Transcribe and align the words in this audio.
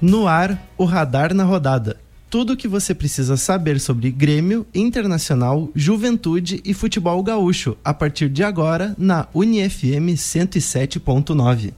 No 0.00 0.28
ar, 0.28 0.62
o 0.76 0.84
Radar 0.84 1.32
na 1.32 1.42
Rodada. 1.42 1.96
Tudo 2.28 2.52
o 2.52 2.56
que 2.56 2.68
você 2.68 2.94
precisa 2.94 3.34
saber 3.34 3.80
sobre 3.80 4.10
Grêmio, 4.10 4.66
Internacional, 4.74 5.70
Juventude 5.74 6.60
e 6.66 6.74
Futebol 6.74 7.22
Gaúcho, 7.22 7.78
a 7.82 7.94
partir 7.94 8.28
de 8.28 8.44
agora, 8.44 8.94
na 8.98 9.26
UniFM 9.32 10.12
107.9. 10.14 11.72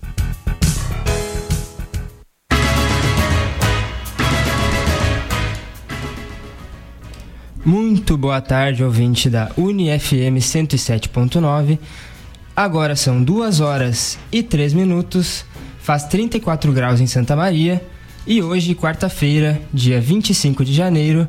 Muito 7.65 8.17
boa 8.17 8.41
tarde, 8.41 8.83
ouvinte 8.83 9.31
da 9.31 9.53
UniFM 9.57 10.39
107.9. 10.41 11.79
Agora 12.57 12.97
são 12.97 13.23
2 13.23 13.61
horas 13.61 14.19
e 14.33 14.43
3 14.43 14.73
minutos, 14.75 15.45
faz 15.79 16.03
34 16.07 16.73
graus 16.73 17.01
em 17.01 17.07
Santa 17.07 17.37
Maria 17.37 17.81
e 18.29 18.43
hoje, 18.43 18.75
quarta-feira, 18.75 19.59
dia 19.73 19.99
25 19.99 20.63
de 20.63 20.75
janeiro 20.75 21.27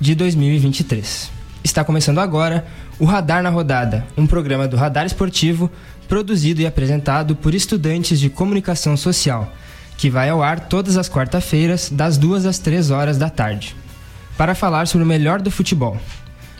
de 0.00 0.16
2023. 0.16 1.30
Está 1.62 1.84
começando 1.84 2.18
agora 2.18 2.66
o 2.98 3.04
Radar 3.04 3.40
na 3.40 3.50
Rodada, 3.50 4.04
um 4.16 4.26
programa 4.26 4.66
do 4.66 4.76
Radar 4.76 5.06
Esportivo 5.06 5.70
produzido 6.08 6.60
e 6.60 6.66
apresentado 6.66 7.36
por 7.36 7.54
estudantes 7.54 8.18
de 8.18 8.28
comunicação 8.28 8.96
social, 8.96 9.54
que 9.96 10.10
vai 10.10 10.28
ao 10.28 10.42
ar 10.42 10.58
todas 10.58 10.96
as 10.96 11.08
quarta-feiras, 11.08 11.88
das 11.88 12.18
2 12.18 12.46
às 12.46 12.58
3 12.58 12.90
horas 12.90 13.16
da 13.16 13.30
tarde, 13.30 13.76
para 14.36 14.56
falar 14.56 14.88
sobre 14.88 15.04
o 15.04 15.08
melhor 15.08 15.40
do 15.40 15.52
futebol. 15.52 16.00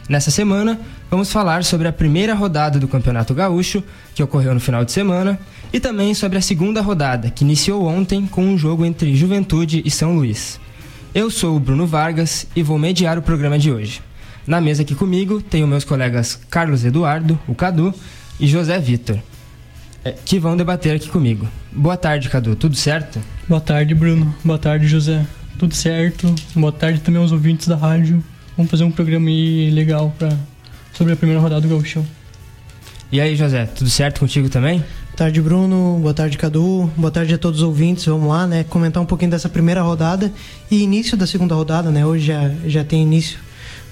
Nessa 0.07 0.29
semana, 0.29 0.79
vamos 1.09 1.31
falar 1.31 1.63
sobre 1.63 1.87
a 1.87 1.93
primeira 1.93 2.35
rodada 2.35 2.77
do 2.77 2.87
Campeonato 2.87 3.33
Gaúcho, 3.33 3.83
que 4.13 4.21
ocorreu 4.21 4.53
no 4.53 4.59
final 4.59 4.85
de 4.85 4.91
semana, 4.91 5.39
e 5.73 5.79
também 5.79 6.13
sobre 6.13 6.37
a 6.37 6.41
segunda 6.41 6.79
rodada, 6.79 7.31
que 7.31 7.43
iniciou 7.43 7.87
ontem 7.87 8.27
com 8.27 8.45
um 8.45 8.55
jogo 8.55 8.85
entre 8.85 9.15
Juventude 9.15 9.81
e 9.83 9.89
São 9.89 10.15
Luís. 10.15 10.59
Eu 11.13 11.31
sou 11.31 11.55
o 11.55 11.59
Bruno 11.59 11.87
Vargas 11.87 12.45
e 12.55 12.61
vou 12.61 12.77
mediar 12.77 13.17
o 13.17 13.21
programa 13.21 13.57
de 13.57 13.71
hoje. 13.71 13.99
Na 14.45 14.61
mesa 14.61 14.83
aqui 14.83 14.93
comigo 14.93 15.41
tenho 15.41 15.67
meus 15.67 15.83
colegas 15.83 16.39
Carlos 16.51 16.85
Eduardo, 16.85 17.39
o 17.47 17.55
Cadu, 17.55 17.91
e 18.39 18.45
José 18.45 18.77
Vitor, 18.77 19.17
eh, 20.03 20.13
que 20.23 20.37
vão 20.37 20.55
debater 20.55 20.95
aqui 20.95 21.09
comigo. 21.09 21.47
Boa 21.71 21.97
tarde, 21.97 22.29
Cadu, 22.29 22.55
tudo 22.55 22.75
certo? 22.75 23.19
Boa 23.47 23.61
tarde, 23.61 23.95
Bruno. 23.95 24.35
Boa 24.43 24.59
tarde, 24.59 24.87
José. 24.87 25.25
Tudo 25.57 25.73
certo. 25.73 26.35
Boa 26.53 26.71
tarde 26.71 26.99
também 26.99 27.21
aos 27.21 27.31
ouvintes 27.31 27.67
da 27.67 27.75
rádio. 27.75 28.23
Vamos 28.57 28.71
fazer 28.71 28.83
um 28.83 28.91
programa 28.91 29.29
aí 29.29 29.69
legal 29.71 30.13
pra, 30.17 30.29
sobre 30.93 31.13
a 31.13 31.15
primeira 31.15 31.41
rodada 31.41 31.61
do 31.61 31.67
Gauchão. 31.67 32.05
E 33.11 33.21
aí, 33.21 33.35
José, 33.35 33.65
tudo 33.65 33.89
certo 33.89 34.19
contigo 34.19 34.49
também? 34.49 34.79
Boa 34.79 35.17
tarde, 35.17 35.41
Bruno. 35.41 35.99
Boa 36.01 36.13
tarde, 36.13 36.37
Cadu. 36.37 36.91
Boa 36.97 37.11
tarde 37.11 37.33
a 37.33 37.37
todos 37.37 37.61
os 37.61 37.65
ouvintes. 37.65 38.05
Vamos 38.05 38.27
lá, 38.27 38.45
né? 38.47 38.63
Comentar 38.63 39.01
um 39.01 39.05
pouquinho 39.05 39.31
dessa 39.31 39.47
primeira 39.47 39.81
rodada 39.81 40.31
e 40.69 40.81
início 40.81 41.15
da 41.15 41.25
segunda 41.27 41.55
rodada, 41.55 41.89
né? 41.89 42.05
Hoje 42.05 42.25
já, 42.27 42.51
já 42.65 42.83
tem 42.83 43.03
início 43.03 43.39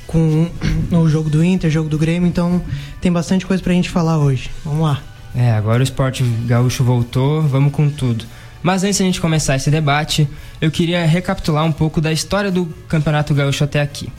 com 0.07 0.49
o 0.91 1.09
jogo 1.09 1.29
do 1.29 1.43
Inter, 1.43 1.69
jogo 1.69 1.89
do 1.89 1.97
Grêmio, 1.97 2.27
então 2.27 2.61
tem 3.01 3.11
bastante 3.11 3.45
coisa 3.45 3.63
pra 3.63 3.73
gente 3.73 3.89
falar 3.89 4.17
hoje. 4.17 4.49
Vamos 4.63 4.81
lá. 4.81 5.01
É, 5.35 5.51
agora 5.51 5.79
o 5.79 5.83
esporte 5.83 6.23
gaúcho 6.45 6.83
voltou, 6.83 7.41
vamos 7.41 7.71
com 7.71 7.89
tudo. 7.89 8.25
Mas 8.61 8.83
antes 8.83 8.97
de 8.97 9.03
a 9.03 9.05
gente 9.05 9.19
começar 9.19 9.55
esse 9.55 9.69
debate, 9.69 10.27
eu 10.61 10.71
queria 10.71 11.05
recapitular 11.05 11.65
um 11.65 11.71
pouco 11.71 11.99
da 11.99 12.11
história 12.11 12.51
do 12.51 12.65
Campeonato 12.87 13.33
Gaúcho 13.33 13.63
até 13.63 13.81
aqui. 13.81 14.09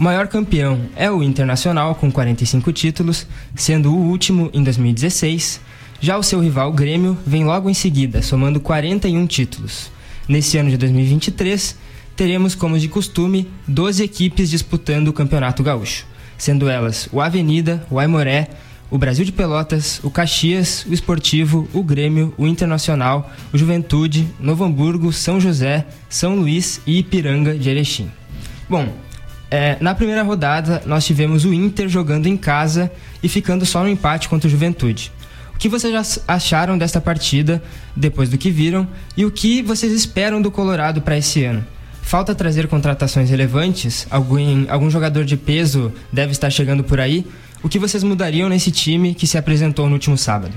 O 0.00 0.02
maior 0.02 0.28
campeão 0.28 0.86
é 0.96 1.10
o 1.10 1.22
Internacional, 1.22 1.94
com 1.94 2.10
45 2.10 2.72
títulos, 2.72 3.26
sendo 3.54 3.92
o 3.92 3.98
último 3.98 4.48
em 4.54 4.64
2016. 4.64 5.60
Já 6.00 6.16
o 6.16 6.22
seu 6.22 6.40
rival, 6.40 6.70
o 6.70 6.72
Grêmio, 6.72 7.18
vem 7.26 7.44
logo 7.44 7.68
em 7.68 7.74
seguida, 7.74 8.22
somando 8.22 8.60
41 8.60 9.26
títulos. 9.26 9.92
Nesse 10.26 10.56
ano 10.56 10.70
de 10.70 10.78
2023, 10.78 11.76
teremos, 12.16 12.54
como 12.54 12.78
de 12.78 12.88
costume, 12.88 13.46
12 13.68 14.02
equipes 14.02 14.48
disputando 14.48 15.08
o 15.08 15.12
Campeonato 15.12 15.62
Gaúcho, 15.62 16.06
sendo 16.38 16.66
elas 16.66 17.06
o 17.12 17.20
Avenida, 17.20 17.86
o 17.90 17.98
Aimoré, 17.98 18.48
o 18.90 18.96
Brasil 18.96 19.26
de 19.26 19.32
Pelotas, 19.32 20.00
o 20.02 20.10
Caxias, 20.10 20.86
o 20.88 20.94
Esportivo, 20.94 21.68
o 21.74 21.82
Grêmio, 21.82 22.32
o 22.38 22.46
Internacional, 22.46 23.30
o 23.52 23.58
Juventude, 23.58 24.26
Novo 24.40 24.64
Hamburgo, 24.64 25.12
São 25.12 25.38
José, 25.38 25.86
São 26.08 26.36
Luís 26.36 26.80
e 26.86 27.00
Ipiranga 27.00 27.54
de 27.54 27.68
Erechim. 27.68 28.10
Bom, 28.66 28.88
é, 29.50 29.76
na 29.80 29.94
primeira 29.94 30.22
rodada 30.22 30.82
nós 30.86 31.04
tivemos 31.04 31.44
o 31.44 31.52
Inter 31.52 31.88
jogando 31.88 32.26
em 32.26 32.36
casa 32.36 32.90
e 33.22 33.28
ficando 33.28 33.66
só 33.66 33.82
no 33.82 33.88
empate 33.88 34.28
contra 34.28 34.46
o 34.46 34.50
Juventude. 34.50 35.12
O 35.54 35.58
que 35.58 35.68
vocês 35.68 35.92
já 35.92 36.22
acharam 36.26 36.78
desta 36.78 37.00
partida 37.00 37.62
depois 37.94 38.28
do 38.28 38.38
que 38.38 38.50
viram 38.50 38.88
e 39.16 39.24
o 39.24 39.30
que 39.30 39.60
vocês 39.60 39.92
esperam 39.92 40.40
do 40.40 40.50
Colorado 40.50 41.02
para 41.02 41.18
esse 41.18 41.44
ano? 41.44 41.64
Falta 42.00 42.34
trazer 42.34 42.66
contratações 42.66 43.28
relevantes? 43.28 44.06
Algum, 44.10 44.64
algum 44.68 44.90
jogador 44.90 45.24
de 45.24 45.36
peso 45.36 45.92
deve 46.12 46.32
estar 46.32 46.50
chegando 46.50 46.82
por 46.82 46.98
aí? 46.98 47.26
O 47.62 47.68
que 47.68 47.78
vocês 47.78 48.02
mudariam 48.02 48.48
nesse 48.48 48.70
time 48.70 49.14
que 49.14 49.26
se 49.26 49.36
apresentou 49.36 49.86
no 49.86 49.92
último 49.92 50.16
sábado? 50.16 50.54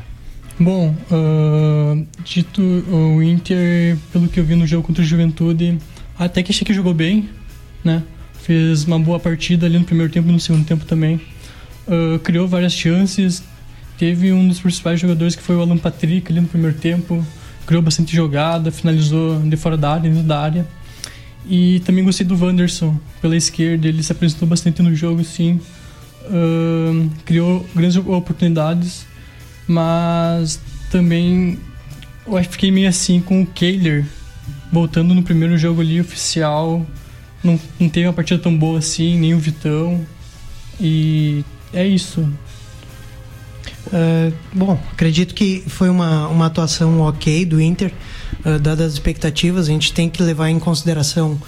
Bom, 0.59 0.95
uh, 1.11 2.07
dito 2.23 2.61
o 2.61 3.21
Inter, 3.21 3.97
pelo 4.11 4.27
que 4.27 4.39
eu 4.39 4.45
vi 4.45 4.55
no 4.55 4.65
jogo 4.65 4.87
contra 4.87 5.03
o 5.03 5.05
Juventude, 5.05 5.79
até 6.17 6.41
que 6.41 6.51
achei 6.51 6.65
que 6.65 6.73
jogou 6.73 6.93
bem, 6.93 7.29
né? 7.83 8.03
Fez 8.43 8.85
uma 8.85 8.99
boa 8.99 9.19
partida 9.19 9.65
ali 9.65 9.77
no 9.77 9.85
primeiro 9.85 10.11
tempo 10.11 10.29
e 10.29 10.31
no 10.31 10.39
segundo 10.39 10.65
tempo 10.65 10.85
também. 10.85 11.19
Uh, 11.87 12.19
criou 12.19 12.47
várias 12.47 12.73
chances. 12.73 13.43
Teve 13.97 14.31
um 14.31 14.47
dos 14.47 14.59
principais 14.59 14.99
jogadores 14.99 15.35
que 15.35 15.41
foi 15.41 15.55
o 15.55 15.61
Alan 15.61 15.77
Patrick 15.77 16.31
ali 16.31 16.41
no 16.41 16.47
primeiro 16.47 16.77
tempo. 16.77 17.25
Criou 17.65 17.81
bastante 17.81 18.15
jogada, 18.15 18.71
finalizou 18.71 19.39
de 19.39 19.55
fora 19.55 19.77
da 19.77 19.93
área, 19.93 20.09
dentro 20.09 20.27
da 20.27 20.39
área. 20.39 20.67
E 21.47 21.81
também 21.81 22.03
gostei 22.03 22.25
do 22.25 22.35
Wanderson 22.35 22.97
pela 23.21 23.35
esquerda, 23.35 23.87
ele 23.87 24.01
se 24.01 24.11
apresentou 24.11 24.47
bastante 24.47 24.81
no 24.81 24.95
jogo, 24.95 25.23
sim. 25.23 25.59
Uh, 26.25 27.09
criou 27.25 27.65
grandes 27.75 27.97
oportunidades, 27.97 29.05
mas 29.67 30.59
também 30.89 31.59
eu 32.25 32.43
fiquei 32.45 32.71
meio 32.71 32.87
assim 32.87 33.19
com 33.19 33.41
o 33.41 33.45
Kehler 33.45 34.05
voltando 34.71 35.13
no 35.13 35.21
primeiro 35.21 35.57
jogo 35.57 35.81
ali 35.81 35.99
oficial. 35.99 36.85
Não, 37.43 37.59
não 37.79 37.89
teve 37.89 38.07
uma 38.07 38.13
partida 38.13 38.41
tão 38.41 38.55
boa 38.55 38.79
assim, 38.79 39.19
nem 39.19 39.33
o 39.33 39.39
Vitão. 39.39 40.05
E 40.79 41.43
é 41.73 41.85
isso. 41.85 42.21
Uh, 43.87 44.33
bom, 44.53 44.79
acredito 44.91 45.35
que 45.35 45.63
foi 45.67 45.89
uma, 45.89 46.27
uma 46.27 46.45
atuação 46.45 47.01
ok 47.01 47.45
do 47.45 47.61
Inter, 47.61 47.91
uh, 48.45 48.57
dadas 48.59 48.87
as 48.87 48.93
expectativas. 48.93 49.67
A 49.67 49.71
gente 49.71 49.93
tem 49.93 50.09
que 50.09 50.23
levar 50.23 50.49
em 50.49 50.59
consideração 50.59 51.39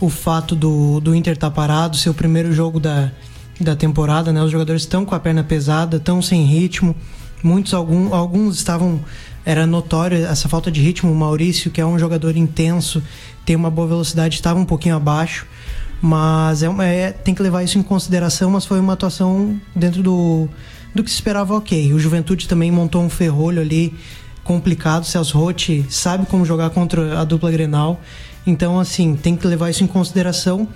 o 0.00 0.10
fato 0.10 0.56
do, 0.56 1.00
do 1.00 1.14
Inter 1.14 1.34
estar 1.34 1.50
tá 1.50 1.54
parado, 1.54 1.96
ser 1.96 2.10
o 2.10 2.14
primeiro 2.14 2.52
jogo 2.52 2.80
da, 2.80 3.10
da 3.60 3.76
temporada, 3.76 4.32
né? 4.32 4.42
Os 4.42 4.50
jogadores 4.50 4.82
estão 4.82 5.04
com 5.04 5.14
a 5.14 5.20
perna 5.20 5.44
pesada, 5.44 5.98
estão 5.98 6.20
sem 6.20 6.44
ritmo. 6.44 6.94
Muitos, 7.42 7.74
algum, 7.74 8.14
alguns 8.14 8.56
estavam. 8.56 9.00
Era 9.44 9.66
notório 9.66 10.24
essa 10.24 10.48
falta 10.48 10.70
de 10.70 10.80
ritmo. 10.80 11.12
O 11.12 11.14
Maurício, 11.14 11.70
que 11.70 11.80
é 11.80 11.86
um 11.86 11.98
jogador 11.98 12.36
intenso, 12.36 13.02
tem 13.44 13.54
uma 13.54 13.70
boa 13.70 13.86
velocidade, 13.86 14.36
estava 14.36 14.58
um 14.58 14.64
pouquinho 14.64 14.96
abaixo. 14.96 15.46
Mas 16.00 16.62
é, 16.62 16.68
é, 16.80 17.12
tem 17.12 17.34
que 17.34 17.42
levar 17.42 17.62
isso 17.62 17.78
em 17.78 17.82
consideração, 17.82 18.50
mas 18.50 18.66
foi 18.66 18.78
uma 18.78 18.92
atuação 18.92 19.58
dentro 19.74 20.02
do, 20.02 20.48
do 20.94 21.02
que 21.02 21.10
se 21.10 21.16
esperava 21.16 21.54
ok. 21.54 21.92
O 21.92 21.98
Juventude 21.98 22.46
também 22.46 22.70
montou 22.70 23.02
um 23.02 23.08
ferrolho 23.08 23.60
ali 23.60 23.94
complicado. 24.42 25.04
Celso 25.04 25.38
Rotti 25.38 25.84
sabe 25.88 26.26
como 26.26 26.44
jogar 26.44 26.70
contra 26.70 27.18
a 27.18 27.24
dupla 27.24 27.50
Grenal. 27.50 28.00
Então, 28.46 28.78
assim, 28.78 29.16
tem 29.16 29.36
que 29.36 29.46
levar 29.46 29.70
isso 29.70 29.82
em 29.82 29.86
consideração. 29.86 30.68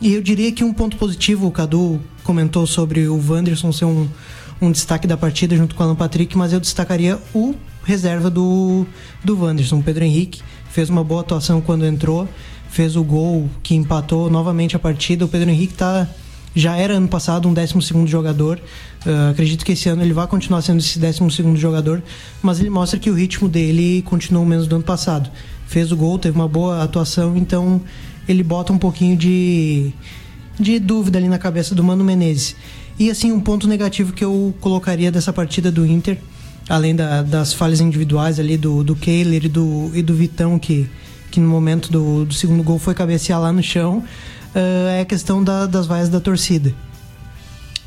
E 0.00 0.12
eu 0.12 0.22
diria 0.22 0.52
que 0.52 0.62
um 0.62 0.72
ponto 0.72 0.96
positivo, 0.96 1.46
o 1.46 1.50
Cadu 1.50 2.00
comentou 2.22 2.66
sobre 2.66 3.08
o 3.08 3.16
Wanderson 3.16 3.72
ser 3.72 3.86
um, 3.86 4.08
um 4.60 4.70
destaque 4.70 5.06
da 5.06 5.16
partida 5.16 5.56
junto 5.56 5.74
com 5.74 5.82
o 5.82 5.86
Alan 5.86 5.96
Patrick, 5.96 6.36
mas 6.36 6.52
eu 6.52 6.60
destacaria 6.60 7.18
o 7.32 7.54
reserva 7.84 8.30
do, 8.30 8.86
do 9.22 9.38
Wanderson, 9.38 9.78
o 9.78 9.82
Pedro 9.82 10.04
Henrique. 10.04 10.42
Fez 10.70 10.90
uma 10.90 11.04
boa 11.04 11.20
atuação 11.20 11.60
quando 11.60 11.86
entrou, 11.86 12.28
fez 12.68 12.96
o 12.96 13.04
gol 13.04 13.48
que 13.62 13.76
empatou 13.76 14.28
novamente 14.28 14.74
a 14.74 14.78
partida. 14.78 15.24
O 15.24 15.28
Pedro 15.28 15.48
Henrique 15.48 15.74
tá, 15.74 16.08
já 16.54 16.76
era 16.76 16.94
ano 16.94 17.06
passado 17.06 17.48
um 17.48 17.54
12 17.54 18.06
jogador. 18.06 18.58
Uh, 19.06 19.30
acredito 19.30 19.64
que 19.64 19.72
esse 19.72 19.88
ano 19.88 20.02
ele 20.02 20.12
vai 20.12 20.26
continuar 20.26 20.62
sendo 20.62 20.80
esse 20.80 20.98
12 20.98 21.56
jogador, 21.56 22.02
mas 22.42 22.58
ele 22.58 22.70
mostra 22.70 22.98
que 22.98 23.10
o 23.10 23.14
ritmo 23.14 23.48
dele 23.48 24.02
continuou 24.02 24.44
menos 24.44 24.66
do 24.66 24.74
ano 24.74 24.84
passado. 24.84 25.30
Fez 25.66 25.92
o 25.92 25.96
gol, 25.96 26.18
teve 26.18 26.34
uma 26.34 26.48
boa 26.48 26.82
atuação, 26.82 27.36
então 27.36 27.80
ele 28.26 28.42
bota 28.42 28.72
um 28.72 28.78
pouquinho 28.78 29.16
de, 29.16 29.92
de 30.58 30.78
dúvida 30.80 31.18
ali 31.18 31.28
na 31.28 31.38
cabeça 31.38 31.74
do 31.74 31.84
Mano 31.84 32.02
Menezes. 32.02 32.56
E 32.98 33.10
assim, 33.10 33.30
um 33.32 33.40
ponto 33.40 33.68
negativo 33.68 34.12
que 34.12 34.24
eu 34.24 34.54
colocaria 34.60 35.10
dessa 35.10 35.32
partida 35.32 35.70
do 35.70 35.84
Inter, 35.84 36.18
além 36.68 36.94
da, 36.94 37.22
das 37.22 37.52
falhas 37.52 37.80
individuais 37.80 38.38
ali 38.38 38.56
do, 38.56 38.82
do 38.82 38.96
Kehler 38.96 39.44
e 39.44 39.48
do, 39.48 39.90
e 39.94 40.02
do 40.02 40.14
Vitão, 40.14 40.58
que, 40.58 40.88
que 41.30 41.40
no 41.40 41.48
momento 41.48 41.90
do, 41.90 42.24
do 42.24 42.34
segundo 42.34 42.62
gol 42.62 42.78
foi 42.78 42.94
cabecear 42.94 43.40
lá 43.40 43.52
no 43.52 43.62
chão, 43.62 43.98
uh, 44.54 44.88
é 44.88 45.00
a 45.00 45.04
questão 45.04 45.42
da, 45.42 45.66
das 45.66 45.86
vaias 45.86 46.08
da 46.08 46.20
torcida. 46.20 46.74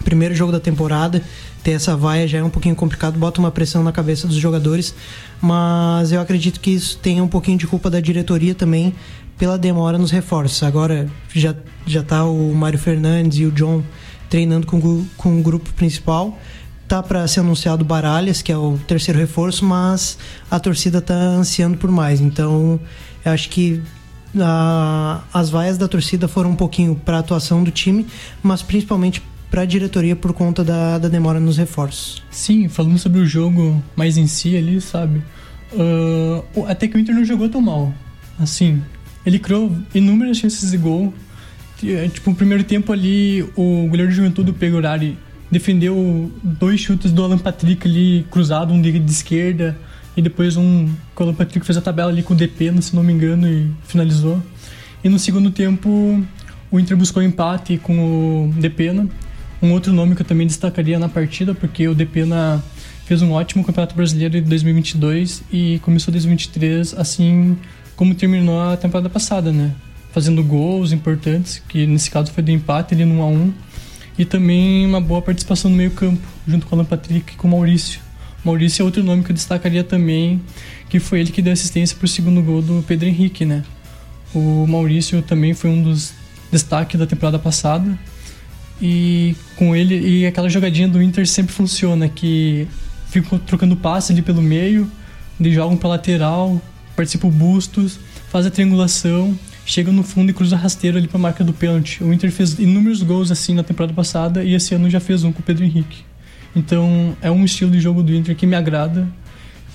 primeiro 0.03 0.35
jogo 0.35 0.51
da 0.51 0.59
temporada, 0.59 1.21
ter 1.63 1.71
essa 1.71 1.97
vaia 1.97 2.27
já 2.27 2.37
é 2.37 2.43
um 2.43 2.49
pouquinho 2.49 2.75
complicado, 2.75 3.17
bota 3.17 3.39
uma 3.39 3.51
pressão 3.51 3.83
na 3.83 3.91
cabeça 3.91 4.27
dos 4.27 4.37
jogadores, 4.37 4.93
mas 5.41 6.11
eu 6.11 6.21
acredito 6.21 6.59
que 6.59 6.71
isso 6.71 6.97
tenha 6.99 7.23
um 7.23 7.27
pouquinho 7.27 7.57
de 7.57 7.67
culpa 7.67 7.89
da 7.89 7.99
diretoria 7.99 8.53
também 8.55 8.93
pela 9.37 9.57
demora 9.57 9.97
nos 9.97 10.11
reforços. 10.11 10.63
Agora 10.63 11.07
já 11.33 11.55
já 11.85 12.03
tá 12.03 12.25
o 12.25 12.53
Mário 12.53 12.77
Fernandes 12.77 13.39
e 13.39 13.45
o 13.45 13.51
John 13.51 13.83
treinando 14.29 14.67
com, 14.67 15.05
com 15.15 15.39
o 15.39 15.43
grupo 15.43 15.71
principal. 15.73 16.37
Tá 16.87 17.03
para 17.03 17.27
ser 17.27 17.41
anunciado 17.41 17.83
Baralhas, 17.83 18.41
que 18.41 18.51
é 18.51 18.57
o 18.57 18.79
terceiro 18.87 19.19
reforço, 19.19 19.65
mas 19.65 20.17
a 20.49 20.59
torcida 20.59 21.01
tá 21.01 21.13
ansiando 21.13 21.77
por 21.77 21.91
mais. 21.91 22.21
Então, 22.21 22.79
eu 23.25 23.31
acho 23.31 23.49
que 23.49 23.81
a, 24.39 25.21
as 25.33 25.49
vaias 25.49 25.77
da 25.77 25.87
torcida 25.87 26.27
foram 26.27 26.51
um 26.51 26.55
pouquinho 26.55 26.95
para 26.95 27.17
a 27.17 27.19
atuação 27.19 27.63
do 27.63 27.71
time, 27.71 28.07
mas 28.41 28.61
principalmente 28.61 29.21
para 29.49 29.61
a 29.61 29.65
diretoria 29.65 30.15
por 30.15 30.33
conta 30.33 30.63
da, 30.63 30.97
da 30.97 31.07
demora 31.07 31.39
nos 31.39 31.57
reforços. 31.57 32.23
Sim, 32.29 32.67
falando 32.67 32.97
sobre 32.97 33.19
o 33.19 33.25
jogo 33.25 33.81
mais 33.95 34.17
em 34.17 34.27
si 34.27 34.55
ali, 34.55 34.79
sabe? 34.81 35.21
Uh, 35.73 36.65
até 36.67 36.87
que 36.87 36.95
o 36.95 36.99
Inter 36.99 37.15
não 37.15 37.25
jogou 37.25 37.49
tão 37.49 37.61
mal. 37.61 37.93
Assim, 38.39 38.81
ele 39.25 39.39
criou 39.39 39.75
inúmeras 39.93 40.37
chances 40.37 40.71
de 40.71 40.77
gol. 40.77 41.13
É, 41.83 42.07
tipo, 42.07 42.29
no 42.29 42.35
primeiro 42.35 42.63
tempo 42.63 42.91
ali, 42.91 43.43
o 43.55 43.87
goleiro 43.87 44.09
de 44.09 44.15
Juventude, 44.15 44.51
o 44.51 44.53
Pegorari, 44.53 45.17
defendeu 45.49 46.31
dois 46.43 46.79
chutes 46.79 47.11
do 47.11 47.23
Alan 47.23 47.37
Patrick 47.37 47.87
ali, 47.87 48.25
cruzado, 48.29 48.73
um 48.73 48.81
de, 48.81 48.99
de 48.99 49.11
esquerda, 49.11 49.77
e 50.15 50.21
depois 50.21 50.57
um 50.57 50.89
o 51.15 51.23
Alan 51.23 51.33
Patrick 51.33 51.65
fez 51.65 51.77
a 51.77 51.81
tabela 51.81 52.11
ali 52.11 52.23
com 52.23 52.33
o 52.33 52.37
DP, 52.37 52.81
se 52.81 52.95
não 52.95 53.03
me 53.03 53.13
engano, 53.13 53.47
e 53.47 53.69
finalizou. 53.87 54.41
E 55.03 55.09
no 55.09 55.19
segundo 55.19 55.51
tempo, 55.51 56.23
o 56.69 56.79
Inter 56.79 56.97
buscou 56.97 57.21
empate 57.23 57.77
com 57.77 58.49
o 58.49 58.53
Depena. 58.59 59.07
Um 59.61 59.71
outro 59.71 59.91
nome 59.93 60.15
que 60.15 60.21
eu 60.21 60.25
também 60.25 60.45
destacaria 60.45 60.99
na 60.99 61.09
partida, 61.09 61.55
porque 61.55 61.87
o 61.87 61.95
Depena 61.95 62.63
fez 63.05 63.21
um 63.21 63.31
ótimo 63.31 63.63
Campeonato 63.63 63.95
Brasileiro 63.95 64.33
de 64.33 64.41
2022 64.41 65.43
e 65.51 65.79
começou 65.79 66.11
2023 66.11 66.93
assim 66.95 67.57
como 67.95 68.13
terminou 68.13 68.61
a 68.61 68.75
temporada 68.77 69.09
passada, 69.09 69.51
né? 69.51 69.73
Fazendo 70.11 70.43
gols 70.43 70.91
importantes, 70.91 71.61
que 71.67 71.87
nesse 71.87 72.11
caso 72.11 72.31
foi 72.31 72.43
do 72.43 72.51
empate 72.51 72.93
ali 72.93 73.05
no 73.05 73.19
1 73.19 73.21
a 73.21 73.27
1 73.27 73.53
e 74.17 74.25
também 74.25 74.85
uma 74.85 74.99
boa 74.99 75.21
participação 75.21 75.69
no 75.69 75.77
meio-campo, 75.77 76.25
junto 76.47 76.65
com 76.65 76.75
o 76.75 76.79
Alan 76.79 76.85
Patrick 76.85 77.33
e 77.33 77.35
com 77.35 77.47
o 77.47 77.51
Maurício. 77.51 77.99
Maurício 78.43 78.81
é 78.81 78.85
outro 78.85 79.03
nome 79.03 79.23
que 79.23 79.31
eu 79.31 79.35
destacaria 79.35 79.83
também, 79.83 80.41
que 80.89 80.99
foi 80.99 81.19
ele 81.19 81.31
que 81.31 81.41
deu 81.41 81.53
assistência 81.53 81.95
para 81.97 82.05
o 82.05 82.07
segundo 82.07 82.41
gol 82.41 82.61
do 82.61 82.83
Pedro 82.87 83.07
Henrique, 83.07 83.45
né? 83.45 83.63
O 84.33 84.65
Maurício 84.67 85.21
também 85.21 85.53
foi 85.53 85.69
um 85.69 85.83
dos 85.83 86.13
destaques 86.51 86.99
da 86.99 87.05
temporada 87.05 87.37
passada. 87.37 87.97
E 88.81 89.35
com 89.55 89.75
ele, 89.75 89.99
e 89.99 90.25
aquela 90.25 90.49
jogadinha 90.49 90.87
do 90.87 91.01
Inter 91.01 91.27
sempre 91.27 91.51
funciona, 91.51 92.07
que 92.07 92.67
ficam 93.09 93.39
trocando 93.39 93.75
passe 93.75 94.11
ali 94.11 94.21
pelo 94.21 94.41
meio, 94.41 94.89
eles 95.39 95.53
jogam 95.53 95.75
para 95.75 95.89
lateral, 95.89 96.61
participa 96.95 97.27
o 97.27 97.31
Bustos, 97.31 97.99
faz 98.29 98.45
a 98.45 98.51
triangulação, 98.51 99.37
chega 99.67 99.91
no 99.91 100.01
fundo 100.01 100.31
e 100.31 100.33
cruza 100.33 100.55
rasteiro 100.55 100.97
ali 100.97 101.09
para 101.09 101.17
a 101.17 101.21
marca 101.21 101.43
do 101.43 101.51
pênalti. 101.51 102.01
O 102.01 102.13
Inter 102.13 102.31
fez 102.31 102.57
inúmeros 102.57 103.03
gols 103.03 103.29
assim 103.29 103.53
na 103.53 103.63
temporada 103.63 103.93
passada 103.93 104.41
e 104.41 104.53
esse 104.53 104.73
ano 104.73 104.89
já 104.89 105.01
fez 105.01 105.25
um 105.25 105.31
com 105.31 105.41
o 105.41 105.43
Pedro 105.43 105.65
Henrique. 105.65 106.05
Então 106.55 107.15
é 107.21 107.29
um 107.29 107.43
estilo 107.43 107.69
de 107.69 107.81
jogo 107.81 108.01
do 108.01 108.15
Inter 108.15 108.33
que 108.33 108.47
me 108.47 108.55
agrada. 108.55 109.05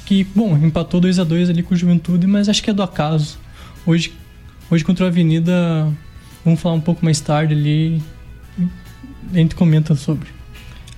Que, 0.07 0.25
bom, 0.35 0.57
empatou 0.57 0.99
2 0.99 1.19
a 1.19 1.25
2 1.25 1.51
ali 1.51 1.63
com 1.63 1.75
o 1.75 1.77
Juventude, 1.77 2.27
mas 2.27 2.49
acho 2.49 2.63
que 2.63 2.71
é 2.71 2.73
do 2.73 2.83
acaso. 2.83 3.39
Hoje, 3.85 4.15
hoje 4.71 4.83
contra 4.83 5.05
a 5.05 5.09
Avenida, 5.09 5.53
vamos 6.43 6.59
falar 6.59 6.75
um 6.75 6.81
pouco 6.81 7.05
mais 7.05 7.21
tarde 7.21 7.53
ali. 7.53 8.03
A 9.31 9.37
gente 9.37 9.55
comenta 9.55 9.95
sobre. 9.95 10.27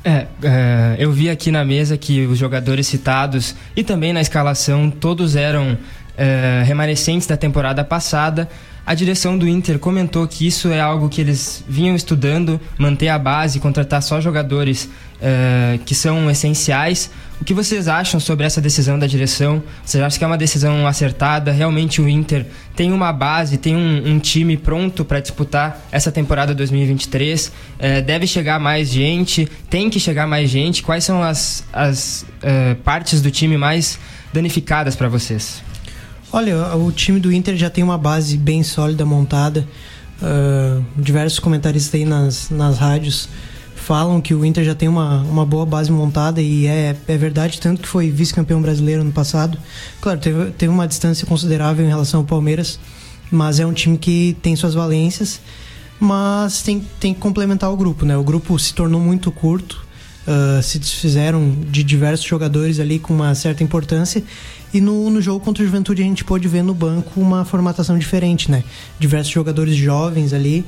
É, 0.05 0.29
é, 0.41 0.97
eu 0.99 1.11
vi 1.11 1.29
aqui 1.29 1.51
na 1.51 1.65
mesa 1.65 1.97
que 1.99 2.27
os 2.27 2.39
jogadores 2.39 2.87
citados 2.87 3.57
e 3.75 3.83
também 3.83 4.13
na 4.13 4.21
escalação 4.21 4.89
todos 4.89 5.35
eram 5.35 5.77
é, 6.17 6.63
remanescentes 6.65 7.27
da 7.27 7.37
temporada 7.37 7.83
passada. 7.83 8.49
A 8.87 8.93
direção 8.93 9.39
do 9.39 9.49
Inter 9.49 9.79
comentou 9.79 10.29
que 10.29 10.47
isso 10.47 10.69
é 10.69 10.79
algo 10.79 11.09
que 11.09 11.19
eles 11.19 11.65
vinham 11.67 11.97
estudando, 11.97 12.61
manter 12.77 13.09
a 13.09 13.19
base, 13.19 13.59
contratar 13.59 14.03
só 14.03 14.21
jogadores 14.21 14.91
uh, 15.15 15.79
que 15.87 15.95
são 15.95 16.31
essenciais. 16.31 17.11
O 17.41 17.45
que 17.47 17.55
vocês 17.55 17.89
acham 17.89 18.21
sobre 18.21 18.45
essa 18.45 18.61
decisão 18.61 18.99
da 18.99 19.07
direção? 19.07 19.63
Vocês 19.83 20.05
acham 20.05 20.19
que 20.19 20.25
é 20.25 20.27
uma 20.27 20.37
decisão 20.37 20.87
acertada? 20.87 21.51
Realmente 21.51 22.03
o 22.03 22.07
Inter 22.07 22.45
tem 22.77 22.93
uma 22.93 23.11
base, 23.11 23.57
tem 23.57 23.75
um, 23.75 24.03
um 24.07 24.19
time 24.19 24.55
pronto 24.55 25.03
para 25.03 25.19
disputar 25.19 25.81
essa 25.91 26.13
temporada 26.13 26.55
2023? 26.55 27.47
Uh, 27.47 27.53
eh, 27.79 28.03
deve 28.03 28.27
chegar 28.27 28.61
mais 28.61 28.91
gente? 28.91 29.49
Tem 29.71 29.89
que 29.89 29.99
chegar 29.99 30.27
mais 30.27 30.51
gente? 30.51 30.83
Quais 30.83 31.05
são 31.05 31.23
as, 31.23 31.65
as 31.73 32.27
uh, 32.43 32.75
partes 32.85 33.23
do 33.23 33.31
time 33.31 33.57
mais 33.57 33.99
danificadas 34.31 34.95
para 34.95 35.09
vocês? 35.09 35.64
Olha, 36.35 36.75
o 36.75 36.91
time 36.91 37.21
do 37.21 37.33
Inter 37.33 37.57
já 37.57 37.71
tem 37.71 37.85
uma 37.85 37.97
base 37.97 38.37
bem 38.37 38.65
sólida 38.65 39.07
montada. 39.07 39.65
Uh, 40.21 40.85
diversos 41.01 41.39
comentaristas 41.39 41.95
aí 41.95 42.05
nas, 42.05 42.51
nas 42.51 42.77
rádios 42.77 43.29
falam 43.77 44.21
que 44.21 44.35
o 44.35 44.45
Inter 44.45 44.65
já 44.65 44.75
tem 44.75 44.89
uma, 44.89 45.23
uma 45.23 45.47
boa 45.47 45.65
base 45.65 45.93
montada 45.93 46.43
e 46.43 46.67
é, 46.67 46.97
é 47.07 47.17
verdade, 47.17 47.61
tanto 47.61 47.83
que 47.83 47.87
foi 47.87 48.11
vice-campeão 48.11 48.61
brasileiro 48.61 49.05
no 49.05 49.13
passado. 49.13 49.57
Claro, 50.01 50.19
teve, 50.19 50.51
teve 50.51 50.73
uma 50.73 50.89
distância 50.89 51.25
considerável 51.25 51.87
em 51.87 51.89
relação 51.89 52.19
ao 52.19 52.27
Palmeiras, 52.27 52.81
mas 53.31 53.61
é 53.61 53.67
um 53.67 53.73
time 53.73 53.97
que 53.97 54.37
tem 54.43 54.57
suas 54.57 54.75
valências, 54.75 55.41
mas 56.01 56.63
tem, 56.63 56.85
tem 56.99 57.15
que 57.15 57.21
complementar 57.21 57.73
o 57.73 57.77
grupo, 57.77 58.05
né? 58.05 58.17
O 58.17 58.25
grupo 58.25 58.59
se 58.59 58.75
tornou 58.75 59.01
muito 59.01 59.31
curto, 59.31 59.87
uh, 60.27 60.61
se 60.61 60.81
desfizeram 60.81 61.57
de 61.71 61.85
diversos 61.85 62.27
jogadores 62.27 62.81
ali 62.81 62.99
com 62.99 63.15
uma 63.15 63.37
certa 63.37 63.63
importância 63.63 64.21
e 64.75 64.81
no, 64.81 65.09
no 65.09 65.23
jogo 65.23 65.39
contra 65.39 65.63
o 65.63 65.67
Juventude 65.67 66.03
a 66.03 66.05
gente 66.05 66.25
pôde 66.25 66.49
ver 66.49 66.65
no 66.65 66.75
banco 66.75 67.21
uma 67.21 67.45
formatação 67.45 67.97
diferente, 67.97 68.51
né? 68.51 68.65
Diversos 68.99 69.33
jogadores 69.33 69.77
jovens 69.77 70.33
ali, 70.33 70.65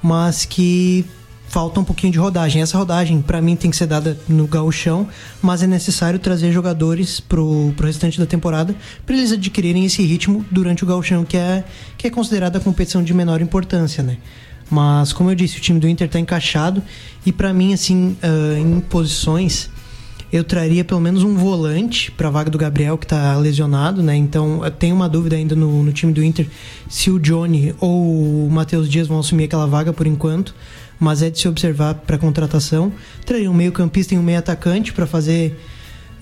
mas 0.00 0.44
que 0.44 1.04
falta 1.48 1.80
um 1.80 1.84
pouquinho 1.84 2.12
de 2.12 2.18
rodagem. 2.18 2.62
Essa 2.62 2.78
rodagem, 2.78 3.20
para 3.20 3.42
mim, 3.42 3.56
tem 3.56 3.68
que 3.68 3.76
ser 3.76 3.86
dada 3.86 4.16
no 4.28 4.46
gauchão, 4.46 5.08
mas 5.42 5.60
é 5.60 5.66
necessário 5.66 6.20
trazer 6.20 6.52
jogadores 6.52 7.18
pro, 7.18 7.72
pro 7.76 7.86
restante 7.86 8.16
da 8.16 8.26
temporada 8.26 8.76
para 9.04 9.16
eles 9.16 9.32
adquirirem 9.32 9.84
esse 9.84 10.02
ritmo 10.02 10.44
durante 10.52 10.84
o 10.84 10.86
gauchão, 10.86 11.24
que 11.24 11.36
é, 11.36 11.64
que 11.96 12.06
é 12.06 12.10
considerada 12.10 12.58
a 12.58 12.60
competição 12.60 13.02
de 13.02 13.12
menor 13.12 13.40
importância, 13.40 14.04
né? 14.04 14.18
Mas, 14.70 15.12
como 15.12 15.30
eu 15.30 15.34
disse, 15.34 15.58
o 15.58 15.60
time 15.60 15.80
do 15.80 15.88
Inter 15.88 16.06
está 16.06 16.20
encaixado 16.20 16.80
e 17.26 17.32
para 17.32 17.52
mim, 17.52 17.72
assim, 17.72 18.16
uh, 18.22 18.58
em 18.58 18.78
posições 18.80 19.70
eu 20.32 20.44
traria 20.44 20.84
pelo 20.84 21.00
menos 21.00 21.22
um 21.22 21.34
volante 21.34 22.10
para 22.10 22.28
a 22.28 22.30
vaga 22.30 22.50
do 22.50 22.58
Gabriel, 22.58 22.98
que 22.98 23.06
está 23.06 23.36
lesionado, 23.36 24.02
né? 24.02 24.14
Então, 24.14 24.60
tenho 24.78 24.94
uma 24.94 25.08
dúvida 25.08 25.36
ainda 25.36 25.56
no, 25.56 25.82
no 25.82 25.92
time 25.92 26.12
do 26.12 26.22
Inter 26.22 26.46
se 26.88 27.10
o 27.10 27.18
Johnny 27.18 27.74
ou 27.80 28.46
o 28.46 28.50
Matheus 28.50 28.88
Dias 28.88 29.08
vão 29.08 29.18
assumir 29.18 29.44
aquela 29.44 29.66
vaga 29.66 29.92
por 29.92 30.06
enquanto, 30.06 30.54
mas 31.00 31.22
é 31.22 31.30
de 31.30 31.38
se 31.38 31.48
observar 31.48 31.94
para 31.94 32.18
contratação. 32.18 32.92
Traria 33.24 33.50
um 33.50 33.54
meio-campista 33.54 34.14
e 34.14 34.18
um 34.18 34.22
meio-atacante 34.22 34.92
para 34.92 35.06
fazer 35.06 35.58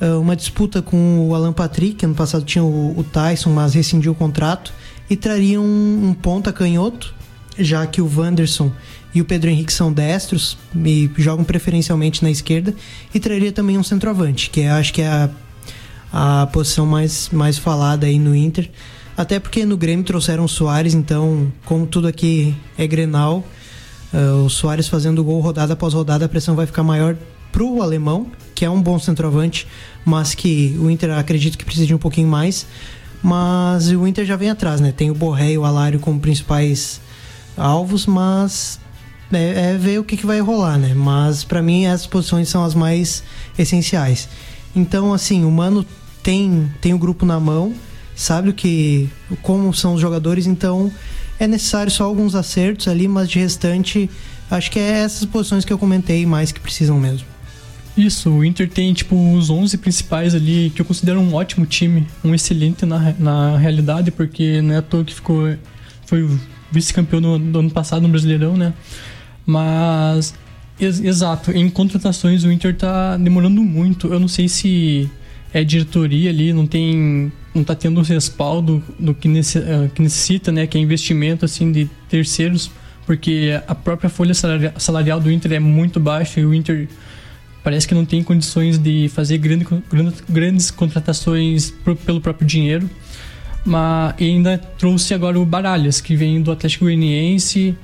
uh, 0.01 0.21
uma 0.21 0.37
disputa 0.37 0.81
com 0.81 1.29
o 1.29 1.35
Alan 1.35 1.53
Patrick, 1.53 2.05
ano 2.05 2.15
passado 2.15 2.45
tinha 2.45 2.63
o, 2.63 2.99
o 2.99 3.03
Tyson, 3.03 3.51
mas 3.51 3.75
rescindiu 3.75 4.13
o 4.13 4.15
contrato, 4.15 4.73
e 5.11 5.17
traria 5.17 5.61
um, 5.61 6.09
um 6.09 6.15
ponta 6.15 6.53
canhoto, 6.53 7.13
já 7.59 7.87
que 7.87 8.01
o 8.01 8.11
Wanderson 8.15 8.73
e 9.15 9.21
o 9.21 9.25
Pedro 9.25 9.49
Henrique 9.49 9.73
são 9.73 9.93
destros 9.93 10.59
e 10.75 11.11
jogam 11.17 11.45
preferencialmente 11.45 12.23
na 12.23 12.31
esquerda 12.31 12.75
e 13.15 13.21
traria 13.21 13.51
também 13.51 13.79
um 13.79 13.83
centroavante, 13.83 14.51
que 14.51 14.61
é, 14.61 14.71
acho 14.71 14.93
que 14.93 15.03
é 15.03 15.09
a, 15.09 15.31
a 16.13 16.47
posição 16.49 16.85
mais, 16.85 17.31
mais 17.33 17.59
falada 17.59 18.07
aí 18.07 18.19
no 18.19 18.35
Inter. 18.37 18.71
Até 19.17 19.41
porque 19.41 19.65
no 19.65 19.79
Grêmio 19.79 20.05
trouxeram 20.05 20.45
o 20.45 20.49
Soares, 20.49 20.93
então, 20.93 21.51
como 21.65 21.87
tudo 21.87 22.07
aqui 22.07 22.55
é 22.77 22.87
Grenal, 22.87 23.43
uh, 24.13 24.45
o 24.45 24.51
Soares 24.51 24.89
fazendo 24.89 25.25
gol 25.25 25.41
rodada 25.41 25.73
após 25.73 25.95
rodada, 25.95 26.27
a 26.27 26.29
pressão 26.29 26.55
vai 26.55 26.67
ficar 26.67 26.83
maior 26.83 27.17
pro 27.51 27.81
alemão, 27.81 28.27
que 28.55 28.67
é 28.67 28.71
um 28.71 28.83
bom 28.83 28.99
centroavante, 28.99 29.67
mas 30.05 30.35
que 30.35 30.77
o 30.79 30.91
Inter 30.91 31.17
acredito 31.17 31.57
que 31.57 31.65
precisa 31.65 31.87
de 31.87 31.95
um 31.95 31.99
pouquinho 31.99 32.29
mais. 32.29 32.67
Mas 33.23 33.91
o 33.91 34.07
Inter 34.07 34.27
já 34.27 34.37
vem 34.37 34.51
atrás, 34.51 34.79
né? 34.79 34.93
Tem 34.93 35.11
o 35.11 35.15
Borré 35.15 35.53
e 35.53 35.59
o 35.59 35.65
Alário 35.65 35.99
como 35.99 36.21
principais 36.21 37.01
alvos, 37.57 38.07
mas 38.07 38.79
é, 39.33 39.71
é 39.71 39.77
ver 39.77 39.99
o 39.99 40.05
que, 40.05 40.17
que 40.17 40.27
vai 40.27 40.41
rolar, 40.41 40.79
né? 40.79 40.95
Mas 40.95 41.45
para 41.45 41.63
mim 41.63 41.87
essas 41.87 42.07
posições 42.07 42.49
são 42.49 42.65
as 42.65 42.75
mais 42.75 43.23
essenciais. 43.59 44.29
Então, 44.75 45.13
assim, 45.13 45.45
o 45.45 45.51
Mano 45.51 45.85
tem, 46.23 46.71
tem 46.81 46.93
o 46.93 46.99
grupo 46.99 47.25
na 47.25 47.41
mão, 47.41 47.75
sabe 48.15 48.51
o 48.51 48.53
que 48.53 49.09
como 49.43 49.73
são 49.73 49.95
os 49.95 50.01
jogadores, 50.01 50.47
então 50.47 50.93
é 51.39 51.47
necessário 51.47 51.91
só 51.91 52.05
alguns 52.05 52.35
acertos 52.35 52.89
ali, 52.89 53.09
mas 53.09 53.29
de 53.29 53.39
restante, 53.39 54.11
acho 54.51 54.71
que 54.71 54.79
é 54.79 54.99
essas 55.01 55.25
posições 55.25 55.65
que 55.65 55.73
eu 55.73 55.79
comentei 55.79 56.27
mais 56.27 56.53
que 56.53 56.61
precisam 56.61 56.99
mesmo. 56.99 57.27
Isso, 57.97 58.29
o 58.31 58.45
Inter 58.45 58.69
tem 58.69 58.93
tipo 58.93 59.17
os 59.35 59.49
11 59.49 59.79
principais 59.79 60.35
ali, 60.35 60.71
que 60.75 60.83
eu 60.83 60.85
considero 60.85 61.19
um 61.19 61.33
ótimo 61.33 61.65
time, 61.65 62.07
um 62.23 62.35
excelente 62.35 62.85
na, 62.85 63.15
na 63.19 63.57
realidade, 63.57 64.11
porque 64.11 64.61
não 64.61 64.75
é 64.75 64.79
à 64.79 64.83
toa 64.83 65.03
que 65.03 65.15
ficou 65.15 65.57
foi 66.05 66.29
vice-campeão 66.71 67.39
do 67.39 67.59
ano 67.59 67.71
passado 67.71 68.03
no 68.03 68.09
Brasileirão, 68.09 68.57
né? 68.57 68.73
Mas 69.45 70.35
Ex 70.79 71.01
exato. 71.01 71.51
Em 71.53 71.69
contratações, 71.71 72.45
o 72.45 72.53
Inter 72.53 72.77
tá 72.77 73.17
demorando 73.17 73.63
muito. 73.63 74.13
Eu 74.13 74.21
não 74.21 74.29
sei 74.29 74.49
se 74.49 75.11
é 75.53 75.65
diretoria 75.65 76.31
ali, 76.31 76.53
não 76.53 76.67
tem. 76.67 77.33
não 77.55 77.65
tá 77.65 77.75
tendo 77.75 77.99
o 78.01 78.03
respaldo 78.03 78.83
do 78.99 79.15
que, 79.15 79.27
nesse, 79.27 79.59
uh, 79.59 79.91
que 79.95 80.03
necessita, 80.03 80.53
né? 80.53 80.67
Que 80.67 80.77
é 80.77 80.81
investimento 80.81 81.45
assim 81.45 81.73
de 81.73 81.89
terceiros, 82.09 82.71
porque 83.07 83.59
a 83.67 83.75
própria 83.75 84.11
folha 84.11 84.35
salarial 84.35 85.19
do 85.19 85.31
Inter 85.31 85.53
é 85.55 85.61
muito 85.61 85.99
baixa 85.99 86.41
e 86.41 86.45
o 86.45 86.53
Inter 86.53 86.89
parece 87.65 87.89
que 87.89 87.95
não 87.95 88.05
tem 88.05 88.23
condições 88.23 88.79
de 88.79 89.09
fazer 89.09 89.39
grande, 89.39 89.67
grandes 90.29 90.71
contratações 90.71 91.73
pelo 92.05 92.21
próprio 92.21 92.47
dinheiro. 92.47 92.89
Mas 93.67 94.15
ainda 94.21 94.59
trouxe 94.79 95.13
agora 95.13 95.39
o 95.39 95.45
Baralhas, 95.45 96.01
que 96.01 96.15
vem 96.15 96.41
do 96.41 96.53
Atlético 96.53 96.85
Goianiense, 96.85 97.77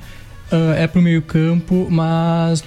uh, 0.53 0.73
é 0.77 0.87
pro 0.87 1.03
meio 1.03 1.21
campo, 1.21 1.89
mas 1.91 2.63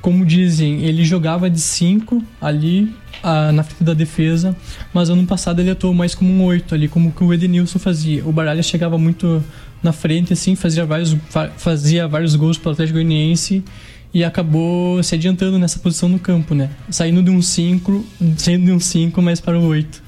como 0.00 0.24
dizem, 0.24 0.82
ele 0.82 1.02
jogava 1.02 1.48
de 1.48 1.58
5 1.58 2.22
ali 2.38 2.94
uh, 3.24 3.50
na 3.52 3.62
frente 3.62 3.82
da 3.82 3.94
defesa, 3.94 4.54
mas 4.92 5.08
ano 5.08 5.26
passado 5.26 5.60
ele 5.60 5.70
atuou 5.70 5.94
mais 5.94 6.14
como 6.14 6.30
um 6.30 6.44
8 6.44 6.74
ali, 6.74 6.88
como 6.88 7.10
que 7.10 7.24
o 7.24 7.32
Edenilson 7.32 7.78
fazia. 7.78 8.22
O 8.24 8.30
Baralhas 8.30 8.66
chegava 8.66 8.98
muito 8.98 9.42
na 9.82 9.92
frente, 9.92 10.34
assim, 10.34 10.54
fazia 10.54 10.84
vários, 10.84 11.16
fazia 11.56 12.06
vários 12.06 12.36
gols 12.36 12.58
pro 12.58 12.72
Atlético 12.72 12.98
Goianiense 12.98 13.64
e 14.12 14.22
acabou 14.22 15.02
se 15.02 15.14
adiantando 15.14 15.58
nessa 15.58 15.78
posição 15.78 16.08
no 16.08 16.18
campo, 16.18 16.54
né? 16.54 16.68
Saindo 16.90 17.22
de 17.22 17.30
um 17.30 17.40
5, 17.40 18.04
saindo 18.36 18.66
de 18.66 18.72
um 18.72 18.78
5, 18.78 19.20
mas 19.22 19.40
para 19.40 19.58
o 19.58 19.64
8. 19.64 20.03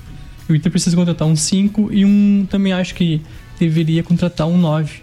O 0.48 0.54
Inter 0.54 0.70
precisa 0.70 0.96
contratar 0.96 1.26
um 1.26 1.36
5 1.36 1.92
e 1.92 2.04
um 2.04 2.46
também 2.48 2.72
acho 2.72 2.94
que 2.94 3.20
deveria 3.58 4.02
contratar 4.02 4.46
um 4.46 4.56
9 4.56 5.00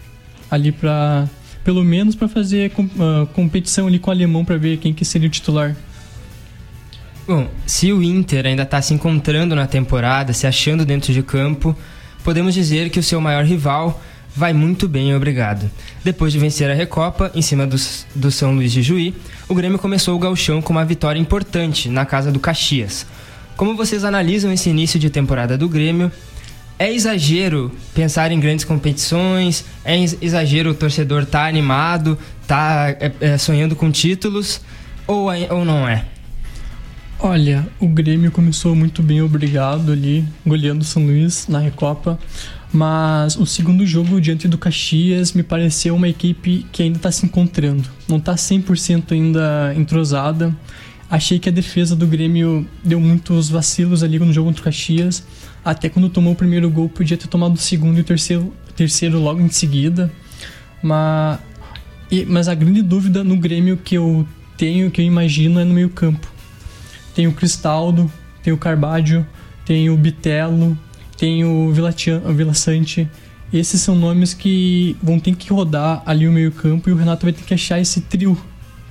ali 0.49 0.71
para 0.71 1.27
pelo 1.63 1.83
menos 1.83 2.15
para 2.15 2.27
fazer 2.27 2.71
uh, 2.77 3.25
competição 3.27 3.87
ali 3.87 3.97
com 3.97 4.09
o 4.09 4.13
alemão 4.13 4.43
para 4.43 4.57
ver 4.57 4.77
quem 4.77 4.93
que 4.93 5.05
seria 5.05 5.27
o 5.27 5.31
titular. 5.31 5.75
Bom, 7.25 7.49
se 7.65 7.91
o 7.93 8.03
Inter 8.03 8.45
ainda 8.45 8.63
está 8.63 8.81
se 8.81 8.93
encontrando 8.93 9.55
na 9.55 9.65
temporada, 9.65 10.33
se 10.33 10.45
achando 10.45 10.85
dentro 10.85 11.13
de 11.13 11.23
campo, 11.23 11.75
podemos 12.21 12.53
dizer 12.53 12.89
que 12.89 12.99
o 12.99 13.03
seu 13.03 13.21
maior 13.21 13.45
rival 13.45 14.01
vai 14.35 14.51
muito 14.51 14.89
bem, 14.89 15.15
obrigado. 15.15 15.71
Depois 16.03 16.33
de 16.33 16.39
vencer 16.39 16.69
a 16.69 16.73
Recopa 16.73 17.31
em 17.33 17.41
cima 17.41 17.65
do, 17.65 17.77
do 18.13 18.29
São 18.29 18.53
Luís 18.53 18.73
de 18.73 18.81
Juí, 18.81 19.15
o 19.47 19.55
Grêmio 19.55 19.79
começou 19.79 20.15
o 20.15 20.19
gauchão 20.19 20.61
com 20.61 20.73
uma 20.73 20.83
vitória 20.83 21.19
importante 21.19 21.87
na 21.87 22.05
casa 22.05 22.29
do 22.29 22.39
Caxias. 22.39 23.05
Como 23.55 23.75
vocês 23.75 24.03
analisam 24.03 24.51
esse 24.51 24.69
início 24.69 24.99
de 24.99 25.09
temporada 25.09 25.57
do 25.57 25.69
Grêmio? 25.69 26.11
É 26.79 26.91
exagero 26.91 27.71
pensar 27.93 28.31
em 28.31 28.39
grandes 28.39 28.65
competições? 28.65 29.63
É 29.85 29.95
exagero 30.21 30.71
o 30.71 30.73
torcedor 30.73 31.23
estar 31.23 31.41
tá 31.41 31.47
animado, 31.47 32.17
tá 32.47 32.89
é, 32.99 33.11
é, 33.21 33.37
sonhando 33.37 33.75
com 33.75 33.91
títulos? 33.91 34.59
Ou, 35.05 35.31
é, 35.31 35.51
ou 35.53 35.63
não 35.63 35.87
é? 35.87 36.05
Olha, 37.19 37.65
o 37.79 37.87
Grêmio 37.87 38.31
começou 38.31 38.75
muito 38.75 39.01
bem, 39.01 39.21
obrigado 39.21 39.91
ali, 39.93 40.25
goleando 40.45 40.81
o 40.81 40.85
São 40.85 41.05
Luís 41.05 41.47
na 41.47 41.59
Recopa. 41.59 42.19
Mas 42.73 43.37
o 43.37 43.45
segundo 43.45 43.85
jogo 43.85 44.19
diante 44.19 44.47
do 44.47 44.57
Caxias 44.57 45.31
me 45.31 45.43
pareceu 45.43 45.95
uma 45.95 46.09
equipe 46.09 46.65
que 46.71 46.81
ainda 46.81 46.97
está 46.97 47.11
se 47.11 47.23
encontrando. 47.23 47.87
Não 48.07 48.17
está 48.17 48.33
100% 48.33 49.11
ainda 49.11 49.73
entrosada. 49.77 50.53
Achei 51.13 51.37
que 51.37 51.47
a 51.47 51.51
defesa 51.51 51.95
do 51.95 52.07
Grêmio 52.07 52.67
deu 52.83 52.99
muitos 52.99 53.47
vacilos 53.47 54.01
ali 54.01 54.17
no 54.17 54.33
jogo 54.33 54.47
contra 54.47 54.61
o 54.61 54.63
Caxias. 54.63 55.23
Até 55.63 55.87
quando 55.87 56.09
tomou 56.09 56.33
o 56.33 56.35
primeiro 56.35 56.67
gol, 56.71 56.89
podia 56.89 57.15
ter 57.15 57.27
tomado 57.27 57.53
o 57.53 57.57
segundo 57.59 57.99
e 57.99 58.01
o 58.01 58.03
terceiro, 58.03 58.51
terceiro 58.75 59.19
logo 59.19 59.39
em 59.39 59.47
seguida. 59.47 60.11
Mas, 60.81 61.37
e, 62.09 62.25
mas 62.25 62.47
a 62.47 62.55
grande 62.55 62.81
dúvida 62.81 63.23
no 63.23 63.37
Grêmio 63.37 63.77
que 63.77 63.93
eu 63.93 64.27
tenho, 64.57 64.89
que 64.89 65.01
eu 65.01 65.05
imagino, 65.05 65.59
é 65.59 65.63
no 65.63 65.75
meio 65.75 65.89
campo. 65.89 66.27
Tem 67.13 67.27
o 67.27 67.31
Cristaldo, 67.31 68.11
tem 68.41 68.51
o 68.51 68.57
Carbadio, 68.57 69.23
tem 69.67 69.91
o 69.91 69.95
Bitelo, 69.95 70.75
tem 71.15 71.45
o 71.45 71.71
Vila 71.71 72.55
Sante. 72.55 73.07
Esses 73.53 73.79
são 73.81 73.95
nomes 73.95 74.33
que 74.33 74.97
vão 74.99 75.19
ter 75.19 75.35
que 75.35 75.53
rodar 75.53 76.01
ali 76.07 76.27
o 76.27 76.31
meio-campo 76.31 76.89
e 76.89 76.91
o 76.91 76.95
Renato 76.95 77.23
vai 77.23 77.33
ter 77.33 77.43
que 77.43 77.53
achar 77.53 77.79
esse 77.79 78.01
trio 78.01 78.35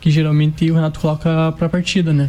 que 0.03 0.11
geralmente 0.11 0.71
o 0.71 0.75
Renato 0.75 1.01
coloca 1.01 1.53
para 1.53 1.67
a 1.67 1.71
partida, 1.71 2.13
né? 2.13 2.29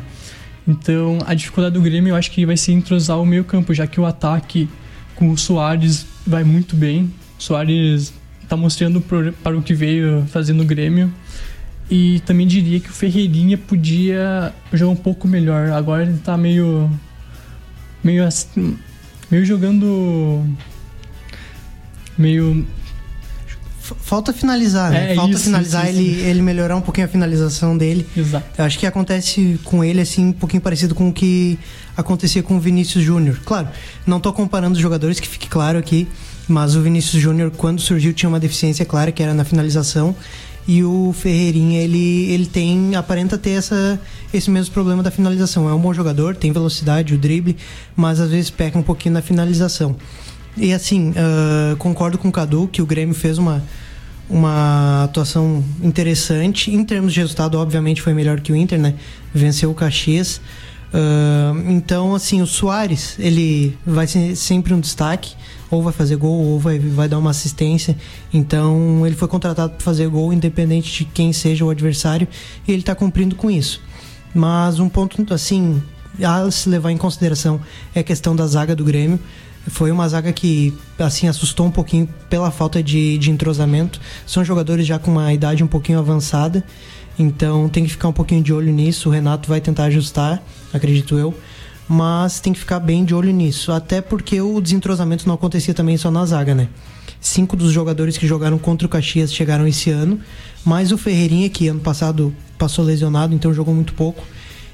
Então, 0.66 1.18
a 1.26 1.34
dificuldade 1.34 1.74
do 1.74 1.82
Grêmio 1.82 2.12
eu 2.12 2.16
acho 2.16 2.32
que 2.32 2.46
vai 2.46 2.56
ser 2.56 2.72
entrosar 2.72 3.20
o 3.20 3.26
meio-campo, 3.26 3.74
já 3.74 3.86
que 3.86 4.00
o 4.00 4.06
ataque 4.06 4.70
com 5.16 5.30
o 5.30 5.38
Soares 5.38 6.06
vai 6.26 6.46
muito 6.46 6.78
bem. 6.78 7.12
O 7.38 7.44
Soares 7.44 8.14
está 8.42 8.56
mostrando 8.56 9.02
para 9.02 9.58
o 9.58 9.62
que 9.62 9.74
veio 9.74 10.26
fazendo 10.28 10.62
o 10.62 10.66
Grêmio. 10.66 11.14
E 11.90 12.22
também 12.22 12.48
diria 12.48 12.80
que 12.80 12.90
o 12.90 12.94
Ferreirinha 12.94 13.58
podia 13.58 14.54
jogar 14.72 14.94
um 14.94 14.96
pouco 14.96 15.28
melhor. 15.28 15.70
Agora 15.72 16.04
ele 16.04 16.14
está 16.14 16.38
meio 16.38 16.90
meio 18.04 18.26
assim, 18.26 18.78
meio 19.32 19.46
jogando. 19.46 20.46
meio. 22.18 22.66
Falta 24.02 24.34
finalizar, 24.34 24.92
né? 24.92 25.12
É, 25.12 25.16
Falta 25.16 25.34
isso, 25.34 25.46
finalizar 25.46 25.90
isso, 25.90 26.00
ele, 26.00 26.22
ele 26.22 26.42
melhorar 26.42 26.76
um 26.76 26.82
pouquinho 26.82 27.06
a 27.06 27.10
finalização 27.10 27.78
dele. 27.78 28.06
Exato. 28.16 28.46
Eu 28.58 28.66
acho 28.66 28.80
que 28.80 28.86
acontece 28.86 29.60
com 29.64 29.84
ele, 29.84 30.02
assim, 30.02 30.28
um 30.28 30.34
pouquinho 30.34 30.62
parecido 30.62 30.94
com 30.94 31.10
o 31.10 31.14
que 31.14 31.58
acontecia 31.96 32.42
com 32.44 32.58
o 32.58 32.60
Vinícius 32.60 33.04
Júnior. 33.04 33.40
Claro, 33.46 33.68
não 34.06 34.18
estou 34.18 34.34
comparando 34.34 34.74
os 34.74 34.80
jogadores, 34.80 35.20
que 35.20 35.28
fique 35.28 35.48
claro 35.48 35.78
aqui, 35.78 36.08
mas 36.48 36.76
o 36.76 36.82
Vinícius 36.82 37.22
Júnior, 37.22 37.52
quando 37.52 37.82
surgiu, 37.82 38.14
tinha 38.14 38.30
uma 38.30 38.40
deficiência 38.40 38.86
clara, 38.86 39.12
que 39.12 39.22
era 39.22 39.34
na 39.34 39.44
finalização 39.44 40.16
e 40.68 40.84
o 40.84 41.14
Ferreirinha 41.14 41.82
ele, 41.82 42.32
ele 42.32 42.46
tem 42.46 42.96
aparenta 42.96 43.38
ter 43.38 43.52
essa, 43.52 44.00
esse 44.34 44.50
mesmo 44.50 44.74
problema 44.74 45.04
da 45.04 45.12
finalização. 45.12 45.68
É 45.68 45.74
um 45.74 45.80
bom 45.80 45.94
jogador, 45.94 46.36
tem 46.36 46.52
velocidade, 46.52 47.14
o 47.14 47.18
drible, 47.18 47.58
mas 47.96 48.20
às 48.20 48.30
vezes 48.30 48.50
peca 48.50 48.78
um 48.78 48.84
pouquinho 48.84 49.14
na 49.14 49.22
finalização. 49.22 49.96
E 50.56 50.74
assim, 50.74 51.12
uh, 51.12 51.76
concordo 51.78 52.18
com 52.18 52.28
o 52.28 52.32
Cadu 52.32 52.68
que 52.72 52.82
o 52.82 52.86
Grêmio 52.86 53.16
fez 53.16 53.38
uma, 53.38 53.64
uma 54.30 55.04
atuação 55.06 55.64
interessante. 55.82 56.74
Em 56.74 56.84
termos 56.84 57.14
de 57.14 57.20
resultado, 57.20 57.58
obviamente 57.58 58.02
foi 58.02 58.14
melhor 58.14 58.40
que 58.40 58.52
o 58.52 58.56
Inter, 58.56 58.80
né? 58.80 58.96
Venceu 59.34 59.72
o 59.72 59.74
Caxias. 59.74 60.42
Uh, 60.94 61.72
então, 61.72 62.14
assim, 62.14 62.42
o 62.42 62.46
Soares, 62.46 63.16
ele 63.18 63.76
vai 63.84 64.06
ser 64.06 64.36
sempre 64.36 64.74
um 64.74 64.80
destaque 64.80 65.36
ou 65.72 65.82
vai 65.82 65.92
fazer 65.92 66.16
gol 66.16 66.40
ou 66.40 66.60
vai, 66.60 66.78
vai 66.78 67.10
dar 67.10 67.18
uma 67.18 67.32
assistência. 67.32 67.98
Então 68.32 69.06
ele 69.06 69.16
foi 69.16 69.28
contratado 69.28 69.74
para 69.74 69.84
fazer 69.84 70.08
gol, 70.08 70.32
independente 70.32 70.92
de 71.00 71.06
quem 71.06 71.34
seja 71.34 71.66
o 71.66 71.70
adversário, 71.70 72.28
e 72.68 72.72
ele 72.72 72.82
está 72.82 72.94
cumprindo 72.94 73.36
com 73.36 73.50
isso. 73.50 73.82
Mas 74.36 74.80
um 74.80 74.88
ponto 74.88 75.34
assim 75.34 75.82
a 76.22 76.50
se 76.52 76.70
levar 76.70 76.92
em 76.92 76.98
consideração 76.98 77.60
é 77.96 78.02
a 78.02 78.04
questão 78.04 78.36
da 78.36 78.46
zaga 78.46 78.76
do 78.76 78.84
Grêmio. 78.84 79.20
Foi 79.68 79.92
uma 79.92 80.08
zaga 80.10 80.34
que 80.34 80.74
assim 81.00 81.28
assustou 81.28 81.66
um 81.66 81.72
pouquinho 81.72 82.08
pela 82.30 82.52
falta 82.52 82.84
de, 82.84 83.18
de 83.18 83.32
entrosamento. 83.32 84.00
São 84.26 84.44
jogadores 84.44 84.86
já 84.86 85.00
com 85.00 85.12
uma 85.12 85.34
idade 85.34 85.64
um 85.64 85.68
pouquinho 85.68 86.00
avançada, 86.00 86.64
então 87.18 87.70
tem 87.70 87.84
que 87.84 87.90
ficar 87.90 88.10
um 88.10 88.14
pouquinho 88.14 88.44
de 88.44 88.52
olho 88.52 88.72
nisso. 88.72 89.10
O 89.10 89.12
Renato 89.12 89.48
vai 89.48 89.62
tentar 89.62 89.86
ajustar, 89.86 90.44
acredito 90.74 91.18
eu 91.18 91.34
mas 91.88 92.40
tem 92.40 92.54
que 92.54 92.60
ficar 92.60 92.80
bem 92.80 93.04
de 93.04 93.14
olho 93.14 93.32
nisso. 93.32 93.72
Até 93.72 94.02
porque 94.02 94.42
o 94.42 94.60
desentrosamento 94.62 95.28
não 95.28 95.36
acontecia 95.36 95.74
também 95.74 95.98
só 95.98 96.10
na 96.10 96.26
zaga, 96.26 96.56
né? 96.56 96.70
Cinco 97.20 97.56
dos 97.56 97.72
jogadores 97.72 98.18
que 98.18 98.28
jogaram 98.28 98.58
contra 98.58 98.86
o 98.86 98.90
Caxias 98.90 99.34
chegaram 99.34 99.66
esse 99.68 99.90
ano, 99.90 100.20
mais 100.66 100.92
o 100.92 100.98
Ferreirinha, 100.98 101.50
que 101.50 101.68
ano 101.68 101.80
passado 101.80 102.36
passou 102.58 102.84
lesionado, 102.84 103.34
então 103.34 103.54
jogou 103.54 103.74
muito 103.74 103.94
pouco. 103.94 104.24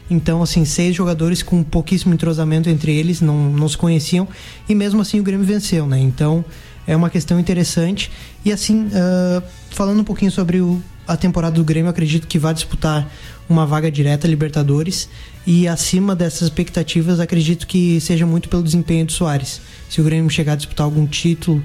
Então, 0.09 0.41
assim, 0.41 0.65
seis 0.65 0.95
jogadores 0.95 1.43
com 1.43 1.63
pouquíssimo 1.63 2.13
entrosamento 2.13 2.69
entre 2.69 2.95
eles, 2.95 3.21
não, 3.21 3.51
não 3.51 3.69
se 3.69 3.77
conheciam, 3.77 4.27
e 4.67 4.73
mesmo 4.73 5.01
assim 5.01 5.19
o 5.19 5.23
Grêmio 5.23 5.45
venceu, 5.45 5.85
né? 5.85 5.99
Então, 5.99 6.43
é 6.87 6.95
uma 6.95 7.09
questão 7.09 7.39
interessante. 7.39 8.11
E 8.43 8.51
assim, 8.51 8.87
uh, 8.87 9.43
falando 9.69 9.99
um 9.99 10.03
pouquinho 10.03 10.31
sobre 10.31 10.59
o, 10.59 10.81
a 11.07 11.15
temporada 11.15 11.55
do 11.55 11.63
Grêmio, 11.63 11.89
acredito 11.89 12.27
que 12.27 12.39
vai 12.39 12.53
disputar 12.53 13.07
uma 13.47 13.65
vaga 13.65 13.91
direta 13.91 14.27
Libertadores. 14.27 15.07
E 15.45 15.67
acima 15.67 16.15
dessas 16.15 16.43
expectativas, 16.43 17.19
acredito 17.19 17.67
que 17.67 17.99
seja 18.01 18.25
muito 18.25 18.49
pelo 18.49 18.63
desempenho 18.63 19.05
do 19.05 19.11
Soares. 19.11 19.61
Se 19.87 20.01
o 20.01 20.03
Grêmio 20.03 20.29
chegar 20.31 20.53
a 20.53 20.55
disputar 20.55 20.85
algum 20.85 21.05
título, 21.05 21.63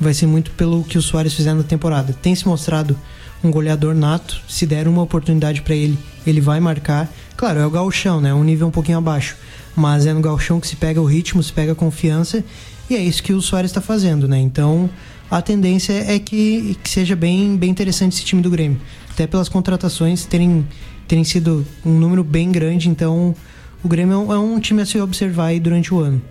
vai 0.00 0.14
ser 0.14 0.26
muito 0.26 0.50
pelo 0.52 0.82
que 0.84 0.96
o 0.96 1.02
Soares 1.02 1.34
fizer 1.34 1.54
na 1.54 1.62
temporada. 1.62 2.12
Tem 2.14 2.34
se 2.34 2.46
mostrado 2.48 2.98
um 3.42 3.50
goleador 3.50 3.94
nato. 3.94 4.40
Se 4.48 4.66
der 4.66 4.86
uma 4.88 5.02
oportunidade 5.02 5.62
para 5.62 5.74
ele, 5.74 5.98
ele 6.26 6.40
vai 6.40 6.60
marcar. 6.60 7.12
Claro, 7.36 7.60
é 7.60 7.66
o 7.66 7.70
galchão, 7.70 8.20
né? 8.20 8.32
Um 8.32 8.44
nível 8.44 8.68
um 8.68 8.70
pouquinho 8.70 8.98
abaixo. 8.98 9.36
Mas 9.74 10.06
é 10.06 10.12
no 10.12 10.20
galchão 10.20 10.60
que 10.60 10.66
se 10.66 10.76
pega 10.76 11.00
o 11.00 11.04
ritmo, 11.04 11.42
se 11.42 11.52
pega 11.52 11.72
a 11.72 11.74
confiança. 11.74 12.44
E 12.88 12.94
é 12.94 13.02
isso 13.02 13.22
que 13.22 13.32
o 13.32 13.40
Soares 13.40 13.70
está 13.70 13.80
fazendo, 13.80 14.28
né? 14.28 14.38
Então, 14.38 14.88
a 15.30 15.40
tendência 15.40 15.92
é 15.92 16.18
que, 16.18 16.76
que 16.82 16.90
seja 16.90 17.16
bem, 17.16 17.56
bem 17.56 17.70
interessante 17.70 18.14
esse 18.14 18.24
time 18.24 18.42
do 18.42 18.50
Grêmio. 18.50 18.80
Até 19.10 19.26
pelas 19.26 19.48
contratações 19.48 20.24
terem 20.24 20.66
terem 21.12 21.24
sido 21.24 21.66
um 21.84 21.98
número 21.98 22.24
bem 22.24 22.50
grande, 22.50 22.88
então 22.88 23.34
o 23.82 23.88
Grêmio 23.88 24.32
é 24.32 24.38
um 24.38 24.58
time 24.58 24.80
a 24.80 24.86
se 24.86 24.98
observar 24.98 25.46
aí 25.46 25.60
durante 25.60 25.92
o 25.92 26.00
ano. 26.00 26.22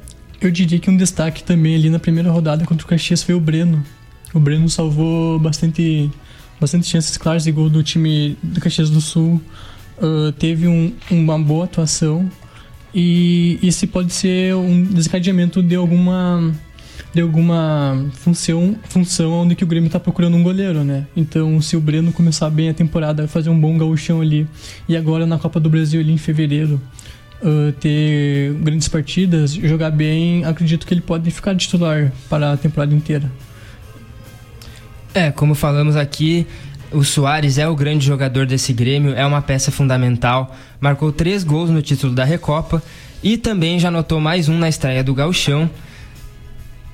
Eu 0.41 0.49
diria 0.49 0.79
que 0.79 0.89
um 0.89 0.97
destaque 0.97 1.43
também 1.43 1.75
ali 1.75 1.87
na 1.87 1.99
primeira 1.99 2.31
rodada 2.31 2.65
contra 2.65 2.83
o 2.83 2.89
Caxias 2.89 3.21
foi 3.21 3.35
o 3.35 3.39
Breno. 3.39 3.83
O 4.33 4.39
Breno 4.39 4.67
salvou 4.69 5.37
bastante, 5.37 6.09
bastante 6.61 6.85
chances 6.85 7.17
claras 7.17 7.43
de 7.43 7.51
gol 7.51 7.71
do 7.71 7.81
time 7.81 8.37
do 8.43 8.61
Caxias 8.61 8.91
do 8.91 9.01
Sul. 9.01 9.41
uh, 9.97 10.31
teve 10.33 10.67
um, 10.67 10.93
uma 11.09 11.39
boa 11.39 11.65
atuação 11.65 12.29
e 12.93 13.57
esse 13.63 13.87
pode 13.87 14.13
ser 14.13 14.53
um 14.55 14.83
desencadeamento 14.83 15.63
de 15.63 15.75
alguma 15.75 16.53
de 17.13 17.19
alguma 17.19 18.05
função, 18.13 18.77
função 18.87 19.31
onde 19.33 19.55
que 19.55 19.63
o 19.63 19.67
Grêmio 19.67 19.87
está 19.87 19.99
procurando 19.99 20.37
um 20.37 20.43
goleiro, 20.43 20.81
né? 20.83 21.07
Então, 21.17 21.59
se 21.59 21.75
o 21.75 21.81
Breno 21.81 22.13
começar 22.13 22.49
bem 22.49 22.69
a 22.69 22.73
temporada, 22.73 23.27
fazer 23.27 23.49
um 23.49 23.59
bom 23.59 23.77
gauchão 23.77 24.21
ali, 24.21 24.47
e 24.87 24.95
agora 24.95 25.25
na 25.25 25.37
Copa 25.37 25.59
do 25.59 25.69
Brasil 25.69 25.99
ali 25.99 26.13
em 26.13 26.17
fevereiro, 26.17 26.79
uh, 27.41 27.73
ter 27.73 28.53
grandes 28.61 28.87
partidas, 28.87 29.51
jogar 29.51 29.91
bem, 29.91 30.45
acredito 30.45 30.87
que 30.87 30.93
ele 30.93 31.01
pode 31.01 31.29
ficar 31.31 31.53
titular 31.55 32.13
para 32.29 32.53
a 32.53 32.57
temporada 32.57 32.95
inteira. 32.95 33.29
É, 35.13 35.29
como 35.29 35.53
falamos 35.53 35.97
aqui, 35.97 36.47
o 36.89 37.03
Soares 37.03 37.57
é 37.57 37.67
o 37.67 37.75
grande 37.75 38.05
jogador 38.05 38.45
desse 38.45 38.71
Grêmio, 38.71 39.13
é 39.13 39.25
uma 39.25 39.41
peça 39.41 39.69
fundamental. 39.69 40.55
Marcou 40.79 41.11
três 41.11 41.43
gols 41.43 41.69
no 41.69 41.81
título 41.81 42.13
da 42.13 42.23
Recopa 42.23 42.81
e 43.21 43.35
também 43.35 43.77
já 43.77 43.89
anotou 43.89 44.21
mais 44.21 44.47
um 44.47 44.57
na 44.57 44.69
estreia 44.69 45.03
do 45.03 45.13
Gauchão. 45.13 45.69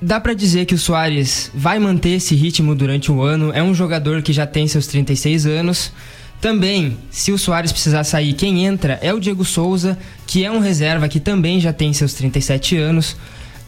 Dá 0.02 0.18
para 0.18 0.34
dizer 0.34 0.66
que 0.66 0.74
o 0.74 0.78
Soares 0.78 1.50
vai 1.54 1.78
manter 1.78 2.10
esse 2.10 2.34
ritmo 2.34 2.74
durante 2.74 3.10
o 3.12 3.22
ano, 3.22 3.52
é 3.54 3.62
um 3.62 3.72
jogador 3.72 4.20
que 4.20 4.32
já 4.32 4.46
tem 4.46 4.66
seus 4.66 4.88
36 4.88 5.46
anos. 5.46 5.92
Também, 6.40 6.96
se 7.10 7.30
o 7.30 7.38
Soares 7.38 7.70
precisar 7.70 8.02
sair, 8.02 8.32
quem 8.32 8.66
entra 8.66 8.98
é 9.00 9.14
o 9.14 9.20
Diego 9.20 9.44
Souza, 9.44 9.96
que 10.26 10.44
é 10.44 10.50
um 10.50 10.58
reserva 10.58 11.08
que 11.08 11.20
também 11.20 11.60
já 11.60 11.72
tem 11.72 11.92
seus 11.92 12.14
37 12.14 12.76
anos. 12.76 13.16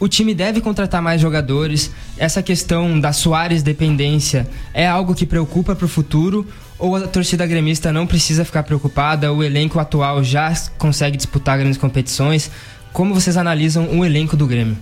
O 0.01 0.07
time 0.07 0.33
deve 0.33 0.59
contratar 0.61 0.99
mais 0.99 1.21
jogadores. 1.21 1.91
Essa 2.17 2.41
questão 2.41 2.99
da 2.99 3.13
Soares 3.13 3.61
dependência 3.61 4.49
é 4.73 4.87
algo 4.87 5.13
que 5.13 5.27
preocupa 5.27 5.75
para 5.75 5.85
o 5.85 5.87
futuro 5.87 6.47
ou 6.79 6.95
a 6.95 7.01
torcida 7.01 7.45
gremista 7.45 7.93
não 7.93 8.07
precisa 8.07 8.43
ficar 8.43 8.63
preocupada? 8.63 9.31
O 9.31 9.43
elenco 9.43 9.77
atual 9.77 10.23
já 10.23 10.51
consegue 10.79 11.17
disputar 11.17 11.59
grandes 11.59 11.77
competições. 11.77 12.49
Como 12.91 13.13
vocês 13.13 13.37
analisam 13.37 13.95
o 13.95 14.03
elenco 14.03 14.35
do 14.35 14.47
Grêmio? 14.47 14.75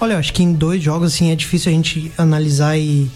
Olha, 0.00 0.14
eu 0.14 0.18
acho 0.18 0.32
que 0.32 0.42
em 0.42 0.52
dois 0.52 0.82
jogos 0.82 1.14
assim 1.14 1.30
é 1.30 1.36
difícil 1.36 1.70
a 1.70 1.74
gente 1.76 2.10
analisar 2.18 2.76
e, 2.76 3.08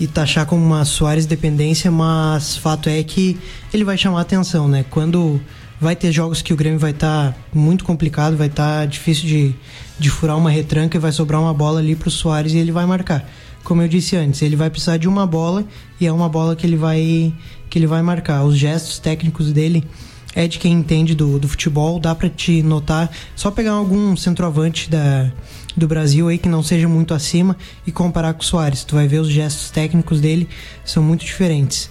e 0.00 0.08
taxar 0.08 0.44
como 0.44 0.60
uma 0.66 0.84
Soares 0.84 1.24
dependência, 1.24 1.88
mas 1.88 2.56
fato 2.56 2.88
é 2.88 3.00
que 3.04 3.38
ele 3.72 3.84
vai 3.84 3.96
chamar 3.96 4.22
atenção, 4.22 4.66
né? 4.66 4.84
Quando 4.90 5.40
vai 5.84 5.94
ter 5.94 6.10
jogos 6.10 6.40
que 6.40 6.52
o 6.52 6.56
Grêmio 6.56 6.78
vai 6.78 6.92
estar 6.92 7.32
tá 7.32 7.38
muito 7.52 7.84
complicado, 7.84 8.38
vai 8.38 8.46
estar 8.46 8.80
tá 8.80 8.86
difícil 8.86 9.28
de, 9.28 9.54
de 9.98 10.08
furar 10.08 10.36
uma 10.36 10.50
retranca 10.50 10.96
e 10.96 11.00
vai 11.00 11.12
sobrar 11.12 11.38
uma 11.38 11.52
bola 11.52 11.78
ali 11.78 11.94
pro 11.94 12.10
Soares 12.10 12.54
e 12.54 12.58
ele 12.58 12.72
vai 12.72 12.86
marcar. 12.86 13.30
Como 13.62 13.82
eu 13.82 13.88
disse 13.88 14.16
antes, 14.16 14.40
ele 14.40 14.56
vai 14.56 14.70
precisar 14.70 14.96
de 14.96 15.06
uma 15.06 15.26
bola 15.26 15.62
e 16.00 16.06
é 16.06 16.12
uma 16.12 16.28
bola 16.28 16.56
que 16.56 16.66
ele 16.66 16.76
vai 16.76 17.32
que 17.68 17.78
ele 17.78 17.86
vai 17.86 18.00
marcar. 18.00 18.44
Os 18.44 18.56
gestos 18.56 18.98
técnicos 18.98 19.52
dele 19.52 19.84
é 20.34 20.48
de 20.48 20.58
quem 20.58 20.72
entende 20.72 21.14
do, 21.14 21.38
do 21.38 21.46
futebol, 21.46 22.00
dá 22.00 22.14
para 22.14 22.30
te 22.30 22.62
notar. 22.62 23.10
Só 23.36 23.50
pegar 23.50 23.72
algum 23.72 24.16
centroavante 24.16 24.90
da 24.90 25.30
do 25.76 25.86
Brasil 25.86 26.28
aí 26.28 26.38
que 26.38 26.48
não 26.48 26.62
seja 26.62 26.88
muito 26.88 27.12
acima 27.12 27.56
e 27.86 27.92
comparar 27.92 28.32
com 28.32 28.42
o 28.42 28.44
Soares. 28.44 28.84
Tu 28.84 28.94
vai 28.94 29.06
ver 29.06 29.18
os 29.18 29.28
gestos 29.28 29.70
técnicos 29.70 30.18
dele 30.18 30.48
são 30.82 31.02
muito 31.02 31.24
diferentes. 31.24 31.90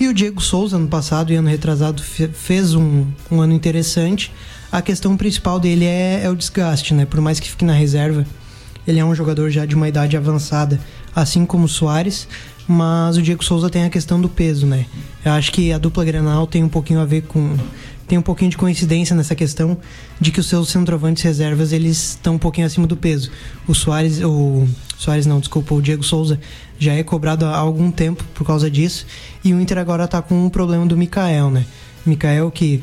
E 0.00 0.08
o 0.08 0.14
Diego 0.14 0.40
Souza, 0.40 0.78
ano 0.78 0.88
passado 0.88 1.30
e 1.30 1.36
ano 1.36 1.50
retrasado, 1.50 2.02
fez 2.02 2.74
um, 2.74 3.04
um 3.30 3.42
ano 3.42 3.52
interessante. 3.52 4.32
A 4.72 4.80
questão 4.80 5.14
principal 5.14 5.60
dele 5.60 5.84
é, 5.84 6.22
é 6.24 6.30
o 6.30 6.34
desgaste, 6.34 6.94
né? 6.94 7.04
Por 7.04 7.20
mais 7.20 7.38
que 7.38 7.50
fique 7.50 7.66
na 7.66 7.74
reserva, 7.74 8.24
ele 8.86 8.98
é 8.98 9.04
um 9.04 9.14
jogador 9.14 9.50
já 9.50 9.66
de 9.66 9.74
uma 9.74 9.86
idade 9.86 10.16
avançada, 10.16 10.80
assim 11.14 11.44
como 11.44 11.64
o 11.64 11.68
Soares, 11.68 12.26
mas 12.66 13.18
o 13.18 13.22
Diego 13.22 13.44
Souza 13.44 13.68
tem 13.68 13.84
a 13.84 13.90
questão 13.90 14.18
do 14.18 14.26
peso, 14.30 14.66
né? 14.66 14.86
Eu 15.22 15.32
acho 15.32 15.52
que 15.52 15.70
a 15.70 15.76
dupla 15.76 16.02
Grenal 16.02 16.46
tem 16.46 16.64
um 16.64 16.68
pouquinho 16.68 17.00
a 17.00 17.04
ver 17.04 17.24
com 17.24 17.54
tem 18.08 18.18
um 18.18 18.22
pouquinho 18.22 18.50
de 18.50 18.56
coincidência 18.56 19.14
nessa 19.14 19.36
questão 19.36 19.78
de 20.20 20.32
que 20.32 20.40
os 20.40 20.48
seus 20.48 20.68
centroavantes 20.70 21.22
reservas 21.22 21.72
eles 21.72 22.10
estão 22.10 22.34
um 22.34 22.38
pouquinho 22.38 22.66
acima 22.66 22.84
do 22.84 22.96
peso. 22.96 23.30
O 23.68 23.74
Soares, 23.74 24.20
o 24.20 24.66
Soares 24.98 25.26
não, 25.26 25.38
desculpa, 25.38 25.74
o 25.74 25.80
Diego 25.80 26.02
Souza 26.02 26.40
já 26.76 26.92
é 26.92 27.04
cobrado 27.04 27.44
há 27.44 27.56
algum 27.56 27.88
tempo 27.88 28.24
por 28.34 28.44
causa 28.44 28.68
disso 28.68 29.06
e 29.44 29.54
o 29.54 29.60
Inter 29.60 29.78
agora 29.78 30.04
está 30.04 30.20
com 30.20 30.46
um 30.46 30.48
problema 30.48 30.86
do 30.86 30.96
Mikael, 30.96 31.50
né? 31.50 31.64
Mikael 32.04 32.50
que 32.50 32.82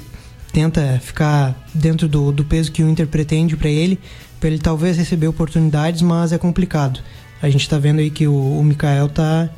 tenta 0.52 1.00
ficar 1.04 1.56
dentro 1.74 2.08
do, 2.08 2.32
do 2.32 2.44
peso 2.44 2.72
que 2.72 2.84
o 2.84 2.90
Inter 2.90 3.08
pretende 3.08 3.56
para 3.56 3.70
ele, 3.70 4.00
para 4.40 4.50
ele 4.50 4.60
talvez 4.60 4.98
receber 4.98 5.28
oportunidades, 5.28 6.02
mas 6.02 6.32
é 6.32 6.38
complicado. 6.38 7.00
A 7.42 7.50
gente 7.50 7.62
está 7.62 7.78
vendo 7.78 8.00
aí 8.00 8.10
que 8.10 8.28
o, 8.28 8.60
o 8.60 8.64
Mikael 8.64 9.10
tá 9.10 9.50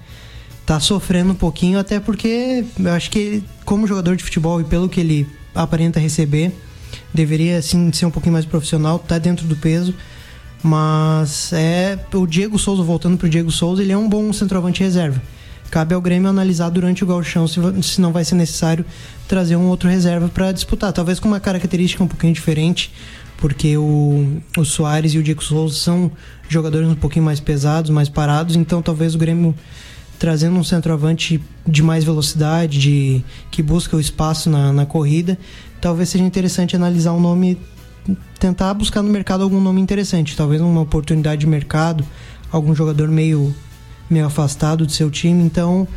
tá 0.66 0.80
sofrendo 0.80 1.32
um 1.32 1.36
pouquinho, 1.36 1.80
até 1.80 2.00
porque 2.00 2.64
eu 2.80 2.92
acho 2.92 3.10
que 3.10 3.44
como 3.66 3.88
jogador 3.88 4.16
de 4.16 4.24
futebol 4.24 4.62
e 4.62 4.64
pelo 4.64 4.88
que 4.88 5.00
ele 5.00 5.28
aparenta 5.54 6.00
receber. 6.00 6.52
Deveria 7.14 7.62
sim 7.62 7.92
ser 7.92 8.06
um 8.06 8.12
pouquinho 8.12 8.34
mais 8.34 8.46
profissional, 8.46 9.00
tá 9.00 9.18
dentro 9.18 9.48
do 9.48 9.56
peso. 9.56 9.94
Mas 10.62 11.54
é 11.54 11.98
o 12.14 12.28
Diego 12.28 12.60
Souza, 12.60 12.84
voltando 12.84 13.18
pro 13.18 13.30
Diego 13.30 13.50
Souza, 13.52 13.82
ele 13.82 13.92
é 13.92 13.98
um 13.98 14.10
bom 14.10 14.32
centroavante 14.34 14.84
reserva. 14.84 15.22
Cabe 15.70 15.94
ao 15.94 16.02
Grêmio 16.02 16.30
analisar 16.30 16.70
durante 16.70 17.04
o 17.04 17.08
gauchão 17.08 17.48
se, 17.48 17.60
se 17.84 18.02
não 18.02 18.12
vai 18.12 18.26
ser 18.26 18.36
necessário 18.36 18.86
trazer 19.28 19.56
um 19.56 19.68
outro 19.68 19.90
reserva 19.90 20.28
para 20.28 20.52
disputar. 20.52 20.92
Talvez 20.92 21.20
com 21.20 21.28
uma 21.28 21.40
característica 21.40 22.04
um 22.04 22.08
pouquinho 22.08 22.34
diferente, 22.34 22.92
porque 23.38 23.78
o, 23.78 24.42
o 24.58 24.66
Soares 24.66 25.14
e 25.14 25.18
o 25.18 25.24
Diego 25.24 25.44
Souza 25.44 25.76
são 25.76 26.12
jogadores 26.48 26.88
um 26.88 26.96
pouquinho 26.96 27.26
mais 27.26 27.40
pesados, 27.40 27.90
mais 27.90 28.10
parados, 28.10 28.56
então 28.56 28.82
talvez 28.82 29.16
o 29.16 29.18
Grêmio 29.18 29.56
trazendo 30.20 30.58
um 30.58 30.64
centroavante 30.64 31.42
de 31.66 31.82
mais 31.82 32.04
velocidade, 32.04 32.78
de 32.78 33.24
que 33.50 33.64
busca 33.64 33.96
o 33.96 34.00
espaço 34.00 34.50
na, 34.50 34.74
na 34.74 34.86
corrida, 34.86 35.40
talvez 35.80 36.10
seja 36.10 36.26
interessante 36.26 36.76
analisar 36.76 37.14
um 37.14 37.22
nome, 37.22 37.58
tentar 38.38 38.74
buscar 38.74 39.02
no 39.02 39.10
mercado 39.10 39.44
algum 39.44 39.62
nome 39.62 39.80
interessante, 39.80 40.36
talvez 40.36 40.62
uma 40.62 40.82
oportunidade 40.82 41.40
de 41.40 41.48
mercado, 41.48 42.06
algum 42.52 42.76
jogador 42.76 43.08
meio, 43.08 43.56
meio 44.10 44.26
afastado 44.26 44.86
do 44.86 44.92
seu 44.92 45.10
time. 45.10 45.44
Então, 45.44 45.88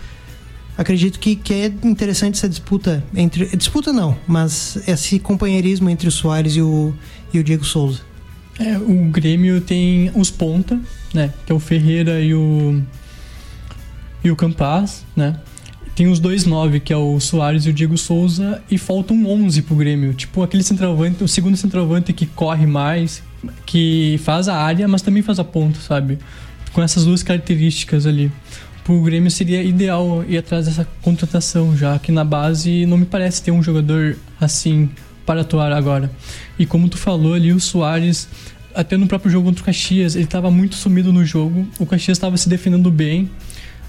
acredito 0.77 1.18
que, 1.18 1.37
que 1.37 1.53
é 1.55 1.66
interessante 1.83 2.37
essa 2.37 2.48
disputa 2.48 3.03
entre. 3.14 3.46
Disputa 3.57 3.92
não, 3.92 4.16
mas 4.27 4.79
esse 4.87 5.18
companheirismo 5.18 5.88
entre 5.88 6.09
o 6.09 6.12
Soares 6.12 6.57
e 6.57 6.62
o, 6.62 6.94
e 7.33 7.38
o 7.38 7.44
Diego 7.44 7.64
Souza. 7.64 8.01
É, 8.59 8.77
o 8.77 9.11
Grêmio 9.11 9.61
tem 9.61 10.11
os 10.14 10.31
ponta, 10.31 10.79
né? 11.14 11.33
Que 11.46 11.53
é 11.53 11.55
o 11.55 11.59
Ferreira 11.59 12.20
e 12.20 12.35
o 12.35 12.83
e 14.25 14.31
o 14.31 14.37
Campaz, 14.37 15.05
né? 15.16 15.37
Tem 15.94 16.07
os 16.07 16.18
dois 16.18 16.46
nove, 16.46 16.81
que 16.81 16.92
é 16.92 16.96
o 16.96 17.20
Soares 17.20 17.66
e 17.66 17.70
o 17.70 17.72
Diego 17.72 17.98
Souza, 17.98 18.62
e 18.70 18.79
faltam 18.79 19.16
um 19.16 19.44
11 19.44 19.62
pro 19.62 19.77
Grêmio. 19.77 20.14
Tipo, 20.14 20.42
aquele 20.42 20.62
centroavante, 20.62 21.22
o 21.22 21.29
segundo 21.29 21.57
centroavante 21.57 22.12
que 22.12 22.25
corre 22.25 22.66
mais, 22.66 23.22
que 23.66 24.18
faz 24.25 24.48
a 24.48 24.57
área, 24.57 24.88
mas 24.88 25.03
também 25.03 25.22
faz 25.22 25.38
a 25.38 25.44
ponta, 25.44 25.79
sabe? 25.81 26.18
Com 26.73 26.83
essas 26.83 27.05
duas 27.05 27.23
características 27.23 28.07
ali. 28.07 28.31
Pro 28.85 29.01
Grêmio 29.01 29.31
seria 29.31 29.63
ideal 29.63 30.25
ir 30.27 30.39
atrás 30.39 30.67
dessa 30.67 30.87
contratação, 31.03 31.77
já 31.77 31.99
que 31.99 32.11
na 32.11 32.25
base 32.25 32.85
não 32.87 32.99
me 32.99 33.07
parece 33.07 33.43
ter 33.43 33.51
um 33.51 33.63
jogador 33.63 34.17
assim 34.41 34.91
para 35.25 35.43
atuar 35.43 35.73
agora. 35.73 36.11
E 36.59 36.67
como 36.67 36.89
tu 36.89 36.99
falou 36.99 37.35
ali, 37.35 37.53
o 37.53 37.61
Soares, 37.61 38.29
até 38.75 38.97
no 38.97 39.07
próprio 39.07 39.31
jogo 39.31 39.47
contra 39.47 39.63
o 39.63 39.65
Caxias, 39.65 40.17
ele 40.17 40.25
estava 40.25 40.51
muito 40.51 40.75
sumido 40.75 41.13
no 41.13 41.25
jogo. 41.25 41.69
O 41.79 41.87
Caxias 41.87 42.19
estava 42.19 42.37
se 42.37 42.49
defendendo 42.49 42.91
bem 42.91 43.31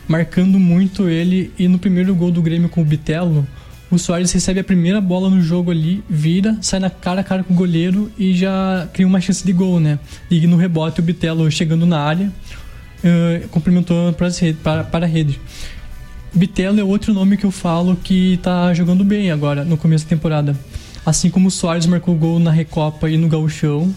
marcando 0.07 0.59
muito 0.59 1.09
ele. 1.09 1.51
E 1.57 1.67
no 1.67 1.79
primeiro 1.79 2.13
gol 2.15 2.31
do 2.31 2.41
Grêmio 2.41 2.69
com 2.69 2.81
o 2.81 2.85
Bitelo, 2.85 3.47
o 3.89 3.97
Soares 3.97 4.31
recebe 4.31 4.59
a 4.59 4.63
primeira 4.63 4.99
bola 4.99 5.29
no 5.29 5.41
jogo 5.41 5.71
ali, 5.71 6.03
vira, 6.09 6.57
sai 6.61 6.79
na 6.79 6.89
cara 6.89 7.21
a 7.21 7.23
cara 7.23 7.43
com 7.43 7.53
o 7.53 7.57
goleiro 7.57 8.11
e 8.17 8.33
já 8.33 8.87
cria 8.91 9.05
uma 9.05 9.21
chance 9.21 9.45
de 9.45 9.53
gol, 9.53 9.79
né? 9.79 9.99
E 10.31 10.47
no 10.47 10.57
rebote 10.57 10.99
o 10.99 11.03
Bitelo 11.03 11.49
chegando 11.51 11.85
na 11.85 11.99
área, 11.99 12.31
uh, 13.03 13.47
cumprimentou 13.49 14.13
para, 14.13 14.29
para, 14.63 14.83
para 14.83 15.05
a 15.05 15.09
rede. 15.09 15.39
Bitelo 16.33 16.79
é 16.79 16.83
outro 16.83 17.13
nome 17.13 17.37
que 17.37 17.45
eu 17.45 17.51
falo 17.51 17.95
que 17.95 18.39
tá 18.41 18.73
jogando 18.73 19.03
bem 19.03 19.29
agora, 19.31 19.63
no 19.63 19.77
começo 19.77 20.05
da 20.05 20.09
temporada. 20.09 20.57
Assim 21.05 21.29
como 21.29 21.47
o 21.47 21.51
Soares 21.51 21.85
marcou 21.85 22.15
gol 22.15 22.39
na 22.39 22.49
Recopa 22.49 23.09
e 23.09 23.17
no 23.17 23.27
Gauchão, 23.27 23.93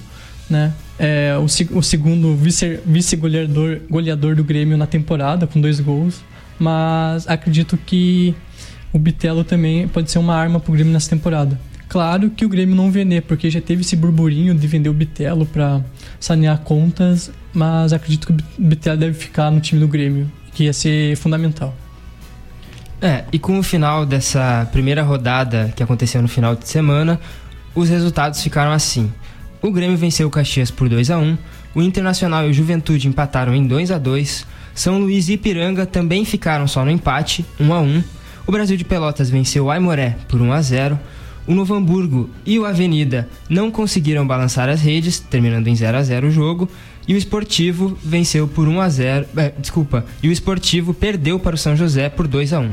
né? 0.51 0.73
É, 0.99 1.35
o, 1.39 1.45
o, 1.79 1.83
segundo 1.83 2.35
vice-goleador 2.35 3.69
vice 3.69 3.87
goleador 3.89 4.35
do 4.35 4.43
Grêmio 4.43 4.77
na 4.77 4.87
temporada, 4.87 5.47
com 5.47 5.61
dois 5.61 5.81
gols. 5.81 6.21
Mas 6.59 7.29
acredito 7.29 7.77
que 7.77 8.35
o 8.93 8.99
Bitelo 8.99 9.45
também 9.45 9.87
pode 9.89 10.11
ser 10.11 10.19
uma 10.19 10.35
arma 10.35 10.59
pro 10.59 10.73
Grêmio 10.73 10.93
nessa 10.93 11.11
temporada. 11.11 11.59
Claro 11.89 12.31
que 12.31 12.45
o 12.45 12.49
Grêmio 12.49 12.75
não 12.75 12.91
vender, 12.91 13.23
porque 13.23 13.49
já 13.49 13.61
teve 13.61 13.83
esse 13.83 13.95
burburinho 13.95 14.55
de 14.55 14.67
vender 14.67 14.89
o 14.89 14.93
Bitelo 14.93 15.47
para 15.47 15.81
sanear 16.19 16.59
contas, 16.59 17.31
mas 17.53 17.93
acredito 17.93 18.27
que 18.27 18.33
o 18.33 18.37
Bitelo 18.59 18.97
deve 18.97 19.15
ficar 19.15 19.51
no 19.51 19.61
time 19.61 19.81
do 19.81 19.89
Grêmio, 19.89 20.31
que 20.53 20.65
ia 20.65 20.73
ser 20.73 21.17
fundamental. 21.17 21.75
É, 23.01 23.25
e 23.33 23.39
com 23.39 23.59
o 23.59 23.63
final 23.63 24.05
dessa 24.05 24.69
primeira 24.73 25.03
rodada 25.03 25.73
que 25.77 25.83
aconteceu 25.83 26.21
no 26.21 26.29
final 26.29 26.57
de 26.57 26.67
semana, 26.69 27.21
os 27.75 27.89
resultados 27.89 28.43
ficaram 28.43 28.73
assim. 28.73 29.13
O 29.63 29.71
Grêmio 29.71 29.97
venceu 29.97 30.27
o 30.27 30.31
Caxias 30.31 30.71
por 30.71 30.89
2 30.89 31.11
a 31.11 31.19
1 31.19 31.37
o 31.77 31.83
Internacional 31.83 32.47
e 32.47 32.51
o 32.51 32.55
Juventude 32.55 33.07
empataram 33.07 33.55
em 33.55 33.67
2 33.67 33.91
a 33.91 33.99
2 33.99 34.47
São 34.75 34.99
Luís 34.99 35.29
e 35.29 35.35
Ipiranga 35.35 35.85
também 35.85 36.25
ficaram 36.25 36.67
só 36.67 36.83
no 36.83 36.91
empate, 36.91 37.45
1 37.61 37.75
a 37.75 37.81
1 37.81 38.03
O 38.47 38.53
Brasil 38.53 38.79
de 38.79 38.85
Pelotas 38.85 39.29
venceu 39.29 39.67
o 39.67 39.71
Aimoré 39.71 40.17
por 40.27 40.41
1 40.41 40.53
a 40.53 40.63
0 40.63 40.99
o 41.47 41.55
Novo 41.55 41.75
Hamburgo 41.75 42.29
e 42.45 42.59
o 42.59 42.65
Avenida 42.65 43.29
não 43.49 43.71
conseguiram 43.71 44.27
balançar 44.27 44.69
as 44.69 44.81
redes, 44.81 45.19
terminando 45.19 45.69
em 45.69 45.77
0 45.77 45.97
a 45.97 46.03
0 46.03 46.29
o 46.29 46.31
jogo, 46.31 46.69
e 47.07 47.15
o 47.15 47.17
Esportivo 47.17 47.97
venceu 48.03 48.49
por 48.49 48.67
1 48.67 48.81
a 48.81 48.89
0, 48.89 49.27
é, 49.37 49.53
desculpa, 49.59 50.05
e 50.23 50.29
o 50.29 50.33
Esportivo 50.33 50.93
perdeu 50.93 51.39
para 51.39 51.55
o 51.55 51.59
São 51.59 51.77
José 51.77 52.09
por 52.09 52.27
2 52.27 52.53
a 52.53 52.61
1. 52.61 52.71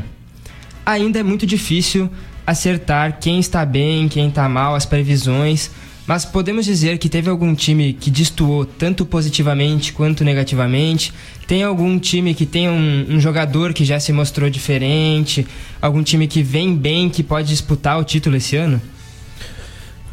Ainda 0.85 1.19
é 1.19 1.23
muito 1.23 1.45
difícil 1.45 2.09
acertar 2.45 3.19
quem 3.19 3.39
está 3.39 3.65
bem, 3.65 4.09
quem 4.09 4.27
está 4.27 4.49
mal, 4.49 4.75
as 4.75 4.85
previsões, 4.85 5.71
mas 6.05 6.25
podemos 6.25 6.65
dizer 6.65 6.97
que 6.97 7.07
teve 7.07 7.29
algum 7.29 7.55
time 7.55 7.93
que 7.93 8.11
destoou 8.11 8.65
tanto 8.65 9.05
positivamente 9.05 9.93
quanto 9.93 10.23
negativamente? 10.23 11.13
Tem 11.47 11.63
algum 11.63 11.97
time 11.97 12.33
que 12.33 12.45
tem 12.45 12.69
um, 12.69 13.05
um, 13.09 13.19
jogador 13.19 13.73
que 13.73 13.85
já 13.85 13.99
se 13.99 14.11
mostrou 14.11 14.49
diferente? 14.49 15.47
Algum 15.81 16.03
time 16.03 16.27
que 16.27 16.43
vem 16.43 16.75
bem, 16.75 17.09
que 17.09 17.23
pode 17.23 17.47
disputar 17.47 17.97
o 17.99 18.03
título 18.03 18.35
esse 18.35 18.57
ano? 18.57 18.81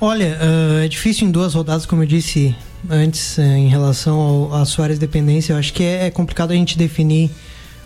Olha, 0.00 0.38
uh, 0.40 0.84
é 0.84 0.88
difícil 0.88 1.26
em 1.26 1.30
duas 1.30 1.54
rodadas, 1.54 1.84
como 1.84 2.04
eu 2.04 2.06
disse 2.06 2.54
antes, 2.88 3.36
uh, 3.36 3.42
em 3.42 3.68
relação 3.68 4.54
à 4.54 4.64
Soares 4.64 4.98
dependência. 4.98 5.52
Eu 5.52 5.58
acho 5.58 5.72
que 5.72 5.82
é, 5.82 6.06
é 6.06 6.10
complicado 6.10 6.52
a 6.52 6.54
gente 6.54 6.78
definir 6.78 7.30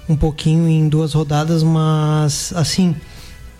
um 0.08 0.14
pouquinho 0.14 0.68
em 0.68 0.88
duas 0.88 1.14
rodadas, 1.14 1.62
mas 1.62 2.52
assim 2.54 2.94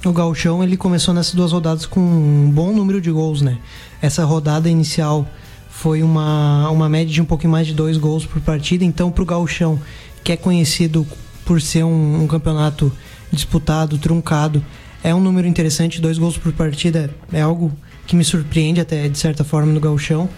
o 0.05 0.13
Galchão 0.13 0.63
ele 0.63 0.77
começou 0.77 1.15
nessas 1.15 1.35
duas 1.35 1.53
rodadas 1.53 1.87
com 1.87 2.01
um 2.01 2.51
bom 2.51 2.73
número 2.73 3.01
de 3.01 3.11
gols, 3.11 3.41
né? 3.41 3.59
Essa 4.05 4.23
rodada 4.23 4.69
inicial 4.69 5.27
foi 5.71 6.03
uma, 6.03 6.69
uma 6.69 6.91
média 6.91 7.11
de 7.11 7.23
um 7.23 7.25
pouquinho 7.25 7.51
mais 7.51 7.67
de 7.67 7.73
dois 7.73 7.97
gols 7.97 8.27
por 8.27 8.39
partida, 8.43 8.85
então 8.85 9.11
para 9.11 9.23
o 9.23 9.25
Galchão, 9.25 9.81
que 10.23 10.31
é 10.31 10.37
conhecido 10.37 11.07
por 11.43 11.59
ser 11.59 11.85
um, 11.85 12.23
um, 12.23 12.27
campeonato 12.27 12.93
disputado, 13.33 13.97
truncado, 13.97 14.63
é 15.03 15.15
um 15.15 15.21
número 15.21 15.49
interessante, 15.49 16.03
dois 16.03 16.19
gols 16.19 16.37
por 16.37 16.53
partida 16.53 17.09
é 17.33 17.41
algo 17.41 17.73
que 18.07 18.15
me 18.15 18.23
surpreende 18.23 18.79
até 18.79 19.09
de 19.09 19.17
certa 19.17 19.43
forma 19.43 19.73
no 19.73 19.81
Galchão. 19.81 20.29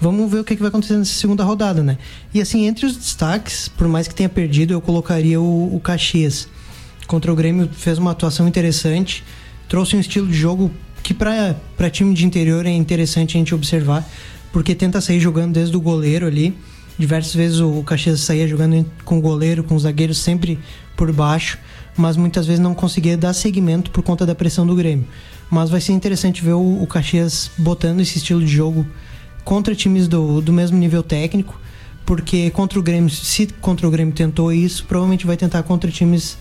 Vamos 0.00 0.30
ver 0.30 0.38
o 0.38 0.44
que, 0.44 0.56
que 0.56 0.62
vai 0.62 0.70
acontecer 0.70 0.96
nessa 0.96 1.12
segunda 1.12 1.44
rodada, 1.44 1.82
né? 1.82 1.98
E 2.32 2.40
assim, 2.40 2.66
entre 2.66 2.86
os 2.86 2.96
destaques, 2.96 3.68
por 3.68 3.86
mais 3.86 4.08
que 4.08 4.14
tenha 4.14 4.30
perdido, 4.30 4.72
eu 4.72 4.80
colocaria 4.80 5.38
o, 5.38 5.76
o 5.76 5.78
Caxias 5.78 6.48
contra 7.06 7.30
o 7.30 7.36
Grêmio 7.36 7.68
fez 7.70 7.98
uma 7.98 8.12
atuação 8.12 8.48
interessante, 8.48 9.22
trouxe 9.68 9.94
um 9.94 10.00
estilo 10.00 10.26
de 10.26 10.38
jogo 10.38 10.70
que 11.02 11.14
para 11.14 11.90
time 11.90 12.14
de 12.14 12.26
interior 12.26 12.66
é 12.66 12.70
interessante 12.70 13.36
a 13.36 13.38
gente 13.38 13.54
observar, 13.54 14.08
porque 14.52 14.74
tenta 14.74 15.00
sair 15.00 15.20
jogando 15.20 15.54
desde 15.54 15.76
o 15.76 15.80
goleiro 15.80 16.26
ali. 16.26 16.56
Diversas 16.98 17.34
vezes 17.34 17.60
o 17.60 17.82
Caxias 17.82 18.20
saía 18.20 18.46
jogando 18.46 18.84
com 19.04 19.18
o 19.18 19.20
goleiro, 19.20 19.64
com 19.64 19.74
os 19.74 19.82
zagueiros 19.82 20.18
sempre 20.18 20.58
por 20.96 21.10
baixo, 21.12 21.58
mas 21.96 22.16
muitas 22.16 22.46
vezes 22.46 22.60
não 22.60 22.74
conseguia 22.74 23.16
dar 23.16 23.32
seguimento 23.32 23.90
por 23.90 24.02
conta 24.02 24.26
da 24.26 24.34
pressão 24.34 24.66
do 24.66 24.74
Grêmio. 24.74 25.06
Mas 25.50 25.70
vai 25.70 25.80
ser 25.80 25.92
interessante 25.92 26.42
ver 26.42 26.52
o, 26.52 26.82
o 26.82 26.86
Caxias 26.86 27.50
botando 27.56 28.00
esse 28.00 28.18
estilo 28.18 28.40
de 28.40 28.52
jogo 28.52 28.86
contra 29.44 29.74
times 29.74 30.06
do, 30.06 30.40
do 30.40 30.52
mesmo 30.52 30.76
nível 30.76 31.02
técnico, 31.02 31.58
porque 32.04 32.50
contra 32.50 32.78
o 32.78 32.82
Grêmio, 32.82 33.10
se 33.10 33.46
contra 33.60 33.86
o 33.88 33.90
Grêmio 33.90 34.14
tentou 34.14 34.52
isso, 34.52 34.84
provavelmente 34.84 35.26
vai 35.26 35.36
tentar 35.36 35.62
contra 35.62 35.90
times 35.90 36.36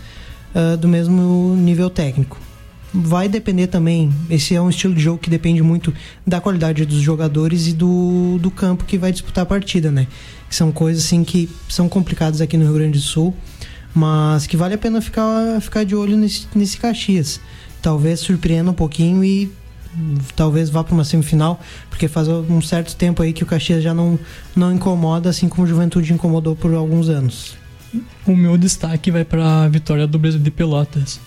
uh, 0.54 0.76
do 0.78 0.88
mesmo 0.88 1.56
nível 1.56 1.90
técnico. 1.90 2.49
Vai 2.94 3.30
depender 3.30 3.68
também, 3.68 4.12
esse 4.30 4.56
é 4.56 4.62
um 4.62 4.70
estilo 4.70 4.96
de 4.96 5.02
jogo 5.02 5.20
que 5.20 5.30
depende 5.30 5.62
muito 5.62 5.94
da 6.26 6.42
qualidade 6.42 6.86
dos 6.86 7.02
jogadores 7.02 7.68
e 7.68 7.74
do, 7.74 8.40
do 8.40 8.50
campo 8.50 8.84
que 8.84 8.98
vai 8.98 9.12
disputar 9.12 9.44
a 9.44 9.46
partida, 9.46 9.92
né? 9.92 10.08
São 10.50 10.72
coisas 10.72 11.06
assim 11.06 11.24
que 11.24 11.48
são 11.68 11.88
complicadas 11.88 12.42
aqui 12.42 12.58
no 12.58 12.66
Rio 12.66 12.74
Grande 12.74 12.98
do 12.98 13.04
Sul, 13.04 13.36
mas 13.94 14.48
que 14.48 14.58
vale 14.58 14.74
a 14.74 14.78
pena 14.78 15.02
ficar, 15.02 15.62
ficar 15.62 15.84
de 15.84 15.96
olho 15.96 16.18
nesse, 16.18 16.48
nesse 16.56 16.78
Caxias. 16.78 17.40
Talvez 17.80 18.22
surpreenda 18.22 18.72
um 18.72 18.74
pouquinho 18.74 19.24
e 19.24 19.52
talvez 20.36 20.70
vá 20.70 20.84
para 20.84 20.94
uma 20.94 21.04
semifinal, 21.04 21.60
porque 21.90 22.08
faz 22.08 22.28
um 22.28 22.62
certo 22.62 22.96
tempo 22.96 23.22
aí 23.22 23.34
que 23.34 23.44
o 23.44 23.46
Caxias 23.46 23.84
já 23.84 23.94
não, 23.94 24.18
não 24.56 24.74
incomoda, 24.74 25.30
assim 25.30 25.48
como 25.48 25.64
o 25.64 25.68
Juventude 25.68 26.12
incomodou 26.12 26.56
por 26.56 26.74
alguns 26.74 27.08
anos 27.08 27.60
o 28.26 28.36
meu 28.36 28.58
destaque 28.58 29.12
vai 29.12 29.26
para 29.26 29.64
a 29.64 29.68
vitória 29.68 30.06
do 30.06 30.20
Brasil 30.20 30.40
de 30.40 30.52
Pelotas. 30.52 31.20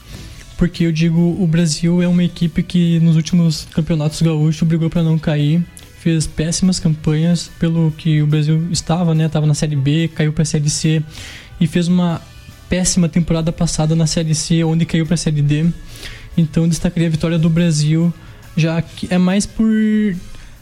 Porque 0.63 0.85
eu 0.85 0.93
digo, 0.93 1.37
o 1.41 1.45
Brasil 1.45 2.01
é 2.01 2.07
uma 2.07 2.23
equipe 2.23 2.63
que 2.63 3.01
nos 3.01 3.17
últimos 3.17 3.67
campeonatos 3.75 4.23
gaúchos 4.23 4.63
brigou 4.63 4.89
para 4.89 5.03
não 5.03 5.19
cair, 5.19 5.61
fez 5.99 6.25
péssimas 6.25 6.79
campanhas 6.79 7.51
pelo 7.59 7.91
que 7.99 8.23
o 8.23 8.29
Brasil 8.29 8.69
estava, 8.71 9.13
né? 9.13 9.29
Tava 9.29 9.45
na 9.45 9.55
Série 9.55 9.75
B, 9.75 10.09
caiu 10.15 10.33
para 10.33 10.43
a 10.43 10.45
Série 10.45 10.71
C 10.71 11.03
e 11.61 11.67
fez 11.67 11.89
uma 11.89 12.23
péssima 12.69 13.09
temporada 13.09 13.51
passada 13.51 13.97
na 13.97 14.07
Série 14.07 14.37
C, 14.37 14.63
onde 14.63 14.87
caiu 14.87 15.05
para 15.05 15.15
a 15.15 15.17
Série 15.17 15.43
D. 15.43 15.67
Então 16.39 16.69
destacaria 16.69 17.09
a 17.09 17.11
vitória 17.11 17.41
do 17.41 17.51
Brasil, 17.51 18.15
já 18.57 18.81
que 18.81 19.13
é 19.13 19.19
mais 19.19 19.45
por 19.45 19.67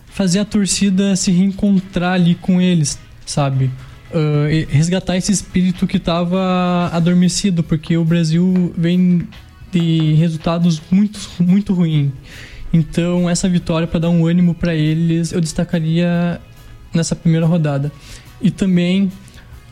fazer 0.07 0.39
a 0.39 0.47
torcida 0.47 1.15
se 1.15 1.31
reencontrar 1.31 2.15
ali 2.15 2.37
com 2.37 2.59
eles, 2.59 2.99
sabe? 3.27 3.71
uh, 4.11 4.67
resgatar 4.69 5.17
esse 5.17 5.33
espírito 5.33 5.87
que 5.87 5.97
estava 5.97 6.91
adormecido, 6.93 7.63
porque 7.63 7.97
o 7.97 8.05
Brasil 8.05 8.73
vem 8.77 9.27
de 9.73 10.15
resultados 10.15 10.81
muito, 10.91 11.19
muito 11.39 11.73
ruins. 11.73 12.11
Então, 12.73 13.29
essa 13.29 13.49
vitória, 13.49 13.87
para 13.87 14.01
dar 14.01 14.11
um 14.11 14.27
ânimo 14.27 14.55
para 14.55 14.75
eles, 14.75 15.33
eu 15.33 15.41
destacaria 15.41 16.41
nessa 16.95 17.17
primeira 17.17 17.47
rodada. 17.47 17.91
E 18.41 18.51
também, 18.51 19.11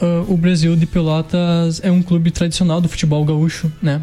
uh, 0.00 0.32
o 0.32 0.36
Brasil 0.36 0.74
de 0.74 0.86
Pelotas 0.86 1.80
é 1.82 1.90
um 1.90 2.02
clube 2.02 2.30
tradicional 2.30 2.80
do 2.80 2.88
futebol 2.88 3.24
gaúcho, 3.24 3.72
né? 3.80 4.02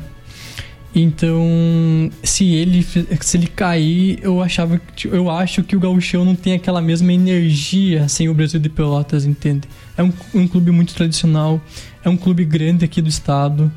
Então, 0.97 2.09
se 2.23 2.53
ele 2.53 2.81
se 2.81 3.37
ele 3.37 3.47
cair, 3.47 4.17
eu 4.21 4.41
achava 4.41 4.79
eu 5.03 5.29
acho 5.29 5.61
que 5.61 5.75
o 5.75 5.79
Gauchão 5.79 6.23
não 6.23 6.35
tem 6.35 6.53
aquela 6.53 6.81
mesma 6.81 7.11
energia 7.11 8.07
sem 8.07 8.29
o 8.29 8.33
Brasil 8.33 8.61
de 8.61 8.69
Pelotas, 8.69 9.25
entende? 9.25 9.67
É 9.97 10.03
um, 10.03 10.13
um 10.33 10.47
clube 10.47 10.71
muito 10.71 10.95
tradicional, 10.95 11.61
é 12.01 12.07
um 12.07 12.15
clube 12.15 12.45
grande 12.45 12.85
aqui 12.85 13.01
do 13.01 13.09
estado 13.09 13.69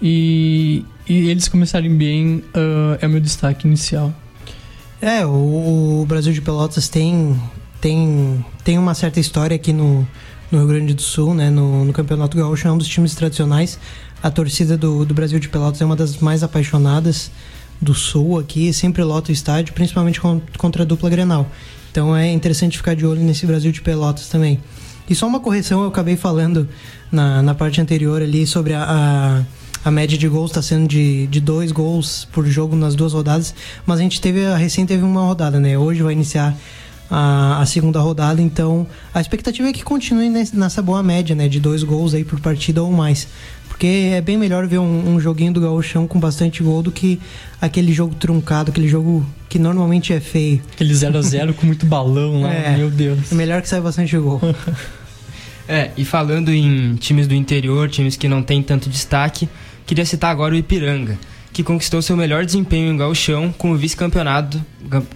e, 0.00 0.84
e 1.08 1.30
eles 1.30 1.48
começarem 1.48 1.94
bem 1.94 2.44
uh, 2.54 2.98
é 3.00 3.06
o 3.06 3.10
meu 3.10 3.20
destaque 3.20 3.66
inicial. 3.66 4.12
É, 5.00 5.26
o, 5.26 6.00
o, 6.00 6.06
Brasil 6.06 6.32
de 6.32 6.40
Pelotas 6.40 6.88
tem 6.88 7.38
tem 7.80 8.44
tem 8.64 8.78
uma 8.78 8.94
certa 8.94 9.20
história 9.20 9.54
aqui 9.54 9.72
no, 9.72 10.06
no 10.50 10.58
Rio 10.58 10.66
Grande 10.68 10.94
do 10.94 11.02
Sul, 11.02 11.34
né? 11.34 11.50
No, 11.50 11.84
no 11.84 11.92
Campeonato 11.92 12.36
Gaúcho 12.36 12.66
é 12.66 12.72
um 12.72 12.78
dos 12.78 12.88
times 12.88 13.14
tradicionais 13.14 13.78
a 14.22 14.30
torcida 14.30 14.76
do, 14.76 15.04
do 15.04 15.14
Brasil 15.14 15.38
de 15.38 15.48
Pelotas 15.48 15.80
é 15.80 15.84
uma 15.84 15.96
das 15.96 16.16
mais 16.18 16.42
apaixonadas 16.42 17.30
do 17.80 17.94
Sul 17.94 18.38
aqui, 18.38 18.72
sempre 18.72 19.02
lota 19.02 19.30
o 19.30 19.32
estádio, 19.32 19.74
principalmente 19.74 20.20
contra 20.56 20.82
a 20.82 20.86
dupla 20.86 21.10
Grenal. 21.10 21.46
Então 21.90 22.16
é 22.16 22.30
interessante 22.32 22.76
ficar 22.76 22.94
de 22.94 23.06
olho 23.06 23.20
nesse 23.20 23.46
Brasil 23.46 23.70
de 23.70 23.80
Pelotas 23.80 24.28
também. 24.28 24.60
E 25.08 25.14
só 25.14 25.26
uma 25.26 25.38
correção, 25.38 25.82
eu 25.82 25.88
acabei 25.88 26.16
falando 26.16 26.68
na, 27.12 27.42
na 27.42 27.54
parte 27.54 27.80
anterior 27.80 28.20
ali 28.20 28.46
sobre 28.46 28.72
a, 28.72 28.82
a, 28.82 29.42
a 29.86 29.90
média 29.92 30.18
de 30.18 30.26
gols 30.26 30.50
está 30.50 30.60
sendo 30.60 30.88
de, 30.88 31.28
de 31.28 31.40
dois 31.40 31.70
gols 31.70 32.26
por 32.32 32.44
jogo 32.44 32.74
nas 32.74 32.96
duas 32.96 33.12
rodadas, 33.12 33.54
mas 33.86 34.00
a 34.00 34.02
gente 34.02 34.20
teve, 34.20 34.44
a 34.44 34.56
recém 34.56 34.84
teve 34.84 35.04
uma 35.04 35.20
rodada, 35.20 35.60
né? 35.60 35.78
Hoje 35.78 36.02
vai 36.02 36.12
iniciar 36.12 36.56
a, 37.08 37.60
a, 37.60 37.66
segunda 37.66 38.00
rodada, 38.00 38.42
então 38.42 38.84
a 39.14 39.20
expectativa 39.20 39.68
é 39.68 39.72
que 39.72 39.84
continue 39.84 40.28
nessa 40.28 40.82
boa 40.82 41.04
média, 41.04 41.36
né? 41.36 41.46
De 41.46 41.60
dois 41.60 41.84
gols 41.84 42.14
aí 42.14 42.24
por 42.24 42.40
partida 42.40 42.82
ou 42.82 42.90
mais. 42.90 43.28
Porque 43.68 44.10
é 44.12 44.20
bem 44.20 44.36
melhor 44.36 44.66
ver 44.66 44.78
um, 44.78 45.14
um 45.14 45.20
joguinho 45.20 45.52
do 45.52 45.60
gauchão 45.60 46.08
com 46.08 46.18
bastante 46.18 46.64
gol 46.64 46.82
do 46.82 46.90
que 46.90 47.20
aquele 47.60 47.92
jogo 47.92 48.12
truncado, 48.16 48.72
aquele 48.72 48.88
jogo 48.88 49.24
que 49.48 49.56
normalmente 49.56 50.12
é 50.12 50.18
feio. 50.18 50.60
Aquele 50.72 50.94
0x0 50.94 51.54
com 51.54 51.64
muito 51.64 51.86
balão 51.86 52.42
lá, 52.42 52.52
é, 52.52 52.76
meu 52.76 52.90
Deus. 52.90 53.30
É 53.30 53.36
melhor 53.36 53.62
que 53.62 53.68
saia 53.68 53.82
bastante 53.82 54.18
gol. 54.18 54.40
é, 55.68 55.92
e 55.96 56.04
falando 56.04 56.52
em 56.52 56.96
times 56.96 57.28
do 57.28 57.36
interior, 57.36 57.88
times 57.88 58.16
que 58.16 58.26
não 58.26 58.42
tem 58.42 58.60
tanto 58.64 58.90
destaque, 58.90 59.48
queria 59.86 60.04
citar 60.04 60.30
agora 60.30 60.54
o 60.54 60.58
Ipiranga, 60.58 61.18
que 61.52 61.62
conquistou 61.62 62.02
seu 62.02 62.16
melhor 62.16 62.44
desempenho 62.44 62.92
em 62.92 62.96
gauchão 62.96 63.52
com 63.56 63.70
o 63.70 63.76
vice-campeonato 63.76 64.62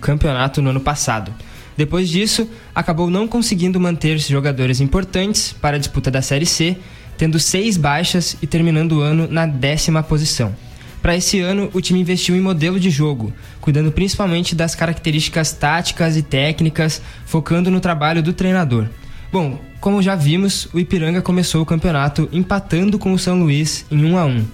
campeonato 0.01 0.63
no 0.63 0.71
ano 0.71 0.81
passado. 0.81 1.35
Depois 1.77 2.09
disso, 2.09 2.49
acabou 2.75 3.11
não 3.11 3.27
conseguindo 3.27 3.81
manter 3.81 4.19
jogadores 4.19 4.81
importantes 4.81 5.53
para 5.53 5.77
a 5.77 5.79
disputa 5.79 6.11
da 6.11 6.23
Série 6.23 6.47
C 6.47 6.77
tendo 7.21 7.39
seis 7.39 7.77
baixas 7.77 8.35
e 8.41 8.47
terminando 8.47 8.93
o 8.93 9.01
ano 9.03 9.29
na 9.31 9.45
décima 9.45 10.03
posição. 10.03 10.57
Para 11.03 11.15
esse 11.15 11.39
ano, 11.39 11.69
o 11.75 11.81
time 11.81 12.01
investiu 12.01 12.35
em 12.35 12.41
modelo 12.41 12.81
de 12.81 12.89
jogo, 12.89 13.31
cuidando 13.61 13.93
principalmente 13.93 14.55
das 14.55 14.75
características 14.75 15.53
táticas 15.53 16.17
e 16.17 16.23
técnicas, 16.23 17.03
focando 17.27 17.71
no 17.71 17.79
trabalho 17.79 18.23
do 18.23 18.33
treinador. 18.33 18.87
Bom, 19.31 19.61
como 19.83 20.01
já 20.01 20.15
vimos, 20.15 20.67
o 20.73 20.81
Ipiranga 20.81 21.21
começou 21.21 21.61
o 21.61 21.67
campeonato 21.67 22.27
empatando 22.33 22.99
com 22.99 23.13
o 23.13 23.19
São 23.19 23.39
Luís 23.39 23.85
em 23.91 24.03
1 24.03 24.17
a 24.17 24.25
1. 24.25 24.45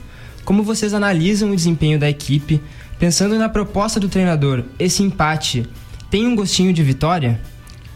Como 0.46 0.62
vocês 0.62 0.94
analisam 0.94 1.50
o 1.50 1.56
desempenho 1.56 1.98
da 1.98 2.08
equipe, 2.08 2.62
pensando 3.00 3.36
na 3.36 3.48
proposta 3.48 3.98
do 3.98 4.08
treinador, 4.08 4.62
esse 4.78 5.02
empate 5.02 5.66
tem 6.08 6.24
um 6.24 6.36
gostinho 6.36 6.72
de 6.72 6.84
vitória? 6.84 7.40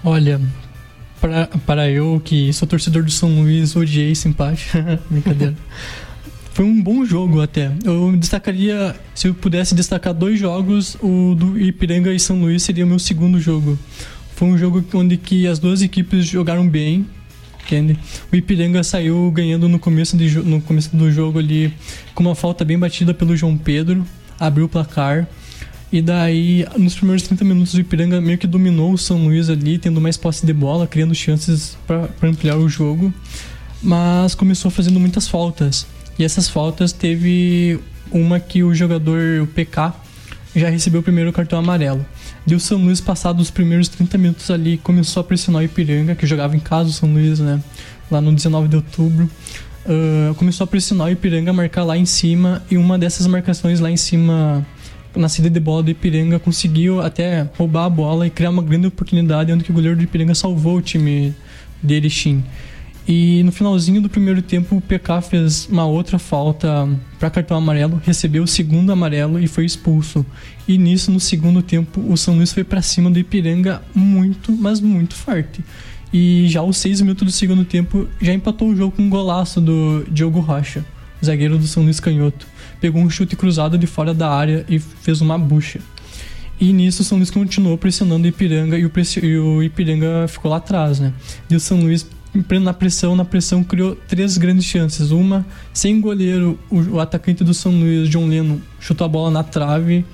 Olha, 0.03 0.41
para, 1.65 1.89
eu, 1.89 2.21
que 2.25 2.53
sou 2.53 2.67
torcedor 2.67 3.05
do 3.05 3.11
São 3.13 3.41
Luís, 3.41 3.77
odiei 3.77 4.11
esse 4.11 4.29
empate. 4.29 4.67
Brincadeira. 5.09 5.55
foi 6.53 6.65
um 6.65 6.83
bom 6.83 7.05
jogo 7.05 7.41
até. 7.41 7.71
Eu 7.85 8.17
destacaria, 8.17 8.97
se 9.15 9.29
eu 9.29 9.35
pudesse 9.35 9.73
destacar 9.73 10.13
dois 10.13 10.37
jogos, 10.37 10.97
o 11.01 11.37
do 11.37 11.57
Ipiranga 11.57 12.13
e 12.13 12.19
São 12.19 12.41
Luís 12.41 12.65
seria 12.65 12.85
o 12.85 12.89
meu 12.89 12.99
segundo 12.99 13.39
jogo. 13.39 13.79
Foi 14.35 14.49
um 14.49 14.59
jogo 14.59 14.85
onde 14.95 15.17
que 15.17 15.47
as 15.47 15.61
duas 15.61 15.83
equipes 15.83 16.27
jogaram 16.27 16.69
bem. 16.69 17.07
Entende? 17.71 17.97
O 18.33 18.35
Ipiranga 18.35 18.83
saiu 18.83 19.31
ganhando 19.31 19.69
no 19.69 19.79
começo, 19.79 20.17
de, 20.17 20.41
no 20.41 20.61
começo 20.61 20.97
do 20.97 21.09
jogo 21.09 21.39
ali 21.39 21.73
com 22.17 22.25
uma 22.25 22.35
falta 22.35 22.65
bem 22.65 22.77
batida 22.77 23.15
pelo 23.15 23.37
João 23.37 23.57
Pedro, 23.57 24.05
abriu 24.41 24.67
o 24.67 24.69
placar. 24.69 25.29
E 25.93 26.03
daí, 26.03 26.67
nos 26.77 26.97
primeiros 26.97 27.23
30 27.23 27.45
minutos, 27.45 27.75
o 27.75 27.81
Ipiranga 27.81 28.21
meio 28.21 28.39
que 28.39 28.47
dominou 28.49 28.93
o 28.93 28.99
São 28.99 29.25
Luís 29.25 29.49
ali, 29.49 29.79
tendo 29.79 30.01
mais 30.01 30.17
posse 30.17 30.45
de 30.45 30.53
bola, 30.53 30.85
criando 30.85 31.15
chances 31.15 31.79
para 31.87 32.11
ampliar 32.29 32.57
o 32.57 32.69
jogo. 32.69 33.15
Mas 33.81 34.35
começou 34.35 34.69
fazendo 34.69 34.99
muitas 34.99 35.29
faltas. 35.29 35.87
E 36.19 36.25
essas 36.25 36.49
faltas 36.49 36.93
teve 36.93 37.79
uma 38.11 38.41
que 38.41 38.65
o 38.65 38.75
jogador, 38.75 39.43
o 39.43 39.47
PK, 39.47 39.93
já 40.57 40.69
recebeu 40.69 41.01
o 41.01 41.05
primeiro 41.05 41.33
cartão 41.33 41.61
amarelo. 41.61 42.05
Deu 42.47 42.57
o 42.57 42.61
São 42.61 42.79
Luís, 42.79 43.01
passado 43.01 43.41
os 43.41 43.51
primeiros 43.51 43.89
30 43.89 44.19
minutos 44.19 44.51
ali, 44.51 44.79
começou 44.79 45.21
a 45.21 45.25
pressionar 45.25 45.63
o 45.63 45.65
Ipiranga, 45.65 46.15
que 46.15 46.27
jogava 46.27 46.57
em 46.57 46.61
casa 46.61 46.89
o 46.89 46.93
São 46.93 47.13
Luís, 47.13 47.39
né? 47.39 47.61
Lá 48.11 48.21
no 48.21 48.33
19 48.33 48.69
de 48.69 48.77
outubro. 48.77 49.31
Uh, 49.85 50.35
começou 50.35 50.65
a 50.65 50.67
pressionar 50.67 51.09
o 51.09 51.11
Ipiranga, 51.11 51.53
marcar 51.53 51.85
lá 51.85 51.97
em 51.97 52.07
cima, 52.07 52.63
e 52.71 52.77
uma 52.77 52.99
dessas 52.99 53.27
marcações 53.27 53.81
lá 53.81 53.91
em 53.91 53.97
cima 53.97 54.67
na 55.15 55.29
saída 55.29 55.51
de 55.51 55.59
bola 55.59 55.83
do 55.83 55.91
Ipiranga 55.91 56.39
conseguiu 56.39 57.01
até 57.01 57.49
roubar 57.59 57.87
a 57.87 57.91
bola 57.91 58.27
e 58.27 58.31
criar 58.31 58.51
uma 58.51 58.63
grande 58.63 58.87
oportunidade 58.87 59.53
onde 59.53 59.69
o 59.69 59.75
goleiro 59.75 59.97
do 59.97 60.03
Ipiranga 60.03 60.35
salvou 60.35 60.77
o 60.77 60.83
time 60.83 61.35
de 61.83 61.95
Erechim. 61.95 62.45
E 63.13 63.43
no 63.43 63.51
finalzinho 63.51 64.01
do 64.01 64.09
primeiro 64.09 64.41
tempo 64.41 64.77
o 64.77 64.81
PK 64.81 65.21
fez 65.21 65.67
uma 65.67 65.85
outra 65.85 66.17
falta 66.17 66.89
para 67.19 67.29
cartão 67.29 67.57
amarelo, 67.57 68.01
recebeu 68.05 68.45
o 68.45 68.47
segundo 68.47 68.93
amarelo 68.93 69.41
e 69.41 69.49
foi 69.49 69.65
expulso. 69.65 70.25
E 70.69 70.79
nisso 70.79 71.11
no 71.11 71.19
segundo 71.19 71.61
tempo 71.61 72.01
o 72.09 72.17
São 72.17 72.37
Luís 72.37 72.53
foi 72.53 72.63
para 72.63 72.81
cima 72.81 73.11
do 73.11 73.19
Ipiranga 73.19 73.83
muito, 73.93 74.53
mas 74.53 74.81
muito 74.81 75.17
forte. 75.17 75.65
E 76.13 76.47
já 76.49 76.61
aos 76.61 76.77
seis 76.77 77.01
minutos 77.01 77.27
do 77.27 77.33
segundo 77.33 77.65
tempo 77.65 78.07
já 78.21 78.33
empatou 78.33 78.69
o 78.69 78.77
jogo 78.77 78.95
com 78.95 79.03
um 79.03 79.11
golaço 79.11 79.61
do 79.61 80.05
Diogo 80.09 80.39
Rocha, 80.39 80.85
zagueiro 81.25 81.59
do 81.59 81.67
São 81.67 81.83
Luís 81.83 81.99
Canhoto 81.99 82.47
pegou 82.81 83.03
um 83.03 83.11
chute 83.11 83.37
cruzado 83.37 83.77
de 83.77 83.87
fora 83.87 84.15
da 84.15 84.31
área 84.31 84.65
e 84.69 84.79
fez 84.79 85.21
uma 85.21 85.37
bucha. 85.37 85.81
E 86.61 86.73
nisso 86.73 87.03
o 87.03 87.05
São 87.05 87.17
Luís 87.19 87.31
continuou 87.31 87.79
pressionando 87.79 88.25
o 88.25 88.29
Ipiranga 88.29 88.79
e 88.79 88.85
o, 88.85 88.93
e 89.23 89.39
o 89.39 89.63
Ipiranga 89.63 90.27
ficou 90.29 90.51
lá 90.51 90.59
atrás, 90.59 91.01
né? 91.01 91.13
E 91.49 91.57
o 91.57 91.61
São 91.61 91.81
Luís, 91.81 92.07
na 92.61 92.73
pressão, 92.73 93.17
na 93.17 93.25
pressão, 93.25 93.65
criou 93.65 93.97
três 94.09 94.37
grandes 94.37 94.65
chances. 94.65 95.11
Uma, 95.11 95.45
sem 95.73 96.01
goleiro, 96.01 96.59
o, 96.71 97.01
atacante 97.01 97.43
do 97.43 97.53
São 97.53 97.73
Luís, 97.73 98.09
John 98.09 98.29
Leno, 98.29 98.61
chutou 98.79 99.05
a 99.05 99.09
bola 99.09 99.31
na 99.31 99.43
trave, 99.43 100.05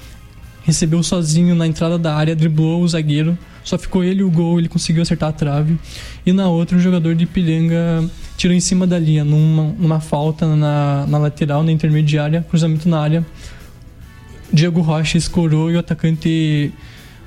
recebeu 0.65 1.03
sozinho 1.03 1.55
na 1.55 1.67
entrada 1.67 1.99
da 1.99 2.15
área, 2.15 2.35
driblou 2.35 2.83
o 2.83 2.89
zagueiro, 2.89 3.37
só 3.63 3.77
ficou 3.77 4.03
ele 4.03 4.23
o 4.23 4.31
gol, 4.31 4.59
ele 4.59 4.69
conseguiu 4.69 5.03
acertar 5.03 5.29
a 5.29 5.33
trave. 5.33 5.79
E 6.25 6.33
na 6.33 6.49
outra, 6.49 6.77
o 6.77 6.81
jogador 6.81 7.15
de 7.15 7.25
Ipiranga 7.25 8.09
tirou 8.37 8.57
em 8.57 8.61
cima 8.61 8.87
da 8.87 8.99
linha, 8.99 9.25
numa, 9.25 9.75
numa 9.79 10.01
falta 10.01 10.47
na, 10.57 11.07
na 11.07 11.19
lateral, 11.19 11.63
na 11.63 11.73
intermediária, 11.73 12.47
cruzamento 12.49 12.89
na 12.89 13.01
área. 13.01 13.27
Diego 14.53 14.81
Rocha 14.81 15.19
escorou 15.19 15.71
e 15.71 15.77
o 15.77 15.79
atacante 15.79 16.73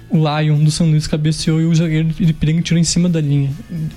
o 0.10 0.18
Lion 0.18 0.64
do 0.64 0.72
São 0.72 0.90
Luís 0.90 1.08
cabeceou 1.08 1.62
e 1.62 1.66
o 1.66 1.76
zagueiro 1.76 2.08
de 2.10 2.24
Ipiranga 2.24 2.62
tirou 2.62 2.80
em 2.80 2.84
cima 2.84 3.08
da 3.08 3.22
linha. 3.22 3.52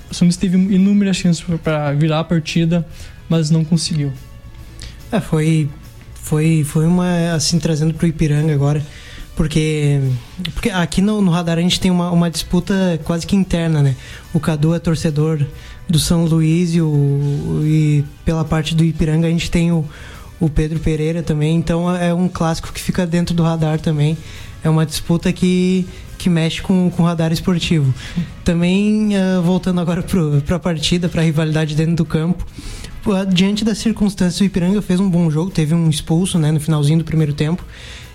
O 0.09 0.13
São 0.13 0.25
Luís 0.25 0.37
teve 0.37 0.57
inúmeras 0.57 1.17
chances 1.17 1.43
para 1.63 1.91
virar 1.93 2.19
a 2.19 2.23
partida, 2.23 2.85
mas 3.27 3.49
não 3.49 3.63
conseguiu. 3.63 4.11
É, 5.11 5.19
foi 5.19 5.69
foi 6.15 6.63
foi 6.63 6.87
uma 6.87 7.33
assim 7.33 7.59
trazendo 7.59 7.93
pro 7.93 8.07
Ipiranga 8.07 8.53
agora, 8.53 8.83
porque 9.35 9.99
porque 10.53 10.69
aqui 10.69 11.01
no, 11.01 11.21
no 11.21 11.31
radar 11.31 11.57
a 11.57 11.61
gente 11.61 11.79
tem 11.79 11.91
uma, 11.91 12.11
uma 12.11 12.29
disputa 12.29 12.99
quase 13.03 13.25
que 13.25 13.35
interna, 13.35 13.81
né? 13.81 13.95
O 14.33 14.39
Cadu 14.39 14.73
é 14.73 14.79
torcedor 14.79 15.45
do 15.87 15.99
São 15.99 16.25
Luís 16.25 16.73
e, 16.73 16.81
o, 16.81 17.61
e 17.63 18.03
pela 18.23 18.45
parte 18.45 18.73
do 18.73 18.83
Ipiranga 18.83 19.27
a 19.27 19.29
gente 19.29 19.51
tem 19.51 19.71
o, 19.71 19.85
o 20.39 20.49
Pedro 20.49 20.79
Pereira 20.79 21.21
também. 21.21 21.55
Então 21.55 21.93
é 21.95 22.13
um 22.13 22.27
clássico 22.27 22.71
que 22.71 22.79
fica 22.79 23.05
dentro 23.05 23.33
do 23.33 23.43
radar 23.43 23.79
também. 23.79 24.17
É 24.63 24.69
uma 24.69 24.85
disputa 24.85 25.31
que, 25.33 25.85
que 26.23 26.29
mexe 26.29 26.61
com, 26.61 26.89
com 26.89 27.03
o 27.03 27.05
radar 27.05 27.33
esportivo. 27.33 27.93
Também, 28.45 29.09
uh, 29.17 29.41
voltando 29.41 29.81
agora 29.81 30.01
para 30.45 30.55
a 30.55 30.59
partida, 30.59 31.09
para 31.09 31.21
a 31.21 31.25
rivalidade 31.25 31.75
dentro 31.75 31.95
do 31.95 32.05
campo, 32.05 32.45
diante 33.33 33.65
das 33.65 33.79
circunstâncias, 33.79 34.39
o 34.39 34.45
Ipiranga 34.45 34.81
fez 34.81 35.01
um 35.01 35.09
bom 35.09 35.29
jogo, 35.29 35.51
teve 35.51 35.75
um 35.75 35.89
expulso 35.89 36.39
né, 36.39 36.49
no 36.49 36.61
finalzinho 36.61 36.99
do 36.99 37.03
primeiro 37.03 37.33
tempo. 37.33 37.65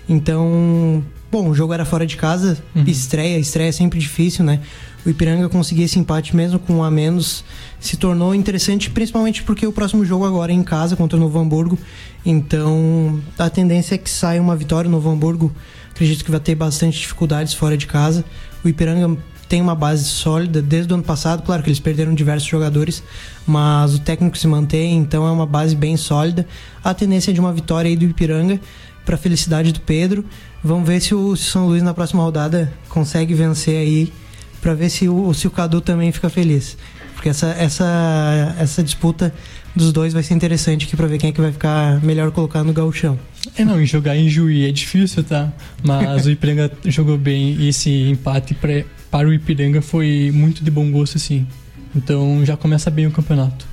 Então, 0.07 1.03
bom, 1.31 1.49
o 1.49 1.53
jogo 1.53 1.71
era 1.71 1.85
fora 1.85 2.07
de 2.07 2.17
casa, 2.17 2.57
uhum. 2.75 2.83
estreia, 2.87 3.37
estreia 3.37 3.69
é 3.69 3.71
sempre 3.71 3.99
difícil, 3.99 4.43
né? 4.43 4.59
o 5.05 5.09
Ipiranga 5.09 5.47
conseguir 5.47 5.83
esse 5.83 5.97
empate 5.97 6.35
mesmo 6.35 6.59
com 6.59 6.75
um 6.75 6.83
a 6.83 6.91
menos 6.91 7.43
se 7.79 7.95
tornou 7.95 8.35
interessante, 8.35 8.89
principalmente 8.89 9.43
porque 9.43 9.65
o 9.65 9.71
próximo 9.71 10.03
jogo 10.03 10.25
agora 10.25 10.51
é 10.51 10.55
em 10.55 10.63
casa 10.63 10.95
contra 10.95 11.17
o 11.17 11.19
Novo 11.19 11.39
Hamburgo. 11.39 11.77
Então 12.25 13.21
a 13.37 13.49
tendência 13.49 13.95
é 13.95 13.97
que 13.97 14.09
saia 14.09 14.41
uma 14.41 14.55
vitória. 14.55 14.89
O 14.89 14.91
Novo 14.91 15.09
Hamburgo 15.09 15.53
acredito 15.99 16.23
que 16.23 16.31
vai 16.31 16.39
ter 16.39 16.55
bastante 16.55 16.97
dificuldades 16.97 17.53
fora 17.53 17.75
de 17.75 17.85
casa. 17.85 18.23
O 18.63 18.69
Ipiranga 18.69 19.17
tem 19.49 19.61
uma 19.61 19.75
base 19.75 20.05
sólida 20.05 20.61
desde 20.61 20.93
o 20.93 20.95
ano 20.95 21.03
passado, 21.03 21.43
claro 21.43 21.61
que 21.61 21.67
eles 21.67 21.79
perderam 21.79 22.13
diversos 22.13 22.47
jogadores, 22.47 23.03
mas 23.45 23.95
o 23.95 23.99
técnico 23.99 24.37
se 24.37 24.47
mantém, 24.47 24.95
então 24.95 25.27
é 25.27 25.31
uma 25.31 25.45
base 25.45 25.75
bem 25.75 25.97
sólida. 25.97 26.47
A 26.81 26.93
tendência 26.93 27.31
é 27.31 27.33
de 27.33 27.39
uma 27.41 27.51
vitória 27.51 27.89
aí 27.89 27.97
do 27.97 28.05
Ipiranga 28.05 28.61
para 29.05 29.17
felicidade 29.17 29.73
do 29.73 29.81
Pedro. 29.81 30.23
Vamos 30.63 30.87
ver 30.87 31.01
se 31.01 31.13
o 31.13 31.35
São 31.35 31.67
Luís 31.67 31.83
na 31.83 31.93
próxima 31.93 32.23
rodada 32.23 32.71
consegue 32.87 33.33
vencer 33.33 33.75
aí 33.75 34.13
para 34.61 34.73
ver 34.73 34.89
se 34.89 35.09
o, 35.09 35.33
se 35.33 35.47
o 35.47 35.51
Cadu 35.51 35.81
também 35.81 36.13
fica 36.13 36.29
feliz. 36.29 36.77
Porque 37.13 37.27
essa, 37.27 37.47
essa, 37.47 38.55
essa 38.57 38.81
disputa 38.81 39.33
dos 39.75 39.91
dois 39.93 40.13
vai 40.13 40.23
ser 40.23 40.33
interessante 40.33 40.85
aqui 40.85 40.95
para 40.95 41.07
ver 41.07 41.17
quem 41.17 41.29
é 41.29 41.33
que 41.33 41.41
vai 41.41 41.51
ficar 41.51 42.01
melhor 42.03 42.31
colocado 42.31 42.65
no 42.65 42.73
gauchão. 42.73 43.19
É, 43.57 43.63
não, 43.63 43.83
jogar 43.85 44.15
em 44.15 44.29
Juí 44.29 44.67
é 44.67 44.71
difícil, 44.71 45.23
tá? 45.23 45.51
Mas 45.83 46.25
o 46.25 46.31
Ipiranga 46.31 46.71
jogou 46.85 47.17
bem 47.17 47.55
e 47.59 47.69
esse 47.69 48.09
empate 48.09 48.53
pra, 48.53 48.83
para 49.09 49.27
o 49.27 49.33
Ipiranga 49.33 49.81
foi 49.81 50.31
muito 50.33 50.63
de 50.63 50.71
bom 50.71 50.89
gosto, 50.91 51.17
assim. 51.17 51.47
Então 51.95 52.45
já 52.45 52.55
começa 52.57 52.89
bem 52.89 53.07
o 53.07 53.11
campeonato. 53.11 53.65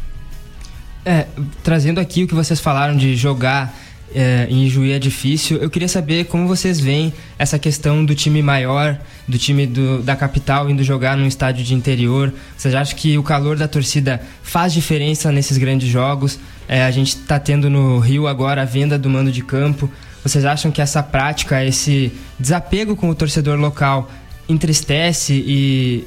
É, 1.04 1.26
trazendo 1.62 2.00
aqui 2.00 2.24
o 2.24 2.28
que 2.28 2.34
vocês 2.34 2.60
falaram 2.60 2.96
de 2.96 3.14
jogar 3.14 3.72
é, 4.14 4.46
em 4.48 4.68
Juí 4.68 4.92
é 4.92 4.98
difícil. 4.98 5.58
Eu 5.58 5.68
queria 5.68 5.88
saber 5.88 6.24
como 6.26 6.46
vocês 6.46 6.80
veem 6.80 7.12
essa 7.38 7.58
questão 7.58 8.04
do 8.04 8.14
time 8.14 8.42
maior, 8.42 8.98
do 9.26 9.38
time 9.38 9.66
do, 9.66 10.02
da 10.02 10.16
capital 10.16 10.70
indo 10.70 10.82
jogar 10.82 11.16
num 11.16 11.26
estádio 11.26 11.64
de 11.64 11.74
interior. 11.74 12.32
Vocês 12.56 12.74
acham 12.74 12.96
que 12.96 13.18
o 13.18 13.22
calor 13.22 13.56
da 13.56 13.68
torcida 13.68 14.20
faz 14.42 14.72
diferença 14.72 15.32
nesses 15.32 15.58
grandes 15.58 15.88
jogos? 15.88 16.38
É, 16.68 16.84
a 16.84 16.90
gente 16.90 17.08
está 17.08 17.38
tendo 17.38 17.68
no 17.68 17.98
Rio 17.98 18.26
agora 18.26 18.62
a 18.62 18.64
venda 18.64 18.98
do 18.98 19.08
mando 19.10 19.30
de 19.30 19.42
campo. 19.42 19.90
Vocês 20.22 20.44
acham 20.44 20.70
que 20.70 20.82
essa 20.82 21.02
prática, 21.02 21.64
esse 21.64 22.12
desapego 22.38 22.96
com 22.96 23.08
o 23.08 23.14
torcedor 23.14 23.58
local 23.58 24.10
entristece 24.48 25.34
e 25.46 26.04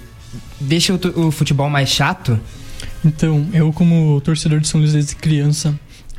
deixa 0.59 0.93
o, 0.93 1.27
o 1.27 1.31
futebol 1.31 1.69
mais 1.69 1.89
chato? 1.89 2.39
Então, 3.03 3.47
eu 3.53 3.71
como 3.71 4.19
torcedor 4.21 4.59
de 4.59 4.67
São 4.67 4.79
Luís 4.79 4.93
desde 4.93 5.15
criança, 5.15 5.77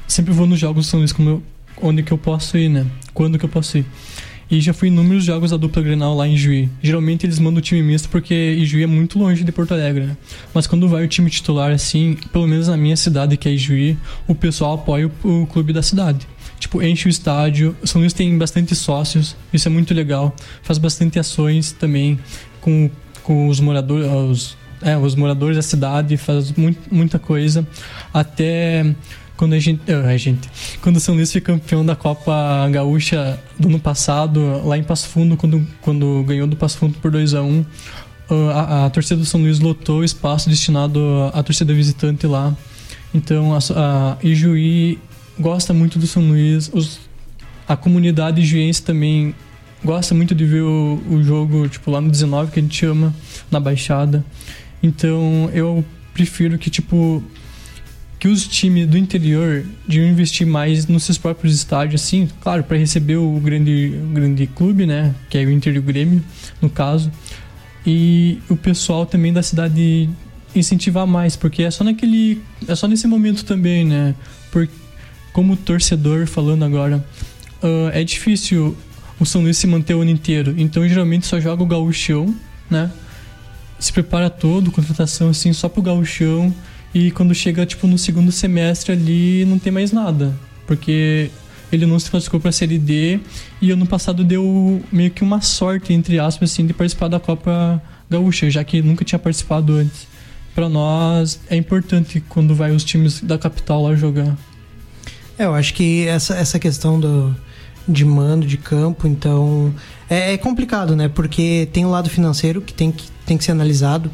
sempre 0.09 0.33
vou 0.33 0.47
nos 0.47 0.59
jogos 0.59 0.85
de 0.85 0.91
São 0.91 1.01
Luís 1.01 1.13
como 1.13 1.29
eu 1.29 1.43
onde 1.83 2.03
que 2.03 2.13
eu 2.13 2.19
posso 2.19 2.57
ir, 2.57 2.69
né? 2.69 2.87
Quando 3.13 3.39
que 3.39 3.45
eu 3.45 3.49
posso 3.49 3.79
ir. 3.79 3.87
E 4.51 4.61
já 4.61 4.75
fui 4.75 4.89
em 4.89 4.91
inúmeros 4.91 5.25
jogos 5.25 5.53
da 5.53 5.57
dupla 5.57 5.81
Grenal 5.81 6.17
lá 6.17 6.27
em 6.27 6.37
Juí. 6.37 6.69
Geralmente 6.83 7.25
eles 7.25 7.39
mandam 7.39 7.59
o 7.59 7.63
time 7.63 7.81
misto 7.83 8.09
porque 8.09 8.59
Juí 8.65 8.83
é 8.83 8.87
muito 8.87 9.17
longe 9.17 9.45
de 9.45 9.53
Porto 9.53 9.73
Alegre, 9.73 10.07
né? 10.07 10.17
Mas 10.53 10.67
quando 10.67 10.89
vai 10.89 11.05
o 11.05 11.09
time 11.09 11.31
titular 11.31 11.71
assim, 11.71 12.17
pelo 12.33 12.49
menos 12.49 12.67
na 12.67 12.77
minha 12.77 12.97
cidade, 12.97 13.37
que 13.37 13.49
é 13.49 13.57
Juí, 13.57 13.97
o 14.27 14.35
pessoal 14.35 14.75
apoia 14.75 15.09
o, 15.23 15.43
o 15.43 15.47
clube 15.47 15.73
da 15.73 15.83
cidade. 15.83 16.27
Tipo, 16.59 16.83
enche 16.83 17.07
o 17.07 17.11
estádio. 17.11 17.77
São 17.85 18.01
Luís 18.01 18.13
tem 18.13 18.37
bastante 18.37 18.75
sócios, 18.75 19.37
isso 19.53 19.69
é 19.69 19.71
muito 19.71 19.95
legal. 19.95 20.35
Faz 20.63 20.79
bastante 20.79 21.17
ações 21.17 21.71
também 21.71 22.19
com, 22.61 22.91
com 23.23 23.47
os 23.47 23.61
moradores, 23.61 24.11
os, 24.11 24.57
é, 24.83 24.97
os 24.97 25.15
moradores 25.15 25.57
da 25.57 25.63
cidade, 25.63 26.17
faz 26.17 26.53
muito, 26.53 26.93
muita 26.93 27.21
coisa. 27.21 27.67
Até 28.13 28.97
quando 29.41 29.55
a 29.55 29.59
gente, 29.59 29.81
eh, 29.87 29.95
a 29.95 30.17
gente, 30.19 30.51
quando 30.83 30.97
o 30.97 31.01
São 31.01 31.15
Luís 31.15 31.33
foi 31.33 31.41
campeão 31.41 31.83
da 31.83 31.97
Copa 31.97 32.69
Gaúcha 32.71 33.41
do 33.59 33.69
ano 33.69 33.81
passado, 33.81 34.61
lá 34.67 34.77
em 34.77 34.83
Passo 34.83 35.09
Fundo, 35.09 35.35
quando, 35.35 35.67
quando 35.81 36.23
ganhou 36.25 36.47
do 36.47 36.57
Passo 36.57 36.77
Fundo 36.77 36.99
por 36.99 37.11
2 37.11 37.33
a 37.33 37.41
1 37.41 37.47
um, 38.31 38.51
a, 38.51 38.85
a, 38.85 38.91
torcida 38.91 39.17
do 39.19 39.25
São 39.25 39.41
Luís 39.41 39.59
lotou 39.59 40.01
o 40.01 40.05
espaço 40.05 40.51
destinado 40.51 41.01
à 41.33 41.43
torcida 41.43 41.73
visitante 41.73 42.27
lá. 42.27 42.55
Então 43.15 43.55
a, 43.55 43.59
a 43.59 44.19
Ijuí 44.23 44.99
gosta 45.39 45.73
muito 45.73 45.99
do 45.99 46.07
São 46.07 46.23
Luís, 46.29 46.71
os, 46.71 47.01
a 47.67 47.79
comunidade 47.79 48.45
juiense 48.45 48.83
também 48.83 49.35
gosta 49.83 50.15
muito 50.15 50.35
de 50.35 50.45
ver 50.45 50.65
o, 50.65 51.01
o 51.09 51.23
jogo, 51.23 51.67
tipo, 51.67 51.91
lá 51.91 52.03
no 52.03 52.11
19, 52.11 52.53
que 52.53 52.61
a 52.61 52.63
gente 52.63 52.77
chama, 52.77 53.15
na 53.51 53.59
Baixada. 53.59 54.23
Então 54.83 55.49
eu 55.55 55.83
prefiro 56.13 56.59
que, 56.59 56.69
tipo, 56.69 57.25
que 58.21 58.29
os 58.29 58.47
times 58.47 58.87
do 58.87 58.99
interior 58.99 59.65
deviam 59.89 60.07
investir 60.07 60.47
mais 60.47 60.87
nos 60.87 61.05
seus 61.05 61.17
próprios 61.17 61.55
estádios, 61.55 62.03
assim, 62.03 62.29
claro, 62.43 62.63
para 62.63 62.77
receber 62.77 63.17
o 63.17 63.41
grande, 63.41 63.99
o 64.03 64.13
grande 64.13 64.47
clube, 64.47 64.85
né? 64.85 65.15
Que 65.31 65.39
é 65.39 65.45
o 65.45 65.51
Inter 65.51 65.75
e 65.75 65.79
o 65.79 65.83
Grêmio, 65.83 66.23
no 66.61 66.69
caso. 66.69 67.11
E 67.87 68.39
o 68.51 68.57
pessoal 68.57 69.07
também 69.07 69.33
da 69.33 69.43
cidade 69.43 70.11
incentivar 70.55 71.07
mais, 71.07 71.35
porque 71.35 71.63
é 71.63 71.71
só 71.71 71.83
naquele. 71.83 72.43
É 72.69 72.75
só 72.75 72.87
nesse 72.87 73.07
momento 73.07 73.43
também, 73.43 73.87
né? 73.87 74.15
Por, 74.53 74.69
como 75.33 75.57
torcedor, 75.57 76.27
falando 76.27 76.63
agora, 76.63 77.03
uh, 77.63 77.89
é 77.91 78.05
difícil 78.05 78.77
o 79.19 79.25
São 79.25 79.41
Luís 79.41 79.57
se 79.57 79.67
manter 79.67 79.95
o 79.95 80.03
ano 80.03 80.11
inteiro. 80.11 80.55
Então 80.59 80.87
geralmente 80.87 81.27
só 81.27 81.41
joga 81.41 81.63
o 81.63 81.67
gauchão, 81.67 82.35
né? 82.69 82.91
Se 83.79 83.91
prepara 83.91 84.29
todo, 84.29 84.71
contratação 84.71 85.31
assim, 85.31 85.55
só 85.55 85.71
pro 85.71 85.81
gauchão 85.81 86.55
e 86.95 87.11
quando 87.11 87.35
chega, 87.35 87.65
tipo, 87.65 87.87
no 87.87 87.97
segundo 87.97 88.33
semestre 88.33 88.93
ali, 88.93 89.45
não 89.45 89.59
tem 89.59 89.73
mais 89.73 89.93
nada. 89.93 90.35
Porque 90.67 91.31
ele 91.71 91.87
não 91.87 91.99
se 91.99 92.11
classificou 92.11 92.41
pra 92.41 92.51
Série 92.51 92.79
D 92.79 93.21
e 93.61 93.71
ano 93.71 93.87
passado 93.87 94.25
deu 94.25 94.83
meio 94.91 95.11
que 95.11 95.23
uma 95.23 95.41
sorte, 95.41 95.93
entre 95.93 96.19
aspas, 96.19 96.51
assim, 96.51 96.67
de 96.67 96.75
participar 96.75 97.09
da 97.09 97.21
Copa 97.21 97.81
Gaúcha, 98.09 98.51
já 98.51 98.65
que 98.65 98.83
nunca 98.83 99.05
tinha 99.05 99.19
participado 99.19 99.75
antes. 99.75 100.09
Para 100.55 100.69
nós 100.69 101.39
é 101.49 101.55
importante 101.55 102.21
quando 102.29 102.55
vai 102.55 102.73
os 102.73 102.83
times 102.83 103.21
da 103.21 103.39
capital 103.39 103.85
lá 103.85 103.95
jogar. 103.95 104.37
É, 105.39 105.45
eu 105.45 105.55
acho 105.55 105.73
que 105.75 106.07
essa, 106.09 106.35
essa 106.35 106.59
questão 106.59 106.99
do, 106.99 107.35
de 107.87 108.05
mando 108.05 108.47
de 108.47 108.57
campo, 108.57 109.07
então 109.07 109.73
é, 110.09 110.33
é 110.33 110.37
complicado, 110.37 110.97
né? 110.97 111.09
Porque 111.09 111.69
tem 111.73 111.85
o 111.85 111.91
lado 111.91 112.11
financeiro 112.11 112.61
que 112.61 112.75
tem 112.75 112.91
que, 112.91 113.07
tem 113.25 113.39
que 113.39 113.45
ser 113.45 113.53
analisado 113.53 114.11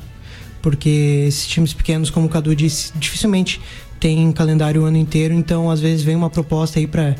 porque 0.67 1.25
esses 1.29 1.47
times 1.47 1.73
pequenos, 1.73 2.11
como 2.11 2.27
o 2.27 2.29
Cadu 2.29 2.53
disse, 2.53 2.91
dificilmente 2.97 3.61
tem 4.01 4.33
calendário 4.33 4.83
o 4.83 4.85
ano 4.85 4.97
inteiro, 4.97 5.33
então 5.33 5.71
às 5.71 5.79
vezes 5.79 6.03
vem 6.03 6.17
uma 6.17 6.29
proposta 6.29 6.81
aí 6.81 6.89
para 6.89 7.15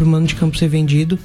o 0.00 0.04
mano 0.04 0.26
de 0.26 0.34
campo 0.34 0.58
ser 0.58 0.66
vendido. 0.66 1.16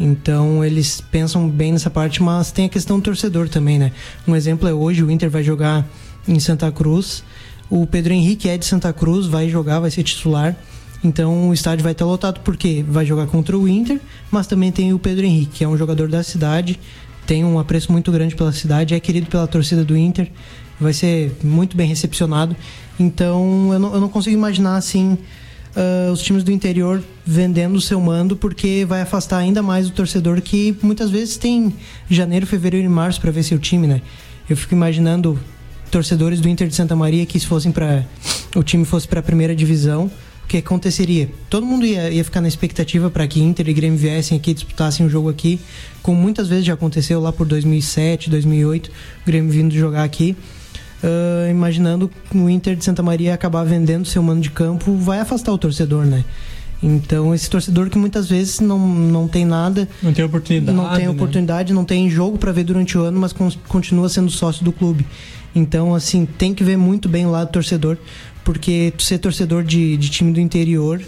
Então 0.00 0.64
eles 0.64 1.00
pensam 1.00 1.48
bem 1.48 1.70
nessa 1.70 1.88
parte, 1.88 2.20
mas 2.20 2.50
tem 2.50 2.64
a 2.64 2.68
questão 2.68 2.98
do 2.98 3.04
torcedor 3.04 3.48
também, 3.48 3.78
né? 3.78 3.92
Um 4.26 4.34
exemplo 4.34 4.68
é 4.68 4.74
hoje 4.74 5.04
o 5.04 5.10
Inter 5.10 5.30
vai 5.30 5.44
jogar 5.44 5.88
em 6.26 6.40
Santa 6.40 6.72
Cruz. 6.72 7.22
O 7.70 7.86
Pedro 7.86 8.12
Henrique 8.12 8.48
é 8.48 8.58
de 8.58 8.66
Santa 8.66 8.92
Cruz, 8.92 9.26
vai 9.26 9.48
jogar, 9.48 9.78
vai 9.78 9.92
ser 9.92 10.02
titular. 10.02 10.56
Então 11.04 11.50
o 11.50 11.54
estádio 11.54 11.84
vai 11.84 11.92
estar 11.92 12.06
lotado 12.06 12.40
porque 12.40 12.84
vai 12.88 13.06
jogar 13.06 13.28
contra 13.28 13.56
o 13.56 13.68
Inter, 13.68 14.00
mas 14.32 14.48
também 14.48 14.72
tem 14.72 14.92
o 14.92 14.98
Pedro 14.98 15.24
Henrique, 15.24 15.58
que 15.58 15.64
é 15.64 15.68
um 15.68 15.76
jogador 15.76 16.08
da 16.08 16.24
cidade, 16.24 16.80
tem 17.24 17.44
um 17.44 17.56
apreço 17.56 17.92
muito 17.92 18.10
grande 18.10 18.34
pela 18.34 18.50
cidade, 18.50 18.96
é 18.96 18.98
querido 18.98 19.28
pela 19.28 19.46
torcida 19.46 19.84
do 19.84 19.96
Inter 19.96 20.28
vai 20.80 20.92
ser 20.92 21.36
muito 21.42 21.76
bem 21.76 21.86
recepcionado. 21.86 22.56
Então 22.98 23.72
eu 23.72 23.78
não, 23.78 23.94
eu 23.94 24.00
não 24.00 24.08
consigo 24.08 24.36
imaginar 24.36 24.76
assim 24.76 25.18
uh, 25.76 26.12
os 26.12 26.20
times 26.22 26.42
do 26.42 26.50
interior 26.50 27.02
vendendo 27.24 27.76
o 27.76 27.80
seu 27.80 28.00
mando, 28.00 28.36
porque 28.36 28.84
vai 28.88 29.02
afastar 29.02 29.38
ainda 29.38 29.62
mais 29.62 29.88
o 29.88 29.92
torcedor 29.92 30.40
que 30.40 30.76
muitas 30.82 31.10
vezes 31.10 31.36
tem 31.36 31.72
janeiro, 32.08 32.46
fevereiro 32.46 32.86
e 32.86 32.88
março 32.88 33.20
para 33.20 33.30
ver 33.30 33.42
seu 33.42 33.58
time, 33.58 33.86
né? 33.86 34.02
Eu 34.48 34.56
fico 34.56 34.74
imaginando 34.74 35.38
torcedores 35.90 36.40
do 36.40 36.48
Inter 36.48 36.68
de 36.68 36.74
Santa 36.74 36.96
Maria 36.96 37.26
que 37.26 37.38
se 37.38 37.46
fossem 37.46 37.72
para 37.72 38.04
o 38.54 38.62
time 38.62 38.84
fosse 38.84 39.06
para 39.06 39.20
a 39.20 39.22
primeira 39.22 39.54
divisão, 39.54 40.10
o 40.44 40.48
que 40.48 40.56
aconteceria? 40.56 41.30
Todo 41.48 41.64
mundo 41.64 41.86
ia, 41.86 42.10
ia 42.10 42.24
ficar 42.24 42.40
na 42.40 42.48
expectativa 42.48 43.08
para 43.08 43.26
que 43.28 43.40
Inter 43.40 43.68
e 43.68 43.72
Grêmio 43.72 43.96
viessem 43.96 44.36
aqui 44.36 44.52
disputassem 44.52 45.06
o 45.06 45.08
um 45.08 45.10
jogo 45.10 45.28
aqui, 45.28 45.60
como 46.02 46.20
muitas 46.20 46.48
vezes 46.48 46.64
já 46.64 46.74
aconteceu 46.74 47.20
lá 47.20 47.32
por 47.32 47.46
2007, 47.46 48.28
2008, 48.28 48.88
o 48.88 48.92
Grêmio 49.24 49.50
vindo 49.52 49.72
jogar 49.72 50.02
aqui 50.02 50.36
uh, 51.02 51.50
imaginando 51.50 52.10
o 52.34 52.48
Inter 52.48 52.76
de 52.76 52.84
Santa 52.84 53.02
Maria 53.02 53.34
acabar 53.34 53.64
vendendo 53.64 54.06
seu 54.06 54.22
mano 54.22 54.40
de 54.40 54.50
campo, 54.50 54.94
vai 54.96 55.20
afastar 55.20 55.52
o 55.52 55.58
torcedor, 55.58 56.04
né? 56.04 56.24
Então, 56.82 57.34
esse 57.34 57.48
torcedor 57.50 57.90
que 57.90 57.98
muitas 57.98 58.28
vezes 58.28 58.58
não, 58.60 58.78
não 58.78 59.28
tem 59.28 59.44
nada. 59.44 59.86
Não 60.02 60.12
tem 60.12 60.24
oportunidade. 60.24 60.76
Não 60.76 60.88
tem 60.94 61.04
né? 61.04 61.10
oportunidade, 61.10 61.72
né? 61.72 61.76
não 61.76 61.84
tem 61.84 62.08
jogo 62.08 62.38
para 62.38 62.52
ver 62.52 62.64
durante 62.64 62.96
o 62.96 63.02
ano, 63.02 63.20
mas 63.20 63.34
continua 63.68 64.08
sendo 64.08 64.30
sócio 64.30 64.64
do 64.64 64.72
clube. 64.72 65.06
Então, 65.54 65.94
assim, 65.94 66.24
tem 66.24 66.54
que 66.54 66.64
ver 66.64 66.78
muito 66.78 67.08
bem 67.08 67.26
o 67.26 67.30
lado 67.30 67.50
torcedor, 67.50 67.98
porque 68.44 68.94
ser 68.98 69.18
torcedor 69.18 69.62
de, 69.62 69.96
de 69.96 70.08
time 70.08 70.32
do 70.32 70.40
interior 70.40 71.02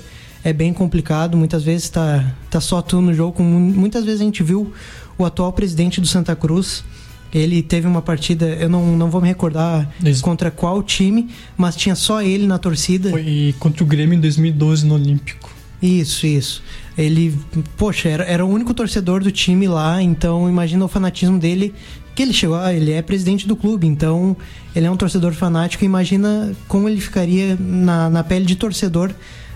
é 0.44 0.52
bem 0.52 0.74
complicado. 0.74 1.38
Muitas 1.38 1.62
vezes 1.62 1.88
tá, 1.88 2.34
tá 2.50 2.60
só 2.60 2.82
tu 2.82 3.00
no 3.00 3.14
jogo. 3.14 3.42
Muitas 3.42 4.04
vezes 4.04 4.20
a 4.20 4.24
gente 4.24 4.42
viu 4.42 4.72
o 5.16 5.24
atual 5.24 5.52
presidente 5.52 6.00
do 6.00 6.06
Santa 6.06 6.36
Cruz 6.36 6.84
ele 7.32 7.62
teve 7.62 7.86
uma 7.86 8.02
partida, 8.02 8.46
eu 8.46 8.68
não, 8.68 8.96
não 8.96 9.10
vou 9.10 9.20
me 9.20 9.28
recordar 9.28 9.90
Isso. 10.04 10.22
contra 10.22 10.50
qual 10.50 10.82
time, 10.82 11.30
mas 11.56 11.74
tinha 11.74 11.94
só 11.94 12.20
ele 12.20 12.46
na 12.46 12.58
torcida. 12.58 13.10
Foi 13.10 13.54
contra 13.58 13.82
o 13.82 13.86
Grêmio 13.86 14.16
em 14.16 14.20
2012 14.20 14.84
no 14.84 14.94
Olímpico. 14.94 15.50
Isso, 15.80 16.26
isso. 16.26 16.62
Ele, 16.96 17.36
poxa, 17.76 18.08
era, 18.08 18.24
era 18.24 18.44
o 18.44 18.48
único 18.48 18.74
torcedor 18.74 19.22
do 19.22 19.32
time 19.32 19.66
lá, 19.66 20.00
então 20.02 20.48
imagina 20.48 20.84
o 20.84 20.88
fanatismo 20.88 21.38
dele. 21.38 21.74
Que 22.14 22.22
ele 22.22 22.34
chegou, 22.34 22.56
ah, 22.56 22.72
ele 22.72 22.92
é 22.92 23.00
presidente 23.00 23.48
do 23.48 23.56
clube, 23.56 23.86
então 23.86 24.36
ele 24.76 24.84
é 24.86 24.90
um 24.90 24.96
torcedor 24.96 25.32
fanático. 25.32 25.82
Imagina 25.82 26.54
como 26.68 26.86
ele 26.86 27.00
ficaria 27.00 27.56
na, 27.58 28.10
na 28.10 28.22
pele 28.22 28.44
de 28.44 28.54
torcedor 28.54 29.10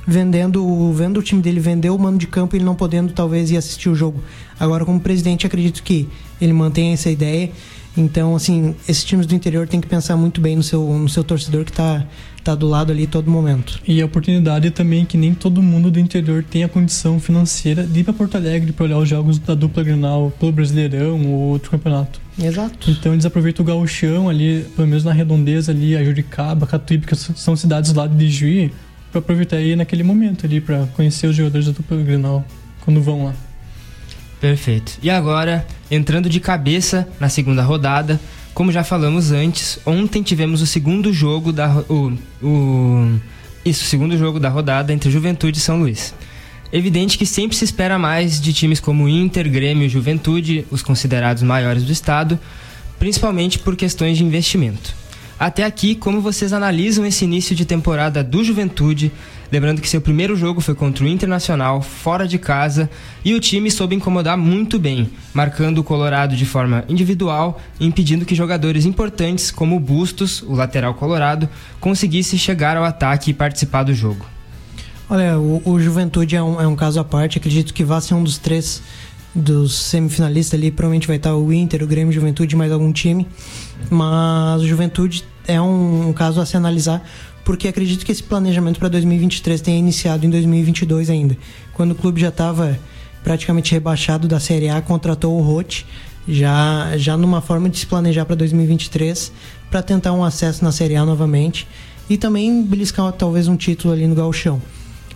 vendendo, 0.07 0.93
vendo 0.93 1.19
o 1.19 1.23
time 1.23 1.43
dele 1.43 1.61
vender 1.61 1.91
o 1.91 1.99
mano 1.99 2.17
de 2.17 2.27
campo 2.27 2.55
e 2.55 2.59
ele 2.59 2.65
não 2.65 2.75
podendo 2.75 3.13
talvez 3.13 3.51
ir 3.51 3.59
assistir 3.59 3.91
o 3.91 3.95
jogo. 3.95 4.23
Agora, 4.59 4.85
como 4.85 4.99
presidente, 4.99 5.47
acredito 5.47 5.83
que 5.83 6.09
ele 6.41 6.53
mantém 6.53 6.93
essa 6.93 7.11
ideia. 7.11 7.51
Então, 7.97 8.37
assim, 8.37 8.75
esses 8.87 9.05
times 9.05 9.27
do 9.27 9.35
interior 9.35 9.67
têm 9.67 9.81
que 9.81 9.87
pensar 9.87 10.17
muito 10.17 10.41
bem 10.41 10.55
no 10.55 10.63
seu, 10.63 10.83
no 10.83 11.09
seu 11.09 11.25
torcedor 11.25 11.65
que 11.65 11.71
está 11.71 12.05
tá 12.45 12.55
do 12.55 12.69
lado 12.69 12.93
ali 12.93 13.07
todo 13.07 13.31
momento. 13.31 13.81
E 13.89 14.01
a 14.03 14.07
oportunidade 14.07 14.71
também 14.71 15.05
que 15.05 15.17
nem 15.17 15.35
todo 15.35 15.63
mundo 15.63 15.91
do 15.91 15.99
interior 15.99 16.45
tem 16.45 16.63
a 16.63 16.69
condição 16.69 17.19
financeira 17.19 17.85
de 17.85 18.01
ir 18.01 18.05
para 18.05 18.13
Porto 18.13 18.37
Alegre 18.37 18.71
para 18.71 18.85
olhar 18.85 18.99
os 18.99 19.09
jogos 19.09 19.39
da 19.39 19.55
dupla 19.55 19.83
Grenal 19.83 20.31
pelo 20.39 20.53
Brasileirão 20.53 21.27
ou 21.27 21.41
outro 21.49 21.71
campeonato. 21.71 22.21
Exato. 22.39 22.91
Então 22.91 23.15
eles 23.15 23.25
aproveitam 23.25 23.65
o 23.65 23.67
gauchão 23.67 24.29
ali, 24.29 24.65
pelo 24.77 24.87
menos 24.87 25.03
na 25.03 25.13
redondeza 25.13 25.73
ali, 25.73 25.97
a 25.97 26.05
Juricaba, 26.05 26.67
Catuípe, 26.67 27.07
que 27.07 27.17
são 27.17 27.57
cidades 27.57 27.93
do 27.93 27.99
lado 27.99 28.15
de 28.15 28.29
Juí, 28.29 28.71
para 29.11 29.21
aproveitar 29.21 29.57
aí 29.57 29.75
naquele 29.75 30.03
momento 30.03 30.45
ali 30.45 30.61
para 30.61 30.87
conhecer 30.95 31.27
os 31.27 31.35
jogadores 31.35 31.67
da 31.67 31.73
dupla 31.73 31.97
Grenal 31.97 32.45
quando 32.85 33.03
vão 33.03 33.25
lá. 33.25 33.35
Perfeito. 34.41 34.99
E 35.03 35.09
agora, 35.09 35.67
entrando 35.91 36.29
de 36.29 36.41
cabeça 36.41 37.09
na 37.19 37.29
segunda 37.29 37.63
rodada, 37.63 38.21
como 38.53 38.73
já 38.73 38.85
falamos 38.85 39.33
antes, 39.33 39.79
ontem 39.85 40.23
tivemos 40.23 40.63
o 40.63 40.67
segundo 40.67 41.13
jogo 41.13 41.53
da 41.53 41.69
o, 41.89 42.13
o 42.43 43.21
isso, 43.65 43.85
o 43.85 43.87
segundo 43.87 44.17
jogo 44.17 44.39
da 44.39 44.49
rodada 44.49 44.93
entre 44.93 45.11
Juventude 45.11 45.59
e 45.59 45.61
São 45.61 45.79
Luís. 45.79 46.15
Evidente 46.73 47.19
que 47.19 47.27
sempre 47.27 47.57
se 47.57 47.65
espera 47.65 47.99
mais 47.99 48.41
de 48.41 48.53
times 48.53 48.81
como 48.81 49.09
Inter, 49.09 49.51
Grêmio 49.51 49.87
e 49.87 49.89
Juventude, 49.89 50.67
os 50.71 50.83
considerados 50.83 51.43
maiores 51.43 51.85
do 51.85 51.93
estado, 51.93 52.39
principalmente 52.99 53.59
por 53.59 53.77
questões 53.77 54.17
de 54.19 54.25
investimento. 54.25 54.95
Até 55.39 55.65
aqui, 55.65 55.95
como 55.95 56.21
vocês 56.21 56.53
analisam 56.53 57.05
esse 57.05 57.25
início 57.25 57.55
de 57.55 57.65
temporada 57.65 58.25
do 58.25 58.43
Juventude? 58.43 59.13
Lembrando 59.51 59.81
que 59.81 59.89
seu 59.89 60.01
primeiro 60.01 60.37
jogo 60.37 60.61
foi 60.61 60.75
contra 60.75 61.05
o 61.05 61.09
Internacional, 61.09 61.81
fora 61.81 62.27
de 62.27 62.39
casa, 62.39 62.91
e 63.25 63.35
o 63.35 63.41
time 63.41 63.71
soube 63.71 63.95
incomodar 63.95 64.37
muito 64.37 64.79
bem, 64.79 65.11
marcando 65.33 65.79
o 65.79 65.85
Colorado 65.85 66.35
de 66.35 66.45
forma 66.45 66.85
individual 66.89 67.61
e 67.79 67.87
impedindo 67.87 68.25
que 68.25 68.35
jogadores 68.35 68.85
importantes 68.85 69.51
como 69.51 69.79
Bustos, 69.79 70.43
o 70.43 70.55
lateral 70.55 70.95
colorado, 70.95 71.49
conseguissem 71.81 72.39
chegar 72.39 72.77
ao 72.77 72.85
ataque 72.85 73.31
e 73.31 73.35
participar 73.35 73.85
do 73.85 73.95
jogo. 73.95 74.27
Olha, 75.09 75.39
o, 75.39 75.63
o 75.65 75.81
Juventude 75.81 76.35
é 76.35 76.43
um, 76.43 76.61
é 76.61 76.67
um 76.67 76.75
caso 76.75 76.99
à 76.99 77.05
parte, 77.05 77.39
acredito 77.39 77.73
que 77.73 77.85
vai 77.85 78.01
ser 78.01 78.15
um 78.15 78.25
dos 78.25 78.39
três 78.39 78.83
dos 79.37 79.77
semifinalistas 79.77 80.59
ali, 80.59 80.71
provavelmente 80.71 81.07
vai 81.07 81.17
estar 81.17 81.37
o 81.37 81.53
Inter, 81.53 81.83
o 81.83 81.87
Grêmio, 81.87 82.13
Juventude, 82.13 82.57
mais 82.57 82.73
algum 82.73 82.91
time. 82.91 83.29
Mas 83.91 84.63
o 84.63 84.67
Juventude 84.67 85.25
é 85.47 85.61
um, 85.61 86.09
um 86.09 86.13
caso 86.13 86.41
a 86.41 86.47
se 86.47 86.57
analisar, 86.57 87.07
porque 87.47 87.69
acredito 87.69 88.05
que 88.05 88.11
esse 88.11 88.25
planejamento 88.25 88.81
para 88.81 88.89
2023 88.89 89.61
tenha 89.61 89.79
iniciado 89.79 90.27
em 90.27 90.31
2022 90.31 91.09
ainda, 91.09 91.39
quando 91.73 91.93
o 91.93 91.95
clube 91.95 92.21
já 92.21 92.29
estava 92.29 92.77
praticamente 93.23 93.71
rebaixado 93.71 94.27
da 94.27 94.41
Série 94.41 94.69
A, 94.69 94.83
contratou 94.83 95.39
o 95.39 95.41
Rote, 95.41 95.87
já, 96.27 96.97
já 96.97 97.17
numa 97.17 97.41
forma 97.41 97.69
de 97.69 97.79
se 97.79 97.87
planejar 97.87 98.25
para 98.25 98.35
2023, 98.35 99.33
para 99.71 99.81
tentar 99.81 100.13
um 100.13 100.25
acesso 100.25 100.65
na 100.65 100.73
Série 100.73 100.97
A 100.97 101.07
novamente 101.07 101.69
e 102.11 102.17
também 102.17 102.65
beliscar 102.65 103.13
talvez 103.13 103.47
um 103.47 103.57
título 103.57 103.95
ali 103.95 104.09
no 104.09 104.17
Gauchão. 104.17 104.61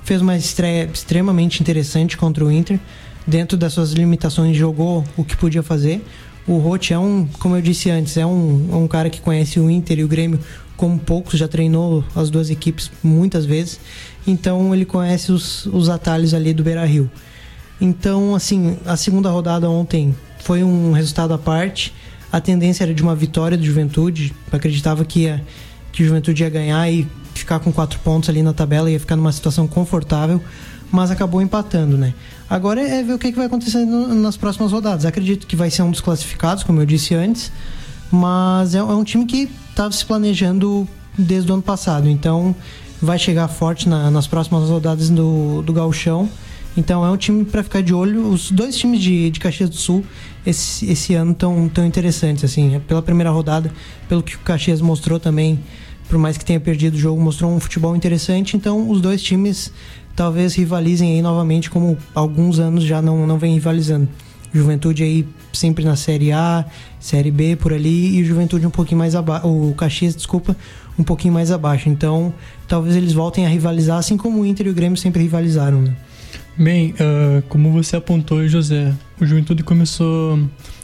Fez 0.04 0.22
uma 0.22 0.36
estreia 0.36 0.88
extremamente 0.92 1.60
interessante 1.60 2.16
contra 2.16 2.44
o 2.44 2.50
Inter, 2.50 2.78
dentro 3.26 3.58
das 3.58 3.72
suas 3.72 3.90
limitações, 3.90 4.56
jogou 4.56 5.04
o 5.16 5.24
que 5.24 5.36
podia 5.36 5.64
fazer. 5.64 6.00
O 6.46 6.58
Roth 6.58 6.92
é 6.92 6.98
um, 6.98 7.26
como 7.40 7.56
eu 7.56 7.62
disse 7.62 7.90
antes, 7.90 8.16
é 8.16 8.24
um, 8.24 8.84
um 8.84 8.88
cara 8.88 9.10
que 9.10 9.20
conhece 9.20 9.58
o 9.58 9.68
Inter 9.68 9.98
e 9.98 10.04
o 10.04 10.08
Grêmio 10.08 10.38
como 10.80 10.98
poucos, 10.98 11.38
já 11.38 11.46
treinou 11.46 12.02
as 12.16 12.30
duas 12.30 12.48
equipes 12.48 12.90
muitas 13.02 13.44
vezes, 13.44 13.78
então 14.26 14.74
ele 14.74 14.86
conhece 14.86 15.30
os, 15.30 15.66
os 15.66 15.90
atalhos 15.90 16.32
ali 16.32 16.54
do 16.54 16.64
Beira 16.64 16.86
Rio. 16.86 17.10
Então, 17.78 18.34
assim, 18.34 18.78
a 18.86 18.96
segunda 18.96 19.28
rodada 19.28 19.68
ontem 19.68 20.16
foi 20.42 20.64
um 20.64 20.92
resultado 20.92 21.34
à 21.34 21.38
parte. 21.38 21.92
A 22.32 22.40
tendência 22.40 22.84
era 22.84 22.94
de 22.94 23.02
uma 23.02 23.14
vitória 23.14 23.58
do 23.58 23.62
Juventude. 23.62 24.34
Acreditava 24.50 25.04
que, 25.04 25.20
ia, 25.20 25.44
que 25.92 26.02
o 26.02 26.06
Juventude 26.06 26.44
ia 26.44 26.48
ganhar 26.48 26.90
e 26.90 27.06
ficar 27.34 27.58
com 27.58 27.70
quatro 27.70 27.98
pontos 27.98 28.30
ali 28.30 28.42
na 28.42 28.54
tabela, 28.54 28.90
ia 28.90 28.98
ficar 28.98 29.16
numa 29.16 29.32
situação 29.32 29.68
confortável, 29.68 30.40
mas 30.90 31.10
acabou 31.10 31.42
empatando, 31.42 31.98
né? 31.98 32.14
Agora 32.48 32.80
é 32.80 33.02
ver 33.02 33.12
o 33.12 33.18
que, 33.18 33.26
é 33.26 33.30
que 33.30 33.36
vai 33.36 33.46
acontecer 33.46 33.84
nas 33.84 34.38
próximas 34.38 34.72
rodadas. 34.72 35.04
Acredito 35.04 35.46
que 35.46 35.56
vai 35.56 35.70
ser 35.70 35.82
um 35.82 35.90
dos 35.90 36.00
classificados, 36.00 36.64
como 36.64 36.80
eu 36.80 36.86
disse 36.86 37.14
antes, 37.14 37.52
mas 38.10 38.74
é, 38.74 38.78
é 38.78 38.82
um 38.82 39.04
time 39.04 39.24
que 39.26 39.48
estava 39.70 39.92
se 39.92 40.04
planejando 40.04 40.86
desde 41.16 41.50
o 41.50 41.54
ano 41.54 41.62
passado, 41.62 42.08
então 42.08 42.54
vai 43.00 43.18
chegar 43.18 43.48
forte 43.48 43.88
na, 43.88 44.10
nas 44.10 44.26
próximas 44.26 44.68
rodadas 44.68 45.08
do, 45.10 45.62
do 45.62 45.72
Gauchão. 45.72 46.28
Então 46.76 47.04
é 47.04 47.10
um 47.10 47.16
time 47.16 47.44
para 47.44 47.62
ficar 47.62 47.82
de 47.82 47.92
olho. 47.92 48.28
Os 48.28 48.50
dois 48.50 48.76
times 48.76 49.00
de, 49.00 49.30
de 49.30 49.40
Caxias 49.40 49.68
do 49.68 49.76
Sul 49.76 50.04
esse, 50.46 50.90
esse 50.90 51.14
ano 51.14 51.34
tão, 51.34 51.68
tão 51.68 51.84
interessantes, 51.84 52.44
assim, 52.44 52.76
é 52.76 52.78
pela 52.78 53.02
primeira 53.02 53.30
rodada, 53.30 53.72
pelo 54.08 54.22
que 54.22 54.36
o 54.36 54.38
Caxias 54.40 54.80
mostrou 54.80 55.18
também, 55.18 55.58
por 56.08 56.18
mais 56.18 56.38
que 56.38 56.44
tenha 56.44 56.60
perdido 56.60 56.94
o 56.94 56.98
jogo, 56.98 57.20
mostrou 57.20 57.50
um 57.50 57.60
futebol 57.60 57.96
interessante. 57.96 58.56
Então 58.56 58.88
os 58.90 59.00
dois 59.00 59.22
times 59.22 59.72
talvez 60.14 60.54
rivalizem 60.54 61.14
aí 61.14 61.22
novamente, 61.22 61.70
como 61.70 61.96
alguns 62.14 62.58
anos 62.58 62.84
já 62.84 63.02
não, 63.02 63.26
não 63.26 63.38
vem 63.38 63.54
rivalizando. 63.54 64.08
Juventude 64.52 65.02
aí 65.02 65.26
sempre 65.52 65.84
na 65.84 65.96
Série 65.96 66.32
A, 66.32 66.64
Série 66.98 67.30
B 67.30 67.56
por 67.56 67.72
ali 67.72 68.18
e 68.18 68.24
Juventude 68.24 68.66
um 68.66 68.70
pouquinho 68.70 68.98
mais 68.98 69.14
abaixo, 69.14 69.46
o 69.46 69.74
Caxias, 69.74 70.14
desculpa, 70.16 70.56
um 70.98 71.04
pouquinho 71.04 71.32
mais 71.32 71.50
abaixo. 71.50 71.88
Então, 71.88 72.32
talvez 72.66 72.96
eles 72.96 73.12
voltem 73.12 73.46
a 73.46 73.48
rivalizar 73.48 73.98
assim 73.98 74.16
como 74.16 74.40
o 74.40 74.46
Inter 74.46 74.66
e 74.66 74.70
o 74.70 74.74
Grêmio 74.74 74.96
sempre 74.96 75.22
rivalizaram, 75.22 75.82
né? 75.82 75.94
Bem, 76.56 76.90
uh, 76.90 77.42
como 77.48 77.72
você 77.72 77.96
apontou, 77.96 78.46
José, 78.46 78.92
o 79.20 79.24
Juventude 79.24 79.62
começou 79.62 80.38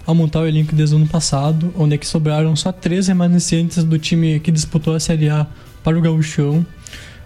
a 0.06 0.14
montar 0.14 0.40
o 0.40 0.46
elenco 0.46 0.74
desde 0.74 0.94
o 0.94 0.98
ano 0.98 1.06
passado, 1.06 1.72
onde 1.76 1.94
é 1.94 1.98
que 1.98 2.06
sobraram 2.06 2.54
só 2.54 2.72
três 2.72 3.08
remanescentes 3.08 3.82
do 3.84 3.98
time 3.98 4.40
que 4.40 4.50
disputou 4.50 4.94
a 4.94 5.00
Série 5.00 5.28
A 5.28 5.46
para 5.82 5.98
o 5.98 6.00
Gauchão. 6.00 6.64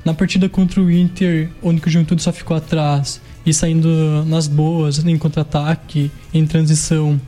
Na 0.05 0.15
partida 0.15 0.49
contra 0.49 0.81
o 0.81 0.91
Inter, 0.91 1.51
onde 1.63 1.81
o 1.87 1.91
Juventude 1.91 2.23
só 2.23 2.33
ficou 2.33 2.57
atrás 2.57 3.21
e 3.45 3.55
saindo 3.55 4.25
nas 4.27 4.47
boas, 4.47 5.05
em 5.05 5.19
contra-ataque, 5.19 6.11
em 6.33 6.47
transição, 6.47 7.21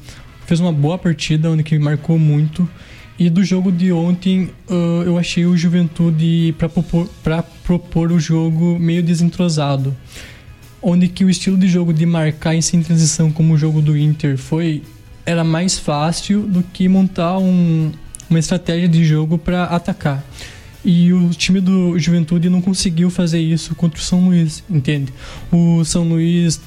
fez 0.46 0.60
uma 0.60 0.72
boa 0.72 0.98
partida, 0.98 1.50
onde 1.50 1.62
que 1.62 1.78
marcou 1.78 2.18
muito. 2.18 2.68
E 3.18 3.30
do 3.30 3.44
jogo 3.44 3.70
de 3.70 3.92
ontem, 3.92 4.50
uh, 4.68 5.02
eu 5.04 5.18
achei 5.18 5.46
o 5.46 5.56
Juventude 5.56 6.54
para 6.58 6.68
propor, 6.68 7.08
propor 7.62 8.10
o 8.10 8.18
jogo 8.18 8.78
meio 8.78 9.02
desentrosado 9.02 9.94
onde 10.82 11.06
que 11.06 11.24
o 11.24 11.30
estilo 11.30 11.56
de 11.56 11.68
jogo 11.68 11.92
de 11.92 12.04
marcar 12.04 12.54
em 12.56 12.60
transição 12.60 13.30
como 13.30 13.54
o 13.54 13.56
jogo 13.56 13.80
do 13.80 13.96
Inter 13.96 14.36
foi 14.36 14.82
era 15.24 15.44
mais 15.44 15.78
fácil 15.78 16.42
do 16.42 16.62
que 16.62 16.88
montar 16.88 17.38
um, 17.38 17.92
uma 18.28 18.38
estratégia 18.38 18.88
de 18.88 19.04
jogo 19.04 19.38
para 19.38 19.64
atacar. 19.64 20.24
E 20.84 21.12
o 21.12 21.30
time 21.30 21.60
do 21.60 21.98
Juventude 21.98 22.48
não 22.48 22.60
conseguiu 22.60 23.08
fazer 23.08 23.40
isso 23.40 23.74
contra 23.74 24.00
o 24.00 24.02
São 24.02 24.26
Luís, 24.26 24.64
entende? 24.68 25.12
O 25.50 25.84
São 25.84 26.08
Luís, 26.08 26.60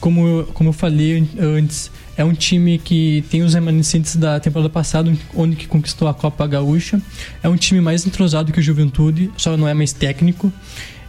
como 0.00 0.26
eu, 0.26 0.44
como 0.52 0.70
eu 0.70 0.72
falei 0.72 1.28
antes, 1.38 1.90
é 2.16 2.24
um 2.24 2.34
time 2.34 2.78
que 2.78 3.24
tem 3.30 3.42
os 3.42 3.54
remanescentes 3.54 4.16
da 4.16 4.38
temporada 4.40 4.68
passada, 4.68 5.12
onde 5.34 5.56
que 5.56 5.66
conquistou 5.66 6.08
a 6.08 6.14
Copa 6.14 6.46
Gaúcha. 6.46 7.00
É 7.42 7.48
um 7.48 7.56
time 7.56 7.80
mais 7.80 8.06
entrosado 8.06 8.52
que 8.52 8.58
o 8.58 8.62
Juventude, 8.62 9.30
só 9.36 9.56
não 9.56 9.66
é 9.68 9.74
mais 9.74 9.92
técnico. 9.92 10.52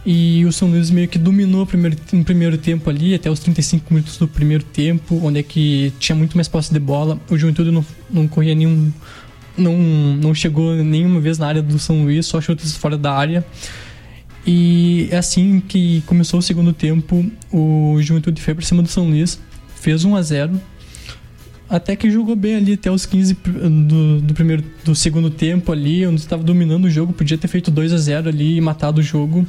E 0.06 0.44
o 0.44 0.52
São 0.52 0.68
Luís 0.68 0.90
meio 0.90 1.08
que 1.08 1.18
dominou 1.18 1.62
o 1.62 1.66
primeiro, 1.66 1.96
no 2.12 2.24
primeiro 2.24 2.58
tempo 2.58 2.90
ali, 2.90 3.14
até 3.14 3.30
os 3.30 3.38
35 3.40 3.92
minutos 3.92 4.18
do 4.18 4.28
primeiro 4.28 4.62
tempo, 4.62 5.18
onde 5.22 5.40
é 5.40 5.42
que 5.42 5.92
tinha 5.98 6.14
muito 6.14 6.36
mais 6.36 6.46
posse 6.46 6.72
de 6.72 6.78
bola. 6.78 7.18
O 7.30 7.38
Juventude 7.38 7.70
não, 7.70 7.84
não 8.10 8.28
corria 8.28 8.54
nenhum. 8.54 8.92
Não, 9.56 9.76
não 9.76 10.34
chegou 10.34 10.74
nenhuma 10.74 11.20
vez 11.20 11.38
na 11.38 11.46
área 11.46 11.62
do 11.62 11.78
São 11.78 12.02
Luís, 12.02 12.26
só 12.26 12.40
chutes 12.40 12.76
fora 12.76 12.98
da 12.98 13.12
área. 13.12 13.44
E 14.46 15.08
é 15.10 15.16
assim 15.16 15.60
que 15.60 16.02
começou 16.06 16.40
o 16.40 16.42
segundo 16.42 16.72
tempo, 16.72 17.24
o 17.50 17.96
Juventude 18.00 18.42
foi 18.42 18.54
para 18.54 18.64
cima 18.64 18.82
do 18.82 18.88
São 18.88 19.08
Luís, 19.08 19.40
fez 19.76 20.04
1 20.04 20.16
a 20.16 20.22
0 20.22 20.60
até 21.68 21.96
que 21.96 22.10
jogou 22.10 22.36
bem 22.36 22.56
ali 22.56 22.74
até 22.74 22.90
os 22.90 23.06
15 23.06 23.34
do, 23.88 24.20
do 24.20 24.34
primeiro 24.34 24.62
do 24.84 24.94
segundo 24.94 25.30
tempo 25.30 25.72
ali, 25.72 26.06
onde 26.06 26.20
estava 26.20 26.42
dominando 26.42 26.84
o 26.84 26.90
jogo, 26.90 27.12
podia 27.12 27.38
ter 27.38 27.48
feito 27.48 27.70
2 27.70 27.92
a 27.92 27.96
0 27.96 28.28
ali 28.28 28.56
e 28.56 28.60
matado 28.60 29.00
o 29.00 29.02
jogo. 29.02 29.46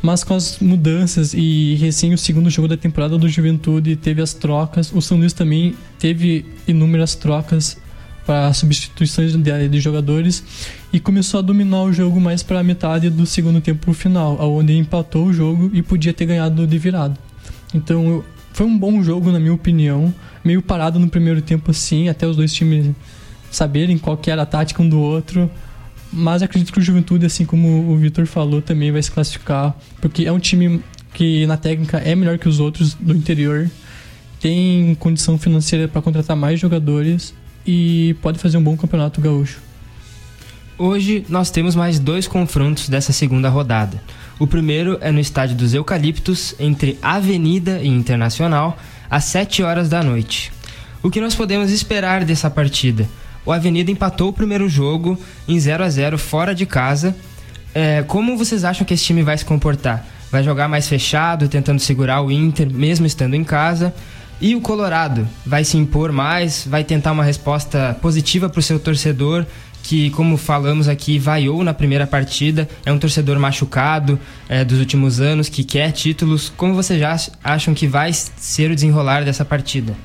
Mas 0.00 0.22
com 0.22 0.34
as 0.34 0.60
mudanças 0.60 1.34
e 1.34 1.74
recém 1.74 2.14
o 2.14 2.18
segundo 2.18 2.48
jogo 2.48 2.68
da 2.68 2.76
temporada 2.76 3.18
do 3.18 3.28
Juventude 3.28 3.96
teve 3.96 4.22
as 4.22 4.32
trocas, 4.32 4.92
o 4.94 5.02
São 5.02 5.18
Luís 5.18 5.32
também 5.32 5.74
teve 5.98 6.46
inúmeras 6.68 7.16
trocas 7.16 7.76
para 8.28 8.52
substituições 8.52 9.34
de, 9.34 9.68
de, 9.70 9.80
jogadores 9.80 10.44
e 10.92 11.00
começou 11.00 11.38
a 11.38 11.42
dominar 11.42 11.84
o 11.84 11.94
jogo 11.94 12.20
mais 12.20 12.42
para 12.42 12.60
a 12.60 12.62
metade 12.62 13.08
do 13.08 13.24
segundo 13.24 13.58
tempo 13.58 13.90
final, 13.94 14.36
onde 14.38 14.76
empatou 14.76 15.28
o 15.28 15.32
jogo 15.32 15.70
e 15.72 15.80
podia 15.80 16.12
ter 16.12 16.26
ganhado 16.26 16.66
de 16.66 16.78
virado. 16.78 17.18
Então 17.74 18.22
foi 18.52 18.66
um 18.66 18.76
bom 18.76 19.02
jogo 19.02 19.32
na 19.32 19.40
minha 19.40 19.54
opinião, 19.54 20.12
meio 20.44 20.60
parado 20.60 20.98
no 20.98 21.08
primeiro 21.08 21.40
tempo 21.40 21.70
assim, 21.70 22.10
até 22.10 22.26
os 22.26 22.36
dois 22.36 22.52
times 22.52 22.90
saberem 23.50 23.96
qual 23.96 24.20
era 24.26 24.42
a 24.42 24.46
tática 24.46 24.82
um 24.82 24.88
do 24.90 25.00
outro. 25.00 25.50
Mas 26.12 26.42
acredito 26.42 26.70
que 26.70 26.80
o 26.80 26.82
Juventude, 26.82 27.24
assim 27.24 27.46
como 27.46 27.90
o 27.90 27.96
Vitor 27.96 28.26
falou, 28.26 28.60
também 28.60 28.92
vai 28.92 29.02
se 29.02 29.10
classificar, 29.10 29.74
porque 30.02 30.26
é 30.26 30.32
um 30.32 30.38
time 30.38 30.82
que 31.14 31.46
na 31.46 31.56
técnica 31.56 31.96
é 31.96 32.14
melhor 32.14 32.36
que 32.36 32.46
os 32.46 32.60
outros 32.60 32.92
do 32.92 33.16
interior, 33.16 33.70
tem 34.38 34.94
condição 34.96 35.38
financeira 35.38 35.88
para 35.88 36.02
contratar 36.02 36.36
mais 36.36 36.60
jogadores 36.60 37.32
e 37.70 38.16
pode 38.22 38.38
fazer 38.38 38.56
um 38.56 38.62
bom 38.62 38.74
campeonato 38.78 39.20
gaúcho. 39.20 39.60
Hoje 40.78 41.26
nós 41.28 41.50
temos 41.50 41.76
mais 41.76 41.98
dois 41.98 42.26
confrontos 42.26 42.88
dessa 42.88 43.12
segunda 43.12 43.50
rodada. 43.50 44.02
O 44.38 44.46
primeiro 44.46 44.96
é 45.02 45.12
no 45.12 45.20
estádio 45.20 45.54
dos 45.54 45.74
Eucaliptos, 45.74 46.54
entre 46.58 46.98
Avenida 47.02 47.78
e 47.82 47.88
Internacional, 47.88 48.78
às 49.10 49.24
7 49.24 49.62
horas 49.62 49.90
da 49.90 50.02
noite. 50.02 50.50
O 51.02 51.10
que 51.10 51.20
nós 51.20 51.34
podemos 51.34 51.70
esperar 51.70 52.24
dessa 52.24 52.48
partida? 52.48 53.06
O 53.44 53.52
Avenida 53.52 53.90
empatou 53.90 54.30
o 54.30 54.32
primeiro 54.32 54.66
jogo 54.66 55.18
em 55.46 55.60
0 55.60 55.84
a 55.84 55.90
0 55.90 56.16
fora 56.16 56.54
de 56.54 56.64
casa. 56.64 57.14
É, 57.74 58.02
como 58.02 58.38
vocês 58.38 58.64
acham 58.64 58.86
que 58.86 58.94
esse 58.94 59.04
time 59.04 59.22
vai 59.22 59.36
se 59.36 59.44
comportar? 59.44 60.06
Vai 60.32 60.42
jogar 60.42 60.68
mais 60.68 60.88
fechado, 60.88 61.48
tentando 61.48 61.80
segurar 61.80 62.22
o 62.22 62.32
Inter, 62.32 62.70
mesmo 62.70 63.04
estando 63.04 63.34
em 63.34 63.44
casa? 63.44 63.92
E 64.40 64.54
o 64.54 64.60
Colorado 64.60 65.26
vai 65.44 65.64
se 65.64 65.76
impor 65.76 66.12
mais, 66.12 66.64
vai 66.66 66.84
tentar 66.84 67.10
uma 67.12 67.24
resposta 67.24 67.96
positiva 68.00 68.48
para 68.48 68.60
o 68.60 68.62
seu 68.62 68.78
torcedor, 68.78 69.44
que, 69.82 70.10
como 70.10 70.36
falamos 70.36 70.86
aqui, 70.86 71.18
vaiou 71.18 71.64
na 71.64 71.74
primeira 71.74 72.06
partida, 72.06 72.68
é 72.84 72.92
um 72.92 72.98
torcedor 72.98 73.38
machucado 73.38 74.18
é, 74.48 74.64
dos 74.64 74.78
últimos 74.78 75.20
anos, 75.20 75.48
que 75.48 75.64
quer 75.64 75.90
títulos. 75.92 76.52
Como 76.56 76.74
vocês 76.74 77.00
já 77.00 77.16
acham 77.42 77.74
que 77.74 77.86
vai 77.86 78.12
ser 78.12 78.70
o 78.70 78.74
desenrolar 78.74 79.24
dessa 79.24 79.44
partida? 79.44 79.96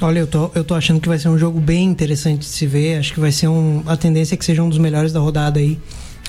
Olha, 0.00 0.20
eu 0.20 0.26
tô, 0.26 0.50
eu 0.54 0.64
tô 0.64 0.74
achando 0.74 1.00
que 1.00 1.08
vai 1.08 1.18
ser 1.18 1.28
um 1.28 1.38
jogo 1.38 1.60
bem 1.60 1.84
interessante 1.84 2.40
de 2.40 2.46
se 2.46 2.66
ver. 2.66 2.98
Acho 2.98 3.12
que 3.12 3.20
vai 3.20 3.32
ser 3.32 3.48
um. 3.48 3.82
A 3.86 3.96
tendência 3.96 4.34
é 4.34 4.36
que 4.36 4.44
seja 4.44 4.62
um 4.62 4.68
dos 4.68 4.78
melhores 4.78 5.12
da 5.12 5.20
rodada 5.20 5.60
aí. 5.60 5.78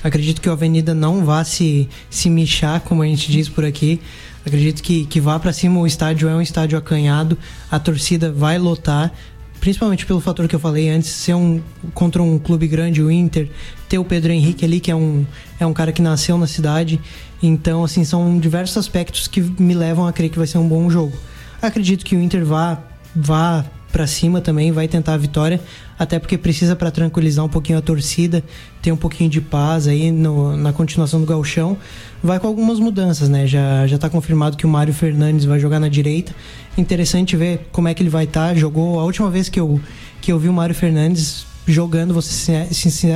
Acredito 0.03 0.39
que 0.39 0.47
o 0.47 0.51
Avenida 0.51 0.93
não 0.93 1.25
vá 1.25 1.43
se, 1.43 1.89
se 2.09 2.29
michar, 2.29 2.81
como 2.81 3.01
a 3.01 3.07
gente 3.07 3.31
diz 3.31 3.49
por 3.49 3.65
aqui. 3.65 3.99
Acredito 4.45 4.83
que, 4.83 5.05
que 5.05 5.19
vá 5.19 5.39
para 5.39 5.51
cima. 5.51 5.79
O 5.79 5.87
estádio 5.87 6.29
é 6.29 6.35
um 6.35 6.41
estádio 6.41 6.77
acanhado. 6.77 7.37
A 7.69 7.79
torcida 7.79 8.31
vai 8.31 8.57
lotar. 8.57 9.11
Principalmente 9.59 10.05
pelo 10.05 10.19
fator 10.19 10.47
que 10.47 10.55
eu 10.55 10.59
falei 10.59 10.89
antes, 10.89 11.09
ser 11.09 11.33
um 11.33 11.59
contra 11.93 12.21
um 12.21 12.37
clube 12.37 12.67
grande, 12.67 13.01
o 13.01 13.09
Inter, 13.09 13.49
ter 13.89 13.97
o 13.97 14.05
Pedro 14.05 14.31
Henrique 14.31 14.63
ali, 14.63 14.79
que 14.79 14.91
é 14.91 14.95
um, 14.95 15.25
é 15.59 15.65
um 15.65 15.73
cara 15.73 15.91
que 15.91 16.01
nasceu 16.01 16.37
na 16.37 16.45
cidade. 16.45 17.01
Então, 17.41 17.83
assim, 17.83 18.03
são 18.03 18.37
diversos 18.37 18.77
aspectos 18.77 19.27
que 19.27 19.41
me 19.41 19.73
levam 19.73 20.05
a 20.07 20.13
crer 20.13 20.29
que 20.29 20.37
vai 20.37 20.45
ser 20.45 20.59
um 20.59 20.67
bom 20.67 20.87
jogo. 20.89 21.17
Acredito 21.61 22.05
que 22.05 22.15
o 22.15 22.21
Inter 22.21 22.45
vá 22.45 22.79
vá 23.15 23.65
para 23.91 24.05
cima 24.05 24.41
também, 24.41 24.73
vai 24.73 24.89
tentar 24.89 25.13
a 25.13 25.17
vitória, 25.17 25.61
até 25.97 26.19
porque 26.19 26.37
precisa 26.37 26.75
para 26.75 26.91
tranquilizar 26.91 27.43
um 27.43 27.49
pouquinho 27.49 27.77
a 27.77 27.81
torcida, 27.81 28.43
ter 28.81 28.91
um 28.91 28.97
pouquinho 28.97 29.29
de 29.29 29.39
paz 29.39 29.87
aí 29.87 30.11
no, 30.11 30.55
na 30.57 30.73
continuação 30.73 31.19
do 31.19 31.25
galchão. 31.25 31.77
Vai 32.23 32.39
com 32.39 32.47
algumas 32.47 32.79
mudanças, 32.79 33.29
né? 33.29 33.47
Já 33.47 33.87
já 33.87 33.97
tá 33.97 34.09
confirmado 34.09 34.57
que 34.57 34.65
o 34.65 34.69
Mário 34.69 34.93
Fernandes 34.93 35.45
vai 35.45 35.59
jogar 35.59 35.79
na 35.79 35.87
direita. 35.87 36.35
Interessante 36.77 37.35
ver 37.37 37.67
como 37.71 37.87
é 37.87 37.93
que 37.93 38.03
ele 38.03 38.09
vai 38.09 38.25
estar. 38.25 38.49
Tá. 38.49 38.55
Jogou 38.55 38.99
a 38.99 39.03
última 39.03 39.29
vez 39.29 39.49
que 39.49 39.59
eu 39.59 39.79
que 40.21 40.31
eu 40.31 40.39
vi 40.39 40.49
o 40.49 40.53
Mário 40.53 40.73
Fernandes 40.73 41.45
jogando, 41.67 42.13
vou 42.13 42.21
ser 42.21 42.67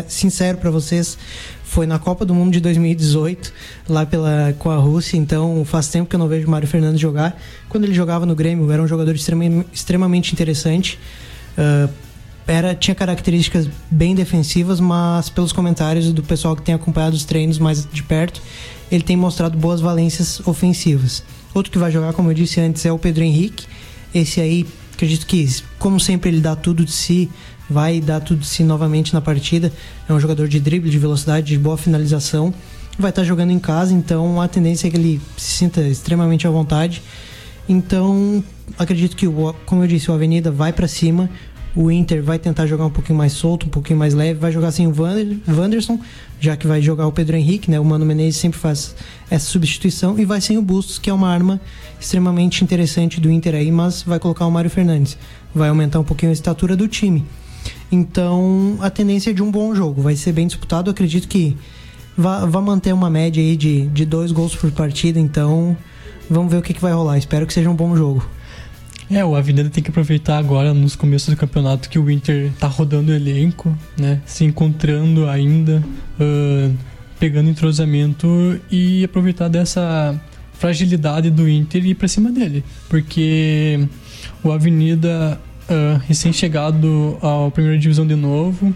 sincero 0.08 0.58
para 0.58 0.72
vocês, 0.72 1.18
foi 1.64 1.86
na 1.86 2.00
Copa 2.00 2.26
do 2.26 2.34
Mundo 2.34 2.52
de 2.52 2.60
2018, 2.60 3.54
lá 3.88 4.06
pela, 4.06 4.56
com 4.58 4.72
a 4.72 4.78
Rússia, 4.78 5.18
então 5.18 5.64
faz 5.66 5.88
tempo 5.88 6.10
que 6.10 6.16
eu 6.16 6.20
não 6.20 6.28
vejo 6.28 6.48
o 6.48 6.50
Mário 6.50 6.68
Fernandes 6.68 7.00
jogar. 7.00 7.40
Quando 7.68 7.84
ele 7.84 7.94
jogava 7.94 8.26
no 8.26 8.36
Grêmio, 8.36 8.72
era 8.72 8.82
um 8.82 8.88
jogador 8.88 9.14
extremamente, 9.14 10.34
interessante. 10.34 11.00
Uh, 11.58 11.90
era, 12.50 12.74
tinha 12.74 12.95
características 12.95 13.70
bem 13.91 14.16
defensivas, 14.16 14.80
mas 14.80 15.30
pelos 15.30 15.52
comentários 15.52 16.12
do 16.12 16.24
pessoal 16.24 16.56
que 16.56 16.64
tem 16.64 16.74
acompanhado 16.74 17.16
os 17.16 17.24
treinos 17.24 17.60
mais 17.60 17.86
de 17.86 18.02
perto, 18.02 18.41
ele 18.91 19.04
tem 19.04 19.16
mostrado 19.16 19.56
boas 19.56 19.80
valências 19.80 20.45
ofensivas. 20.47 21.24
Outro 21.54 21.72
que 21.72 21.78
vai 21.78 21.91
jogar, 21.91 22.12
como 22.14 22.32
eu 22.32 22.34
disse 22.34 22.60
antes, 22.60 22.84
é 22.86 22.91
o 22.91 22.97
Pedro 22.97 23.24
Henrique. 23.24 23.68
Esse 24.14 24.41
aí, 24.41 24.66
acredito 24.93 25.28
que, 25.28 25.47
como 25.78 26.00
sempre, 26.00 26.32
ele 26.32 26.41
dá 26.41 26.56
tudo 26.56 26.84
de 26.84 26.91
si, 26.91 27.30
vai 27.70 28.02
dar 28.02 28.20
tudo 28.20 28.39
de 28.39 28.47
si 28.47 28.64
novamente 28.64 29.14
na 29.14 29.22
partida. 29.22 29.72
É 30.08 30.14
um 30.14 30.20
jogador 30.20 30.47
de 30.47 30.60
drible, 30.60 30.89
de 30.89 30.97
velocidade, 30.97 31.47
de 31.47 31.58
boa 31.58 31.78
finalização. 31.78 32.52
vai 32.97 33.12
estar 33.12 33.24
jogando 33.24 33.52
em 33.52 33.60
casa, 33.60 33.93
então 33.93 34.41
a 34.41 34.47
tendência 34.47 34.88
é 34.88 34.91
que 34.91 34.97
ele 34.97 35.22
se 35.38 35.58
sinta 35.58 35.82
extremamente 35.82 36.47
à 36.47 36.50
vontade. 36.50 37.02
Então, 37.68 38.43
acredito 38.80 39.16
que, 39.16 39.28
como 39.66 39.84
eu 39.84 39.88
disse, 39.88 40.10
o 40.10 40.14
Avenida 40.14 40.52
vai 40.52 40.74
para 40.74 40.88
cima, 40.88 41.30
o 41.76 41.92
Inter 41.92 42.24
vai 42.24 42.40
tentar 42.40 42.66
jogar 42.66 42.86
um 42.86 42.90
pouquinho 42.90 43.18
mais 43.18 43.34
solto, 43.34 43.68
um 43.68 43.70
pouquinho 43.70 43.98
mais 43.98 44.14
leve, 44.14 44.40
vai 44.40 44.52
jogar 44.52 44.72
sem 44.72 44.88
o 44.88 44.92
Vander, 44.92 45.38
Wanderson, 45.48 46.00
já 46.40 46.58
que 46.58 46.66
vai 46.66 46.82
jogar 46.82 47.06
o 47.08 47.12
Pedro 47.12 47.36
Henrique, 47.36 47.70
né? 47.70 47.80
O 47.80 47.86
Mano 47.86 48.06
Menezes 48.06 48.38
sempre 48.38 48.60
faz 48.60 48.96
essa 49.30 49.46
substituição 49.46 50.18
e 50.18 50.26
vai 50.26 50.42
sem 50.42 50.58
o 50.58 50.62
Bustos, 50.62 50.98
que 50.98 51.10
é 51.10 51.14
uma 51.14 51.30
arma 51.30 51.60
extremamente 52.00 52.64
interessante 52.64 53.20
do 53.20 53.30
Inter 53.30 53.56
aí, 53.56 53.72
mas 53.72 54.02
vai 54.02 54.20
colocar 54.20 54.46
o 54.46 54.52
Mário 54.52 54.70
Fernandes. 54.70 55.18
Vai 55.54 55.70
aumentar 55.70 56.00
um 56.00 56.04
pouquinho 56.04 56.32
a 56.32 56.34
estatura 56.34 56.76
do 56.76 56.88
time. 56.88 57.26
Então, 57.92 58.78
a 58.82 58.90
tendência 58.90 59.32
é 59.32 59.34
de 59.34 59.44
um 59.44 59.52
bom 59.52 59.74
jogo, 59.74 60.02
vai 60.02 60.16
ser 60.16 60.32
bem 60.32 60.48
disputado, 60.48 60.90
acredito 60.90 61.28
que 61.28 61.58
vai 62.18 62.62
manter 62.62 62.94
uma 62.94 63.10
média 63.10 63.42
aí 63.42 63.56
de, 63.56 63.88
de 63.88 64.06
dois 64.06 64.32
gols 64.32 64.56
por 64.56 64.72
partida, 64.72 65.20
então 65.20 65.76
vamos 66.30 66.52
ver 66.52 66.58
o 66.58 66.62
que, 66.62 66.74
que 66.74 66.82
vai 66.82 66.94
rolar. 66.94 67.18
Espero 67.18 67.48
que 67.48 67.54
seja 67.54 67.70
um 67.70 67.76
bom 67.76 67.96
jogo. 67.96 68.26
É, 69.12 69.26
o 69.26 69.36
Avenida 69.36 69.70
tem 69.72 69.84
que 69.84 69.89
aproveitar 69.89 70.38
agora 70.38 70.72
nos 70.72 70.95
começos 70.95 71.34
do 71.34 71.38
campeonato 71.38 71.89
que 71.89 71.97
o 71.97 72.12
Inter 72.12 72.51
tá 72.60 72.68
rodando 72.68 73.12
o 73.12 73.16
elenco, 73.16 73.76
né? 73.97 74.22
Se 74.24 74.45
encontrando 74.45 75.28
ainda, 75.28 75.84
uh, 76.20 76.78
pegando 77.20 77.49
entrosamento 77.49 78.60
e 78.70 79.03
aproveitar 79.03 79.47
dessa 79.47 80.20
fragilidade 80.53 81.32
do 81.32 81.49
Inter 81.49 81.84
e 81.86 81.89
ir 81.89 81.95
pra 81.95 82.07
cima 82.07 82.32
dele. 82.32 82.64
Porque 82.88 83.80
o 84.43 84.51
Avenida, 84.51 85.41
uh, 85.64 85.99
recém-chegado 86.07 87.18
à 87.20 87.49
primeira 87.49 87.80
divisão 87.80 88.05
de 88.05 88.16
novo, 88.16 88.74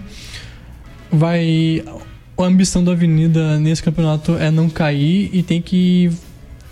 vai. 1.11 1.83
A 2.35 2.45
ambição 2.45 2.83
da 2.83 2.93
Avenida 2.93 3.59
nesse 3.59 3.83
campeonato 3.83 4.35
é 4.37 4.49
não 4.49 4.67
cair 4.67 5.29
e 5.31 5.43
tem 5.43 5.61
que 5.61 6.11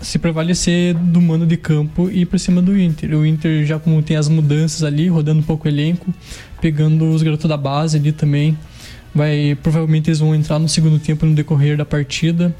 se 0.02 0.18
prevalecer 0.18 0.94
do 0.94 1.20
mano 1.20 1.46
de 1.46 1.56
campo 1.56 2.10
e 2.10 2.22
ir 2.22 2.26
pra 2.26 2.38
cima 2.38 2.60
do 2.60 2.78
Inter. 2.78 3.16
O 3.16 3.24
Inter 3.24 3.64
já 3.64 3.78
como 3.78 4.02
tem 4.02 4.16
as 4.16 4.28
mudanças 4.28 4.82
ali, 4.82 5.08
rodando 5.08 5.40
um 5.40 5.44
pouco 5.44 5.66
o 5.66 5.70
elenco, 5.70 6.12
pegando 6.60 7.08
os 7.10 7.22
garotos 7.22 7.48
da 7.48 7.56
base 7.56 7.96
ali 7.96 8.12
também. 8.12 8.58
Vai, 9.14 9.56
provavelmente 9.62 10.08
eles 10.08 10.18
vão 10.18 10.34
entrar 10.34 10.58
no 10.58 10.68
segundo 10.68 10.98
tempo 10.98 11.24
no 11.24 11.34
decorrer 11.34 11.76
da 11.76 11.84
partida. 11.84 12.54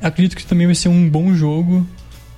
Acredito 0.00 0.36
que 0.36 0.46
também 0.46 0.66
vai 0.66 0.74
ser 0.74 0.88
um 0.88 1.08
bom 1.08 1.34
jogo. 1.34 1.86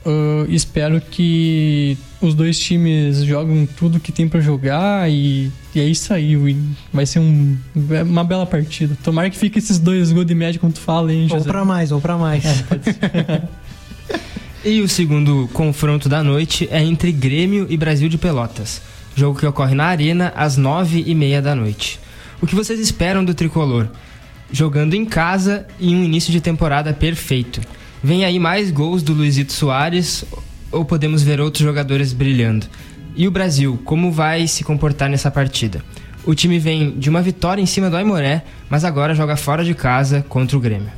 Uh, 0.05 0.47
espero 0.49 1.01
que 1.01 1.99
os 2.20 2.33
dois 2.33 2.57
times 2.59 3.24
jogam 3.24 3.66
tudo 3.66 3.99
que 3.99 4.12
tem 4.12 4.29
para 4.29 4.41
jogar 4.41 5.11
e, 5.11 5.51
e, 5.74 5.81
é 5.81 5.85
isso 5.85 6.14
aí. 6.14 6.37
Vai 6.93 7.05
ser 7.05 7.18
um, 7.18 7.57
é 7.91 8.05
uma 8.05 8.22
bela 8.22 8.47
partida. 8.47 8.97
Tomara 9.03 9.29
que 9.29 9.37
fique 9.37 9.59
esses 9.59 9.81
dois 9.81 10.12
gols 10.12 10.27
de 10.27 10.35
média, 10.35 10.61
como 10.61 10.72
tu 10.72 10.79
fala, 10.79 11.12
hein, 11.12 11.29
José? 11.29 11.41
Ou 11.41 11.45
pra 11.45 11.64
mais, 11.64 11.91
ou 11.91 12.01
pra 12.01 12.16
mais. 12.16 12.45
É, 12.45 13.43
E 14.65 14.81
o 14.81 14.89
segundo 14.89 15.49
confronto 15.53 16.09
da 16.09 16.25
noite 16.25 16.69
é 16.73 16.83
entre 16.83 17.13
Grêmio 17.13 17.67
e 17.71 17.77
Brasil 17.77 18.09
de 18.09 18.19
Pelotas. 18.19 18.83
Jogo 19.15 19.39
que 19.39 19.47
ocorre 19.47 19.75
na 19.75 19.85
Arena 19.85 20.33
às 20.35 20.57
nove 20.57 21.05
e 21.07 21.15
meia 21.15 21.41
da 21.41 21.55
noite. 21.55 22.01
O 22.43 22.47
que 22.47 22.55
vocês 22.55 22.81
esperam 22.81 23.25
do 23.25 23.33
tricolor? 23.33 23.89
Jogando 24.51 24.95
em 24.95 25.05
casa 25.05 25.67
e 25.79 25.95
um 25.95 26.03
início 26.03 26.33
de 26.33 26.41
temporada 26.41 26.93
perfeito. 26.93 27.61
Vem 28.03 28.25
aí 28.25 28.39
mais 28.39 28.71
gols 28.71 29.03
do 29.03 29.15
Luizito 29.15 29.53
Soares 29.53 30.25
ou 30.71 30.85
podemos 30.85 31.23
ver 31.23 31.41
outros 31.41 31.65
jogadores 31.65 32.13
brilhando? 32.13 32.67
E 33.15 33.27
o 33.27 33.31
Brasil, 33.31 33.81
como 33.85 34.13
vai 34.13 34.47
se 34.47 34.63
comportar 34.63 35.09
nessa 35.09 35.31
partida? 35.31 35.83
O 36.25 36.35
time 36.35 36.59
vem 36.59 36.99
de 36.99 37.09
uma 37.09 37.23
vitória 37.23 37.63
em 37.63 37.67
cima 37.67 37.89
do 37.89 37.97
Aimoré, 37.97 38.45
mas 38.69 38.85
agora 38.85 39.15
joga 39.15 39.37
fora 39.37 39.65
de 39.65 39.75
casa 39.75 40.27
contra 40.29 40.57
o 40.57 40.61
Grêmio. 40.61 40.91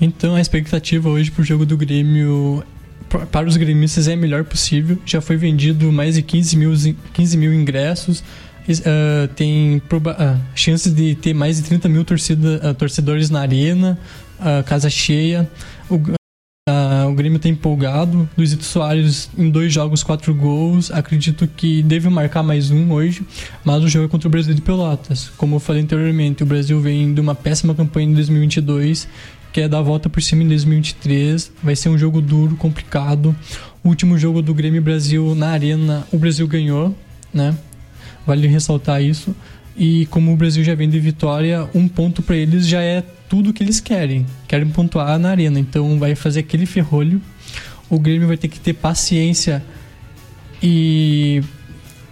Então 0.00 0.34
a 0.34 0.40
expectativa 0.40 1.08
hoje 1.08 1.30
pro 1.30 1.42
jogo 1.42 1.66
do 1.66 1.76
Grêmio 1.76 2.62
para 3.30 3.48
os 3.48 3.56
gremistas 3.56 4.06
é 4.06 4.12
a 4.12 4.16
melhor 4.16 4.44
possível. 4.44 4.98
Já 5.04 5.20
foi 5.20 5.36
vendido 5.36 5.90
mais 5.90 6.14
de 6.14 6.22
15 6.22 6.56
mil, 6.56 6.72
15 7.12 7.36
mil 7.36 7.52
ingressos. 7.52 8.22
Uh, 8.68 9.26
tem 9.34 9.78
uh, 9.78 10.38
chances 10.54 10.92
de 10.92 11.14
ter 11.14 11.32
mais 11.32 11.56
de 11.56 11.62
30 11.62 11.88
mil 11.88 12.04
torcida, 12.04 12.60
uh, 12.62 12.74
torcedores 12.74 13.30
na 13.30 13.40
arena, 13.40 13.98
casa 14.66 14.90
cheia. 14.90 15.50
O, 15.88 15.94
o 17.08 17.14
Grêmio 17.14 17.38
está 17.38 17.48
empolgado. 17.48 18.28
Luizito 18.36 18.64
Soares 18.64 19.30
em 19.38 19.48
dois 19.50 19.72
jogos, 19.72 20.02
quatro 20.02 20.34
gols. 20.34 20.90
Acredito 20.90 21.48
que 21.48 21.82
deve 21.82 22.10
marcar 22.10 22.42
mais 22.42 22.70
um 22.70 22.92
hoje. 22.92 23.22
Mas 23.64 23.82
o 23.82 23.88
jogo 23.88 24.04
é 24.04 24.08
contra 24.08 24.28
o 24.28 24.30
Brasil 24.30 24.52
de 24.52 24.60
Pelotas. 24.60 25.30
Como 25.38 25.56
eu 25.56 25.60
falei 25.60 25.82
anteriormente, 25.82 26.42
o 26.42 26.46
Brasil 26.46 26.78
vem 26.78 27.14
de 27.14 27.20
uma 27.22 27.34
péssima 27.34 27.74
campanha 27.74 28.10
em 28.10 28.14
2022 28.14 29.08
quer 29.52 29.68
dar 29.68 29.78
a 29.78 29.82
volta 29.82 30.08
por 30.08 30.22
cima 30.22 30.42
em 30.42 30.48
2023. 30.48 31.52
Vai 31.62 31.76
ser 31.76 31.88
um 31.88 31.98
jogo 31.98 32.20
duro, 32.20 32.56
complicado. 32.56 33.34
O 33.82 33.88
último 33.88 34.18
jogo 34.18 34.42
do 34.42 34.54
Grêmio 34.54 34.82
Brasil 34.82 35.34
na 35.34 35.48
Arena, 35.48 36.06
o 36.12 36.18
Brasil 36.18 36.46
ganhou, 36.46 36.94
né? 37.32 37.56
Vale 38.26 38.46
ressaltar 38.46 39.02
isso. 39.02 39.34
E 39.76 40.06
como 40.06 40.32
o 40.32 40.36
Brasil 40.36 40.64
já 40.64 40.74
vem 40.74 40.88
de 40.88 40.98
vitória, 40.98 41.68
um 41.74 41.86
ponto 41.86 42.20
para 42.20 42.36
eles 42.36 42.66
já 42.66 42.82
é 42.82 43.02
tudo 43.28 43.52
que 43.52 43.62
eles 43.62 43.80
querem. 43.80 44.26
Querem 44.46 44.68
pontuar 44.68 45.18
na 45.18 45.30
Arena. 45.30 45.58
Então 45.58 45.98
vai 45.98 46.14
fazer 46.14 46.40
aquele 46.40 46.66
ferrolho. 46.66 47.22
O 47.88 47.98
Grêmio 47.98 48.26
vai 48.26 48.36
ter 48.36 48.48
que 48.48 48.58
ter 48.58 48.74
paciência 48.74 49.62
e 50.62 51.42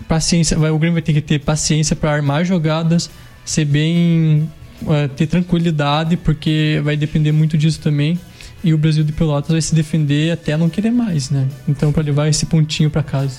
paciência, 0.08 0.56
vai, 0.56 0.70
o 0.70 0.78
Grêmio 0.78 0.94
vai 0.94 1.02
ter 1.02 1.12
que 1.12 1.20
ter 1.20 1.40
paciência 1.40 1.96
para 1.96 2.12
armar 2.12 2.44
jogadas, 2.44 3.10
ser 3.44 3.64
bem 3.64 4.48
uh, 4.82 5.08
ter 5.14 5.26
tranquilidade, 5.26 6.16
porque 6.16 6.80
vai 6.84 6.96
depender 6.96 7.32
muito 7.32 7.56
disso 7.56 7.80
também. 7.80 8.18
E 8.64 8.74
o 8.74 8.78
Brasil 8.78 9.04
de 9.04 9.12
Pelotas 9.12 9.50
vai 9.52 9.60
se 9.60 9.74
defender 9.74 10.32
até 10.32 10.56
não 10.56 10.68
querer 10.68 10.90
mais, 10.90 11.30
né? 11.30 11.46
Então, 11.68 11.92
para 11.92 12.02
levar 12.02 12.28
esse 12.28 12.46
pontinho 12.46 12.90
para 12.90 13.02
casa. 13.02 13.38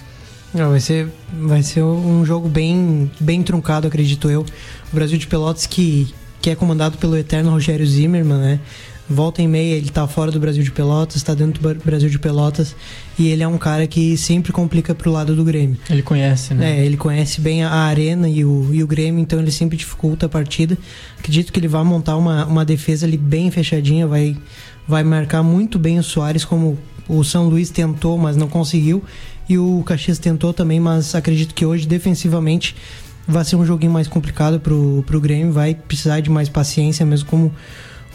Não, 0.53 0.69
vai 0.69 0.79
ser, 0.79 1.07
vai 1.41 1.61
ser 1.61 1.83
um 1.83 2.25
jogo 2.25 2.47
bem, 2.47 3.11
bem 3.19 3.43
truncado, 3.43 3.87
acredito 3.87 4.29
eu. 4.29 4.45
O 4.91 4.95
Brasil 4.95 5.17
de 5.17 5.27
Pelotas 5.27 5.65
que, 5.65 6.13
que 6.41 6.49
é 6.49 6.55
comandado 6.55 6.97
pelo 6.97 7.17
eterno 7.17 7.51
Rogério 7.51 7.85
Zimmermann, 7.85 8.39
né? 8.39 8.59
Volta 9.09 9.41
e 9.41 9.47
meia 9.47 9.75
ele 9.75 9.89
tá 9.89 10.05
fora 10.07 10.31
do 10.31 10.39
Brasil 10.39 10.63
de 10.63 10.71
Pelotas, 10.71 11.17
está 11.17 11.33
dentro 11.33 11.61
do 11.61 11.83
Brasil 11.83 12.09
de 12.09 12.19
Pelotas 12.19 12.75
e 13.17 13.29
ele 13.29 13.41
é 13.41 13.47
um 13.47 13.57
cara 13.57 13.87
que 13.87 14.17
sempre 14.17 14.51
complica 14.51 14.93
pro 14.93 15.11
lado 15.11 15.35
do 15.35 15.43
Grêmio. 15.43 15.77
Ele 15.89 16.01
conhece, 16.01 16.53
né? 16.53 16.79
É, 16.79 16.85
ele 16.85 16.97
conhece 16.97 17.39
bem 17.39 17.63
a 17.63 17.71
arena 17.71 18.27
e 18.29 18.43
o, 18.43 18.69
e 18.73 18.83
o 18.83 18.87
Grêmio, 18.87 19.21
então 19.21 19.39
ele 19.39 19.51
sempre 19.51 19.77
dificulta 19.77 20.25
a 20.25 20.29
partida. 20.29 20.77
Acredito 21.17 21.53
que 21.53 21.59
ele 21.59 21.67
vai 21.67 21.83
montar 21.83 22.17
uma, 22.17 22.45
uma 22.45 22.65
defesa 22.65 23.05
ali 23.05 23.17
bem 23.17 23.49
fechadinha, 23.49 24.05
vai, 24.05 24.37
vai 24.87 25.03
marcar 25.03 25.41
muito 25.41 25.79
bem 25.79 25.97
o 25.97 26.03
Soares, 26.03 26.43
como 26.43 26.77
o 27.07 27.23
São 27.23 27.47
Luís 27.47 27.69
tentou, 27.69 28.17
mas 28.17 28.35
não 28.35 28.47
conseguiu. 28.47 29.03
E 29.47 29.57
o 29.57 29.81
Caxias 29.85 30.19
tentou 30.19 30.53
também, 30.53 30.79
mas 30.79 31.15
acredito 31.15 31.53
que 31.55 31.65
hoje, 31.65 31.87
defensivamente, 31.87 32.75
vai 33.25 33.45
ser 33.45 33.55
um 33.55 33.65
joguinho 33.65 33.91
mais 33.91 34.07
complicado 34.07 34.59
pro, 34.59 35.03
pro 35.07 35.21
Grêmio, 35.21 35.53
vai 35.53 35.73
precisar 35.73 36.19
de 36.19 36.29
mais 36.29 36.49
paciência, 36.49 37.05
mesmo 37.05 37.29
como 37.29 37.53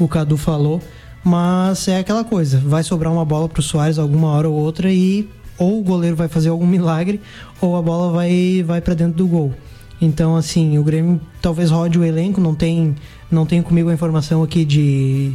o 0.04 0.08
Cadu 0.08 0.36
falou. 0.36 0.80
Mas 1.24 1.86
é 1.86 1.98
aquela 1.98 2.24
coisa, 2.24 2.58
vai 2.58 2.82
sobrar 2.82 3.12
uma 3.12 3.24
bola 3.24 3.48
pro 3.48 3.62
Soares 3.62 3.96
alguma 3.96 4.28
hora 4.28 4.48
ou 4.48 4.56
outra 4.56 4.90
e 4.92 5.28
ou 5.56 5.78
o 5.78 5.82
goleiro 5.82 6.16
vai 6.16 6.26
fazer 6.26 6.48
algum 6.48 6.66
milagre 6.66 7.20
ou 7.60 7.76
a 7.76 7.82
bola 7.82 8.12
vai, 8.12 8.64
vai 8.66 8.80
para 8.80 8.94
dentro 8.94 9.18
do 9.18 9.26
gol. 9.28 9.54
Então, 10.00 10.34
assim, 10.34 10.78
o 10.78 10.82
Grêmio 10.82 11.20
talvez 11.40 11.70
rode 11.70 11.96
o 11.96 12.02
elenco, 12.02 12.40
não 12.40 12.56
tem, 12.56 12.96
não 13.30 13.46
tem 13.46 13.62
comigo 13.62 13.88
a 13.88 13.94
informação 13.94 14.42
aqui 14.42 14.64
de, 14.64 15.32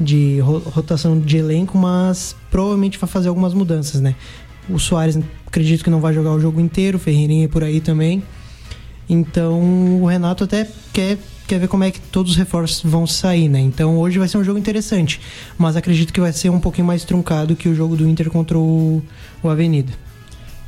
de 0.00 0.40
rotação 0.40 1.20
de 1.20 1.36
elenco, 1.36 1.76
mas 1.76 2.34
provavelmente 2.50 2.96
vai 2.98 3.08
fazer 3.08 3.28
algumas 3.28 3.52
mudanças, 3.52 4.00
né? 4.00 4.14
O 4.70 4.78
Soares 4.78 5.18
acredito 5.46 5.84
que 5.84 5.90
não 5.90 6.00
vai 6.00 6.14
jogar 6.14 6.32
o 6.32 6.40
jogo 6.40 6.60
inteiro, 6.60 6.98
Ferreirinha 6.98 7.46
por 7.46 7.62
aí 7.62 7.78
também. 7.78 8.22
Então, 9.06 10.00
o 10.00 10.06
Renato 10.06 10.44
até 10.44 10.66
quer 10.94 11.18
quer 11.46 11.58
ver 11.58 11.68
como 11.68 11.84
é 11.84 11.90
que 11.90 12.00
todos 12.00 12.32
os 12.32 12.36
reforços 12.36 12.82
vão 12.84 13.06
sair, 13.06 13.48
né? 13.48 13.60
Então 13.60 13.98
hoje 13.98 14.18
vai 14.18 14.28
ser 14.28 14.38
um 14.38 14.44
jogo 14.44 14.58
interessante, 14.58 15.20
mas 15.56 15.76
acredito 15.76 16.12
que 16.12 16.20
vai 16.20 16.32
ser 16.32 16.50
um 16.50 16.60
pouquinho 16.60 16.86
mais 16.86 17.04
truncado 17.04 17.56
que 17.56 17.68
o 17.68 17.74
jogo 17.74 17.96
do 17.96 18.08
Inter 18.08 18.30
contra 18.30 18.58
o, 18.58 19.02
o 19.42 19.48
Avenida. 19.48 19.92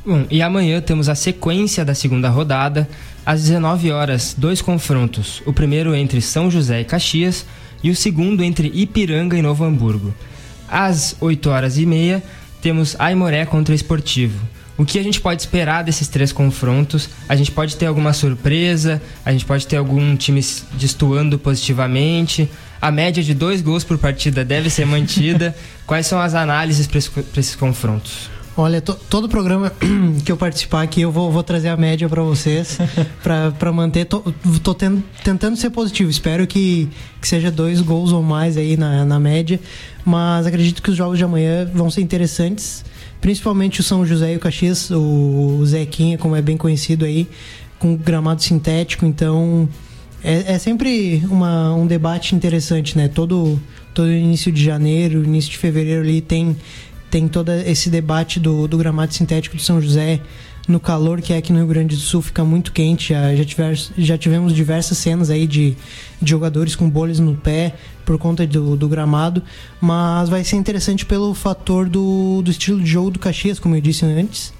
Bom, 0.05 0.25
e 0.31 0.41
amanhã 0.41 0.79
temos 0.81 1.09
a 1.09 1.15
sequência 1.15 1.83
da 1.83 1.93
segunda 1.93 2.29
rodada. 2.29 2.87
Às 3.25 3.43
19 3.43 3.91
horas, 3.91 4.33
dois 4.35 4.61
confrontos. 4.61 5.43
O 5.45 5.53
primeiro 5.53 5.93
entre 5.93 6.21
São 6.21 6.49
José 6.49 6.81
e 6.81 6.85
Caxias 6.85 7.45
e 7.83 7.91
o 7.91 7.95
segundo 7.95 8.43
entre 8.43 8.71
Ipiranga 8.73 9.37
e 9.37 9.41
Novo 9.41 9.63
Hamburgo. 9.63 10.13
Às 10.67 11.15
8 11.19 11.49
horas 11.49 11.77
e 11.77 11.85
meia, 11.85 12.23
temos 12.61 12.95
Aimoré 12.99 13.45
contra 13.45 13.75
Esportivo. 13.75 14.39
O 14.79 14.85
que 14.85 14.97
a 14.97 15.03
gente 15.03 15.19
pode 15.19 15.41
esperar 15.41 15.83
desses 15.83 16.07
três 16.07 16.31
confrontos? 16.31 17.09
A 17.27 17.35
gente 17.35 17.51
pode 17.51 17.75
ter 17.75 17.85
alguma 17.85 18.13
surpresa? 18.13 19.01
A 19.25 19.31
gente 19.33 19.43
pode 19.43 19.67
ter 19.67 19.75
algum 19.75 20.15
time 20.15 20.39
destoando 20.71 21.37
positivamente? 21.37 22.49
A 22.81 22.89
média 22.89 23.21
de 23.21 23.33
dois 23.33 23.61
gols 23.61 23.83
por 23.83 23.97
partida 23.97 24.45
deve 24.45 24.69
ser 24.69 24.85
mantida? 24.85 25.53
Quais 25.85 26.07
são 26.07 26.17
as 26.17 26.33
análises 26.33 26.87
para 26.87 26.97
esses 26.97 27.57
confrontos? 27.57 28.29
Olha, 28.55 28.79
to, 28.79 28.93
todo 29.09 29.27
programa 29.27 29.69
que 30.23 30.31
eu 30.31 30.37
participar 30.37 30.83
aqui, 30.83 31.01
eu 31.01 31.11
vou, 31.11 31.29
vou 31.29 31.43
trazer 31.43 31.67
a 31.67 31.75
média 31.75 32.07
para 32.07 32.21
vocês, 32.21 32.77
para 33.21 33.73
manter. 33.73 34.05
Tô, 34.05 34.23
tô 34.63 34.73
tendo, 34.73 35.03
tentando 35.25 35.57
ser 35.57 35.71
positivo. 35.71 36.09
Espero 36.09 36.47
que, 36.47 36.87
que 37.21 37.27
seja 37.27 37.51
dois 37.51 37.81
gols 37.81 38.13
ou 38.13 38.23
mais 38.23 38.55
aí 38.55 38.77
na, 38.77 39.03
na 39.03 39.19
média. 39.19 39.59
Mas 40.05 40.47
acredito 40.47 40.81
que 40.81 40.89
os 40.89 40.95
jogos 40.95 41.17
de 41.17 41.25
amanhã 41.25 41.69
vão 41.73 41.91
ser 41.91 41.99
interessantes. 41.99 42.85
Principalmente 43.21 43.81
o 43.81 43.83
São 43.83 44.05
José 44.05 44.33
e 44.33 44.37
o 44.37 44.39
Caxias, 44.39 44.89
o 44.91 45.61
Zequinha, 45.65 46.17
como 46.17 46.35
é 46.35 46.41
bem 46.41 46.55
conhecido 46.55 47.05
aí, 47.05 47.27
com 47.77 47.95
gramado 47.95 48.41
sintético. 48.41 49.05
Então, 49.05 49.67
é, 50.23 50.53
é 50.53 50.59
sempre 50.59 51.23
uma, 51.29 51.73
um 51.73 51.85
debate 51.85 52.35
interessante, 52.35 52.97
né? 52.97 53.07
Todo, 53.07 53.59
todo 53.93 54.09
início 54.09 54.51
de 54.51 54.63
janeiro, 54.63 55.23
início 55.23 55.51
de 55.51 55.57
fevereiro 55.57 56.01
ali 56.01 56.21
tem 56.21 56.55
tem 57.09 57.27
todo 57.27 57.51
esse 57.51 57.89
debate 57.89 58.39
do, 58.39 58.67
do 58.67 58.77
gramado 58.77 59.13
sintético 59.13 59.57
de 59.57 59.63
São 59.63 59.81
José 59.81 60.19
no 60.69 60.79
calor 60.79 61.19
que 61.19 61.33
é 61.33 61.37
aqui 61.37 61.51
no 61.51 61.57
Rio 61.57 61.67
Grande 61.67 61.95
do 61.95 62.01
Sul 62.01 62.21
fica 62.21 62.45
muito 62.45 62.71
quente 62.71 63.09
já, 63.09 63.35
já, 63.35 63.43
tiver, 63.43 63.75
já 63.97 64.17
tivemos 64.17 64.53
diversas 64.53 64.99
cenas 64.99 65.31
aí 65.31 65.47
de, 65.47 65.75
de 66.21 66.29
jogadores 66.29 66.75
com 66.75 66.87
bolhas 66.87 67.19
no 67.19 67.35
pé 67.35 67.73
por 68.05 68.19
conta 68.19 68.45
do, 68.45 68.77
do 68.77 68.87
gramado 68.87 69.41
mas 69.81 70.29
vai 70.29 70.43
ser 70.43 70.57
interessante 70.57 71.07
pelo 71.07 71.33
fator 71.33 71.89
do, 71.89 72.43
do 72.43 72.51
estilo 72.51 72.79
de 72.79 72.85
jogo 72.85 73.09
do 73.09 73.19
Caxias 73.19 73.57
como 73.57 73.75
eu 73.75 73.81
disse 73.81 74.05
antes 74.05 74.53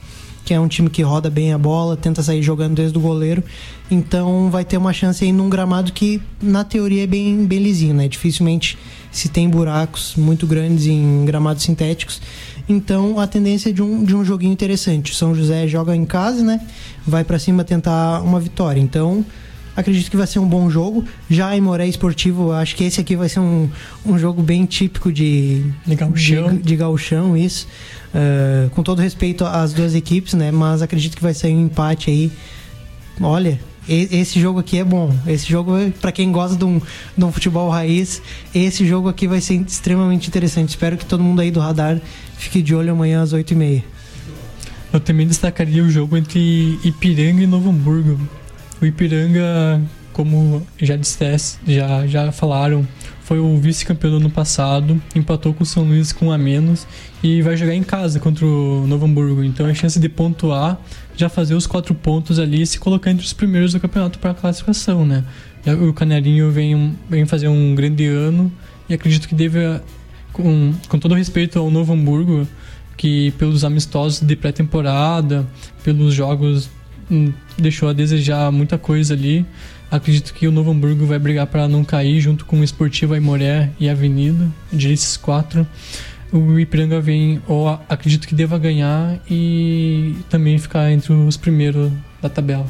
que 0.50 0.54
é 0.56 0.60
um 0.60 0.68
time 0.68 0.90
que 0.90 1.04
roda 1.04 1.30
bem 1.30 1.54
a 1.54 1.60
bola, 1.60 1.96
tenta 1.96 2.24
sair 2.24 2.42
jogando 2.42 2.74
desde 2.74 2.98
o 2.98 3.02
goleiro. 3.02 3.44
Então 3.92 4.50
vai 4.50 4.66
ter 4.66 4.78
uma 4.78 4.92
chance 4.92 5.24
aí 5.24 5.32
num 5.32 5.48
gramado 5.48 5.92
que, 5.94 6.20
na 6.42 6.64
teoria, 6.64 7.04
é 7.04 7.08
bem, 7.08 7.46
bem 7.46 7.60
lisinho, 7.60 7.94
né? 7.94 8.08
Dificilmente 8.08 8.76
se 9.12 9.30
tem 9.30 9.48
buracos 9.48 10.16
muito 10.16 10.48
grandes 10.48 10.88
em 10.88 11.24
gramados 11.24 11.62
sintéticos. 11.62 12.20
Então 12.70 13.20
a 13.20 13.26
tendência 13.26 13.72
é 13.72 13.74
de 13.74 13.82
um, 13.82 14.04
de 14.04 14.16
um 14.16 14.24
joguinho 14.24 14.54
interessante. 14.54 15.16
São 15.16 15.34
José 15.34 15.68
joga 15.68 15.96
em 15.96 16.06
casa, 16.06 16.44
né? 16.44 16.62
Vai 17.06 17.24
para 17.24 17.40
cima 17.40 17.64
tentar 17.64 18.22
uma 18.22 18.40
vitória. 18.40 18.80
Então 18.80 19.26
acredito 19.76 20.12
que 20.12 20.16
vai 20.16 20.28
ser 20.28 20.38
um 20.38 20.48
bom 20.48 20.70
jogo. 20.70 21.04
Já 21.30 21.56
em 21.58 21.62
Moré 21.62 21.88
Esportivo, 21.88 22.52
acho 22.52 22.76
que 22.76 22.84
esse 22.84 23.02
aqui 23.02 23.16
vai 23.16 23.28
ser 23.28 23.40
um, 23.40 23.68
um 24.06 24.20
jogo 24.20 24.44
bem 24.44 24.66
típico 24.66 25.12
de, 25.12 25.64
de 25.86 25.96
gauchão. 25.96 26.56
De, 26.56 26.62
de 26.62 26.76
gauchão, 26.76 27.36
isso. 27.36 27.68
Uh, 28.14 28.70
com 28.72 28.84
todo 28.84 29.02
respeito 29.02 29.46
às 29.46 29.74
duas 29.74 29.96
equipes, 29.96 30.36
né? 30.36 30.52
Mas 30.52 30.84
acredito 30.84 31.18
que 31.18 31.24
vai 31.24 31.34
sair 31.34 31.56
um 31.56 31.66
empate 31.66 32.12
aí. 32.12 32.32
Olha, 33.20 33.60
esse 33.90 34.40
jogo 34.40 34.60
aqui 34.60 34.78
é 34.78 34.84
bom. 34.84 35.14
Esse 35.26 35.50
jogo, 35.50 35.74
para 36.00 36.12
quem 36.12 36.32
gosta 36.32 36.56
de 36.56 36.64
um, 36.64 36.80
de 37.18 37.26
um 37.26 37.32
futebol 37.32 37.70
raiz, 37.70 38.22
esse 38.54 38.86
jogo 38.88 39.10
aqui 39.10 39.28
vai 39.28 39.42
ser 39.42 39.56
extremamente 39.56 40.28
interessante. 40.28 40.70
Espero 40.70 40.98
que 40.98 41.06
todo 41.06 41.24
mundo 41.24 41.42
aí 41.42 41.50
do 41.50 41.60
radar 41.60 42.00
fique 42.38 42.62
de 42.62 42.76
olho 42.76 42.92
amanhã 42.92 43.22
às 43.22 43.34
8h30. 43.34 43.84
Eu 44.92 45.00
também 45.00 45.28
destacaria 45.28 45.84
o 45.84 45.90
jogo 45.90 46.18
entre 46.18 46.80
Ipiranga 46.84 47.44
e 47.44 47.48
Novo 47.48 47.70
Hamburgo. 47.70 48.20
O 48.82 48.86
Ipiranga, 48.86 49.82
como 50.14 50.66
já 50.80 50.96
disseste, 50.96 51.60
já, 51.68 52.08
já 52.08 52.32
falaram, 52.32 52.88
foi 53.30 53.38
o 53.38 53.56
vice-campeão 53.58 54.10
do 54.10 54.18
ano 54.18 54.32
passado, 54.32 55.00
empatou 55.16 55.54
com 55.54 55.62
o 55.62 55.66
São 55.66 55.84
Luís 55.84 56.12
com 56.12 56.26
um 56.26 56.32
a 56.32 56.38
menos 56.38 56.88
e 57.22 57.44
vai 57.44 57.56
jogar 57.56 57.76
em 57.76 57.84
casa 57.84 58.20
contra 58.20 58.44
o 58.44 58.88
Novo 58.88 59.06
Hamburgo. 59.06 59.44
Então 59.44 59.68
a 59.68 59.74
chance 59.76 60.00
de 60.00 60.10
pontuar, 60.10 60.82
já 61.16 61.30
fazer 61.30 61.54
os 61.54 61.68
quatro 61.68 61.94
pontos 61.94 62.40
ali 62.40 62.64
e 62.64 62.66
se 62.66 62.80
colocar 62.80 63.12
entre 63.12 63.24
os 63.24 63.32
primeiros 63.32 63.74
do 63.74 63.80
campeonato 63.80 64.18
para 64.18 64.32
a 64.32 64.34
classificação, 64.34 65.06
né? 65.06 65.24
O 65.88 65.94
Canarinho 65.94 66.50
vem, 66.50 66.98
vem 67.08 67.24
fazer 67.28 67.48
um 67.48 67.76
grande 67.76 68.08
ano 68.08 68.52
e 68.90 68.96
acredito 68.96 69.28
que 69.28 69.36
deve, 69.36 69.60
com, 70.34 70.74
com 70.88 70.98
todo 70.98 71.14
respeito 71.14 71.60
ao 71.60 71.70
Novo 71.70 71.94
Hamburgo, 71.94 72.48
que 72.98 73.30
pelos 73.38 73.64
amistosos 73.64 74.22
de 74.22 74.36
pré-temporada, 74.36 75.46
pelos 75.84 76.16
jogos, 76.16 76.68
hum, 77.12 77.32
deixou 77.60 77.90
a 77.90 77.94
desejar 77.94 78.52
muita 78.52 78.80
coisa 78.80 79.14
ali. 79.14 79.46
Acredito 79.92 80.34
que 80.34 80.48
o 80.48 80.52
Novo 80.52 80.72
Hamburgo 80.72 81.06
vai 81.06 81.18
brigar 81.18 81.48
para 81.48 81.68
não 81.68 81.84
cair 81.84 82.22
junto 82.22 82.46
com 82.46 82.60
o 82.60 82.64
Esportivo 82.64 83.14
Aimoré 83.16 83.72
e 83.80 83.90
Avenida, 83.90 84.48
diria 84.72 84.94
esses 84.94 85.18
quatro. 85.18 85.66
O 86.32 86.60
Ipiranga 86.60 87.02
vem, 87.02 87.42
ou 87.48 87.68
acredito 87.90 88.28
que 88.28 88.36
deva 88.36 88.60
ganhar 88.60 89.20
e 89.30 90.16
também 90.30 90.60
ficar 90.60 90.92
entre 90.92 91.12
os 91.12 91.36
primeiros 91.36 91.92
da 92.22 92.30
tabela. 92.30 92.68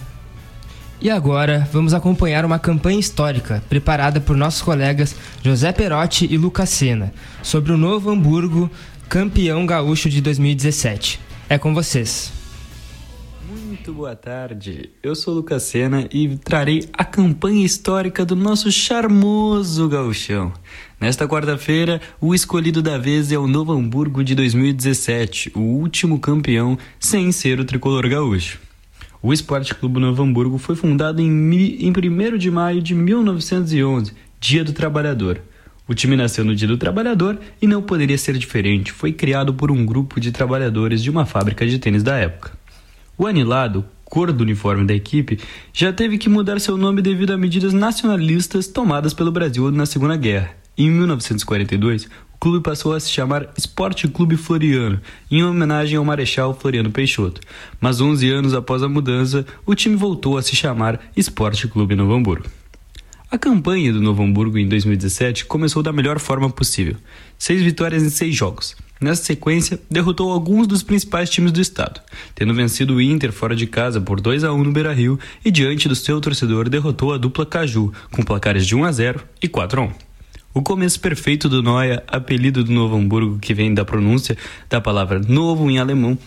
E 1.01 1.09
agora, 1.09 1.67
vamos 1.71 1.93
acompanhar 1.93 2.45
uma 2.45 2.59
campanha 2.59 2.99
histórica 2.99 3.63
preparada 3.67 4.19
por 4.19 4.35
nossos 4.35 4.61
colegas 4.61 5.15
José 5.43 5.71
Perotti 5.71 6.27
e 6.29 6.37
Lucas 6.37 6.69
Sena 6.69 7.13
sobre 7.41 7.71
o 7.71 7.77
Novo 7.77 8.09
Hamburgo, 8.09 8.69
campeão 9.07 9.65
gaúcho 9.65 10.09
de 10.09 10.21
2017. 10.21 11.19
É 11.49 11.57
com 11.57 11.73
vocês. 11.73 12.38
Muito 13.69 13.93
boa 13.93 14.15
tarde, 14.15 14.89
eu 15.03 15.13
sou 15.13 15.31
Lucas 15.31 15.61
Sena 15.61 16.09
e 16.11 16.35
trarei 16.37 16.89
a 16.91 17.05
campanha 17.05 17.63
histórica 17.63 18.25
do 18.25 18.35
nosso 18.35 18.71
charmoso 18.71 19.87
gauchão. 19.87 20.51
Nesta 20.99 21.27
quarta-feira, 21.27 22.01
o 22.19 22.33
escolhido 22.33 22.81
da 22.81 22.97
vez 22.97 23.31
é 23.31 23.37
o 23.37 23.45
Novo 23.45 23.71
Hamburgo 23.71 24.23
de 24.23 24.33
2017, 24.33 25.51
o 25.53 25.59
último 25.59 26.19
campeão 26.19 26.79
sem 26.99 27.31
ser 27.31 27.59
o 27.59 27.63
tricolor 27.63 28.09
gaúcho. 28.09 28.59
O 29.21 29.31
Esporte 29.31 29.75
Clube 29.75 29.99
Novo 29.99 30.23
Hamburgo 30.23 30.57
foi 30.57 30.75
fundado 30.75 31.21
em, 31.21 31.27
em 31.27 31.91
1 31.91 32.37
de 32.39 32.49
maio 32.49 32.81
de 32.81 32.95
1911, 32.95 34.13
Dia 34.39 34.63
do 34.63 34.73
Trabalhador. 34.73 35.43
O 35.87 35.93
time 35.93 36.15
nasceu 36.15 36.43
no 36.43 36.55
Dia 36.55 36.67
do 36.67 36.77
Trabalhador 36.77 37.37
e 37.61 37.67
não 37.67 37.83
poderia 37.83 38.17
ser 38.17 38.35
diferente, 38.35 38.91
foi 38.91 39.13
criado 39.13 39.53
por 39.53 39.69
um 39.69 39.85
grupo 39.85 40.19
de 40.19 40.31
trabalhadores 40.31 41.03
de 41.03 41.11
uma 41.11 41.23
fábrica 41.23 41.67
de 41.67 41.77
tênis 41.77 42.01
da 42.01 42.15
época. 42.15 42.58
O 43.19 43.27
anilado, 43.27 43.83
cor 44.05 44.31
do 44.31 44.45
uniforme 44.45 44.85
da 44.85 44.93
equipe, 44.93 45.37
já 45.73 45.91
teve 45.91 46.17
que 46.17 46.29
mudar 46.29 46.57
seu 46.57 46.77
nome 46.77 47.01
devido 47.01 47.33
a 47.33 47.37
medidas 47.37 47.73
nacionalistas 47.73 48.65
tomadas 48.65 49.13
pelo 49.13 49.29
Brasil 49.29 49.69
na 49.71 49.85
Segunda 49.85 50.15
Guerra. 50.15 50.51
Em 50.77 50.89
1942, 50.89 52.05
o 52.05 52.37
clube 52.39 52.63
passou 52.63 52.93
a 52.93 52.99
se 53.01 53.11
chamar 53.11 53.49
Esporte 53.57 54.07
Clube 54.07 54.37
Floriano, 54.37 55.01
em 55.29 55.43
homenagem 55.43 55.97
ao 55.97 56.05
Marechal 56.05 56.57
Floriano 56.57 56.91
Peixoto. 56.91 57.41
Mas 57.81 57.99
11 57.99 58.29
anos 58.29 58.53
após 58.53 58.81
a 58.81 58.87
mudança, 58.87 59.45
o 59.65 59.75
time 59.75 59.97
voltou 59.97 60.37
a 60.37 60.41
se 60.41 60.55
chamar 60.55 61.11
Esporte 61.13 61.67
Clube 61.67 61.97
Novo 61.97 62.13
Hamburgo. 62.13 62.45
A 63.31 63.37
campanha 63.37 63.93
do 63.93 64.01
Novo 64.01 64.23
Hamburgo 64.23 64.57
em 64.57 64.67
2017 64.67 65.45
começou 65.45 65.83
da 65.83 65.93
melhor 65.93 66.17
forma 66.17 66.49
possível. 66.49 66.95
Seis 67.37 67.61
vitórias 67.61 68.01
em 68.01 68.09
seis 68.09 68.35
jogos. 68.35 68.75
Nessa 68.99 69.23
sequência, 69.23 69.79
derrotou 69.87 70.31
alguns 70.31 70.65
dos 70.65 70.81
principais 70.81 71.29
times 71.29 71.51
do 71.51 71.61
estado, 71.61 72.01
tendo 72.33 72.55
vencido 72.55 72.95
o 72.95 73.01
Inter 73.01 73.31
fora 73.31 73.55
de 73.55 73.67
casa 73.67 74.01
por 74.01 74.19
2 74.19 74.43
a 74.43 74.51
1 74.51 74.63
no 74.63 74.71
Beira-Rio 74.71 75.19
e 75.45 75.51
diante 75.51 75.87
do 75.87 75.93
seu 75.93 76.19
torcedor 76.19 76.69
derrotou 76.69 77.13
a 77.13 77.19
dupla 77.19 77.45
Caju 77.45 77.93
com 78.11 78.23
placares 78.23 78.65
de 78.65 78.75
1 78.75 78.83
a 78.83 78.91
0 78.91 79.23
e 79.43 79.47
4 79.47 79.79
a 79.79 79.83
1. 79.85 79.91
O 80.51 80.63
começo 80.63 80.99
perfeito 80.99 81.47
do 81.47 81.61
Noia, 81.61 82.03
apelido 82.07 82.63
do 82.63 82.71
Novo 82.71 82.97
Hamburgo 82.97 83.37
que 83.37 83.53
vem 83.53 83.75
da 83.75 83.85
pronúncia 83.85 84.35
da 84.67 84.81
palavra 84.81 85.19
novo 85.19 85.69
em 85.69 85.77
alemão, 85.77 86.17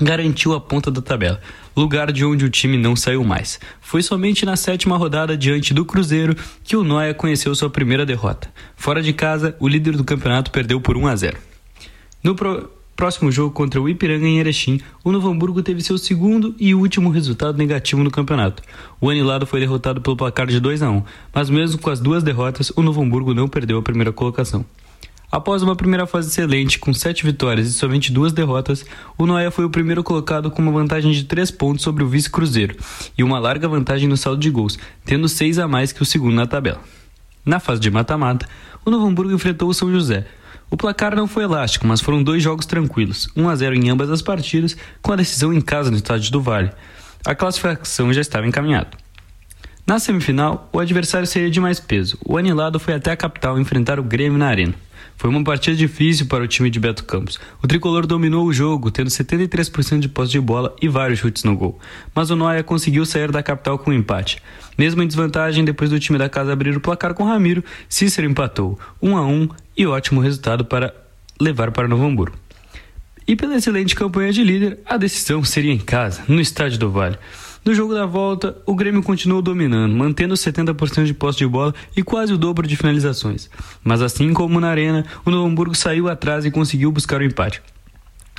garantiu 0.00 0.52
a 0.54 0.60
ponta 0.60 0.90
da 0.90 1.00
tabela, 1.00 1.40
lugar 1.76 2.12
de 2.12 2.24
onde 2.24 2.44
o 2.44 2.50
time 2.50 2.76
não 2.76 2.96
saiu 2.96 3.24
mais. 3.24 3.58
Foi 3.80 4.02
somente 4.02 4.44
na 4.44 4.56
sétima 4.56 4.96
rodada 4.96 5.36
diante 5.36 5.74
do 5.74 5.84
Cruzeiro 5.84 6.36
que 6.64 6.76
o 6.76 6.84
Noia 6.84 7.14
conheceu 7.14 7.54
sua 7.54 7.70
primeira 7.70 8.06
derrota. 8.06 8.52
Fora 8.76 9.02
de 9.02 9.12
casa, 9.12 9.56
o 9.58 9.68
líder 9.68 9.96
do 9.96 10.04
campeonato 10.04 10.50
perdeu 10.50 10.80
por 10.80 10.96
1 10.96 11.06
a 11.06 11.16
0. 11.16 11.38
No 12.22 12.34
pro 12.34 12.70
próximo 12.94 13.32
jogo 13.32 13.52
contra 13.52 13.80
o 13.80 13.88
Ipiranga 13.88 14.26
em 14.26 14.38
Erechim, 14.38 14.80
o 15.02 15.10
Novo 15.10 15.28
Hamburgo 15.28 15.62
teve 15.62 15.82
seu 15.82 15.98
segundo 15.98 16.54
e 16.58 16.74
último 16.74 17.10
resultado 17.10 17.58
negativo 17.58 18.04
no 18.04 18.10
campeonato. 18.10 18.62
O 19.00 19.10
Anilado 19.10 19.46
foi 19.46 19.58
derrotado 19.58 20.00
pelo 20.00 20.16
placar 20.16 20.46
de 20.46 20.60
2 20.60 20.82
a 20.82 20.90
1, 20.90 21.02
mas 21.34 21.50
mesmo 21.50 21.80
com 21.80 21.90
as 21.90 21.98
duas 21.98 22.22
derrotas, 22.22 22.70
o 22.76 22.82
Novo 22.82 23.02
Hamburgo 23.02 23.34
não 23.34 23.48
perdeu 23.48 23.78
a 23.78 23.82
primeira 23.82 24.12
colocação. 24.12 24.64
Após 25.32 25.62
uma 25.62 25.74
primeira 25.74 26.06
fase 26.06 26.28
excelente, 26.28 26.78
com 26.78 26.92
sete 26.92 27.24
vitórias 27.24 27.66
e 27.66 27.72
somente 27.72 28.12
duas 28.12 28.34
derrotas, 28.34 28.84
o 29.16 29.24
Noé 29.24 29.50
foi 29.50 29.64
o 29.64 29.70
primeiro 29.70 30.04
colocado 30.04 30.50
com 30.50 30.60
uma 30.60 30.70
vantagem 30.70 31.10
de 31.10 31.24
três 31.24 31.50
pontos 31.50 31.82
sobre 31.82 32.04
o 32.04 32.06
vice-cruzeiro 32.06 32.76
e 33.16 33.24
uma 33.24 33.38
larga 33.38 33.66
vantagem 33.66 34.06
no 34.06 34.16
saldo 34.18 34.42
de 34.42 34.50
gols, 34.50 34.78
tendo 35.06 35.26
seis 35.30 35.58
a 35.58 35.66
mais 35.66 35.90
que 35.90 36.02
o 36.02 36.04
segundo 36.04 36.34
na 36.34 36.46
tabela. 36.46 36.82
Na 37.46 37.58
fase 37.58 37.80
de 37.80 37.90
mata-mata, 37.90 38.46
o 38.84 38.90
Novo 38.90 39.06
Hamburgo 39.06 39.32
enfrentou 39.32 39.70
o 39.70 39.74
São 39.74 39.90
José, 39.90 40.26
o 40.72 40.76
placar 40.76 41.14
não 41.14 41.26
foi 41.26 41.44
elástico, 41.44 41.86
mas 41.86 42.00
foram 42.00 42.22
dois 42.22 42.42
jogos 42.42 42.64
tranquilos, 42.64 43.28
1 43.34 43.48
a 43.48 43.56
0 43.56 43.74
em 43.74 43.90
ambas 43.90 44.10
as 44.10 44.22
partidas, 44.22 44.74
com 45.00 45.12
a 45.12 45.16
decisão 45.16 45.52
em 45.52 45.60
casa 45.60 45.90
no 45.90 45.96
estádio 45.96 46.32
do 46.32 46.40
Vale. 46.40 46.70
A 47.26 47.34
classificação 47.34 48.10
já 48.10 48.22
estava 48.22 48.46
encaminhada. 48.46 48.90
Na 49.86 49.98
semifinal, 49.98 50.70
o 50.72 50.78
adversário 50.78 51.26
seria 51.26 51.50
de 51.50 51.60
mais 51.60 51.78
peso. 51.78 52.18
O 52.24 52.38
Anilado 52.38 52.78
foi 52.78 52.94
até 52.94 53.12
a 53.12 53.16
capital 53.16 53.58
enfrentar 53.60 54.00
o 54.00 54.02
Grêmio 54.02 54.38
na 54.38 54.46
Arena. 54.46 54.74
Foi 55.16 55.30
uma 55.30 55.42
partida 55.44 55.76
difícil 55.76 56.26
para 56.26 56.42
o 56.42 56.48
time 56.48 56.68
de 56.68 56.80
Beto 56.80 57.04
Campos. 57.04 57.38
O 57.62 57.66
tricolor 57.66 58.06
dominou 58.06 58.46
o 58.46 58.52
jogo, 58.52 58.90
tendo 58.90 59.08
73% 59.08 60.00
de 60.00 60.08
posse 60.08 60.32
de 60.32 60.40
bola 60.40 60.74
e 60.82 60.88
vários 60.88 61.20
chutes 61.20 61.44
no 61.44 61.56
gol. 61.56 61.78
Mas 62.14 62.30
o 62.30 62.36
Noia 62.36 62.62
conseguiu 62.62 63.06
sair 63.06 63.30
da 63.30 63.42
capital 63.42 63.78
com 63.78 63.90
um 63.90 63.94
empate. 63.94 64.42
Mesmo 64.76 65.02
em 65.02 65.06
desvantagem, 65.06 65.64
depois 65.64 65.90
do 65.90 66.00
time 66.00 66.18
da 66.18 66.28
casa 66.28 66.52
abrir 66.52 66.76
o 66.76 66.80
placar 66.80 67.14
com 67.14 67.24
Ramiro, 67.24 67.62
Cícero 67.88 68.28
empatou 68.28 68.78
1 69.00 69.16
a 69.16 69.26
1 69.26 69.48
e 69.76 69.86
ótimo 69.86 70.20
resultado 70.20 70.64
para 70.64 70.94
levar 71.40 71.70
para 71.70 71.88
Novo 71.88 72.04
Hamburgo. 72.04 72.36
E 73.26 73.36
pela 73.36 73.56
excelente 73.56 73.94
campanha 73.94 74.32
de 74.32 74.42
líder, 74.42 74.78
a 74.84 74.96
decisão 74.96 75.44
seria 75.44 75.72
em 75.72 75.78
casa, 75.78 76.22
no 76.26 76.40
Estádio 76.40 76.78
do 76.78 76.90
Vale. 76.90 77.18
No 77.64 77.72
jogo 77.72 77.94
da 77.94 78.04
volta, 78.04 78.56
o 78.66 78.74
Grêmio 78.74 79.04
continuou 79.04 79.40
dominando, 79.40 79.94
mantendo 79.94 80.34
70% 80.34 81.04
de 81.04 81.14
posse 81.14 81.38
de 81.38 81.46
bola 81.46 81.72
e 81.96 82.02
quase 82.02 82.32
o 82.32 82.38
dobro 82.38 82.66
de 82.66 82.76
finalizações. 82.76 83.48
Mas 83.84 84.02
assim 84.02 84.32
como 84.32 84.58
na 84.58 84.68
Arena, 84.68 85.06
o 85.24 85.30
Novo 85.30 85.46
Hamburgo 85.46 85.74
saiu 85.74 86.08
atrás 86.08 86.44
e 86.44 86.50
conseguiu 86.50 86.90
buscar 86.90 87.20
o 87.20 87.24
empate. 87.24 87.62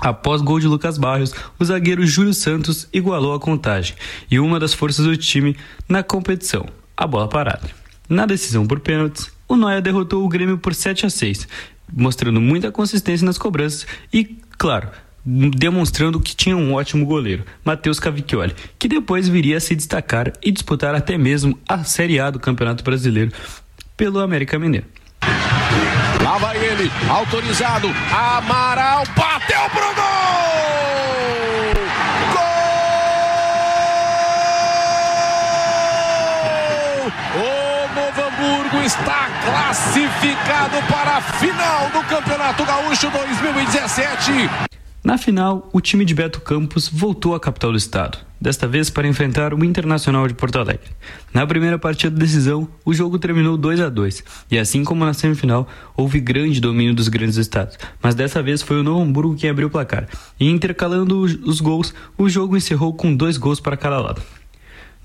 Após 0.02 0.42
gol 0.42 0.60
de 0.60 0.68
Lucas 0.68 0.98
Barrios, 0.98 1.34
o 1.58 1.64
zagueiro 1.64 2.06
Júlio 2.06 2.34
Santos 2.34 2.90
igualou 2.92 3.34
a 3.34 3.40
contagem 3.40 3.96
e 4.30 4.42
uma 4.42 4.60
das 4.60 4.74
forças 4.74 5.06
do 5.06 5.16
time 5.16 5.56
na 5.88 6.04
competição, 6.04 6.66
a 6.98 7.08
bola 7.08 7.30
parada. 7.30 7.70
Na 8.10 8.26
decisão 8.26 8.68
por 8.68 8.82
pênaltis, 8.82 9.32
o 9.48 9.56
Noia 9.56 9.82
derrotou 9.82 10.26
o 10.26 10.28
Grêmio 10.28 10.58
por 10.58 10.76
7 10.76 11.06
a 11.06 11.10
6, 11.10 11.48
mostrando 11.96 12.42
muita 12.42 12.74
consistência 12.74 13.26
nas 13.26 13.38
cobranças 13.38 13.88
e, 14.12 14.38
claro, 14.58 14.90
demonstrando 15.26 16.20
que 16.20 16.36
tinha 16.36 16.56
um 16.58 16.74
ótimo 16.74 17.06
goleiro, 17.06 17.46
Matheus 17.64 18.00
Cavicchioli, 18.00 18.56
que 18.78 18.88
depois 18.88 19.28
viria 19.28 19.58
a 19.58 19.60
se 19.60 19.76
destacar 19.76 20.34
e 20.42 20.52
disputar 20.52 20.94
até 20.94 21.18
mesmo 21.18 21.58
a 21.68 21.84
Série 21.84 22.20
A 22.20 22.30
do 22.30 22.40
Campeonato 22.40 22.84
Brasileiro 22.84 23.32
pelo 23.96 24.20
América 24.20 24.60
Mineiro. 24.60 24.86
Lá 26.22 26.38
vai 26.38 26.58
ele, 26.58 26.92
autorizado, 27.10 27.88
Amaral 28.12 29.04
bateu 29.16 29.70
pro 29.70 29.96
gol! 29.96 30.44
O 37.36 37.88
Novo 37.96 38.86
está 38.86 39.30
classificado 39.46 40.78
para 40.90 41.18
a 41.18 41.22
final 41.22 41.90
do 41.90 42.04
Campeonato 42.08 42.66
Gaúcho 42.66 43.10
2017. 43.10 44.73
Na 45.04 45.18
final, 45.18 45.70
o 45.74 45.82
time 45.82 46.06
de 46.06 46.16
Beto 46.16 46.40
Campos 46.40 46.88
voltou 46.88 47.36
à 47.36 47.40
capital 47.40 47.72
do 47.72 47.78
estado, 47.78 48.18
desta 48.40 48.66
vez 48.66 48.90
para 48.90 49.06
enfrentar 49.06 49.54
o 49.54 49.66
Internacional 49.66 50.26
de 50.30 50.34
Porto 50.34 50.58
Alegre. 50.58 50.92
Na 51.34 51.46
primeira 51.46 51.78
partida 51.78 52.16
da 52.16 52.22
decisão, 52.22 52.70
o 52.86 52.94
jogo 52.94 53.20
terminou 53.20 53.58
2 53.58 53.82
a 53.82 53.90
2 53.90 54.24
e 54.50 54.58
assim 54.58 54.86
como 54.86 55.04
na 55.04 55.14
semifinal, 55.14 55.68
houve 55.98 56.22
grande 56.22 56.62
domínio 56.62 56.96
dos 56.96 57.10
grandes 57.10 57.36
estados, 57.36 57.78
mas 58.02 58.16
dessa 58.16 58.42
vez 58.42 58.62
foi 58.62 58.80
o 58.80 58.84
Novo 58.84 59.02
Hamburgo 59.02 59.36
quem 59.36 59.50
abriu 59.50 59.68
o 59.68 59.72
placar. 59.72 60.08
E 60.40 60.50
intercalando 60.50 61.20
os 61.20 61.60
gols, 61.60 61.94
o 62.18 62.30
jogo 62.30 62.56
encerrou 62.56 62.94
com 62.94 63.14
dois 63.14 63.36
gols 63.36 63.60
para 63.60 63.76
cada 63.76 64.00
lado. 64.00 64.22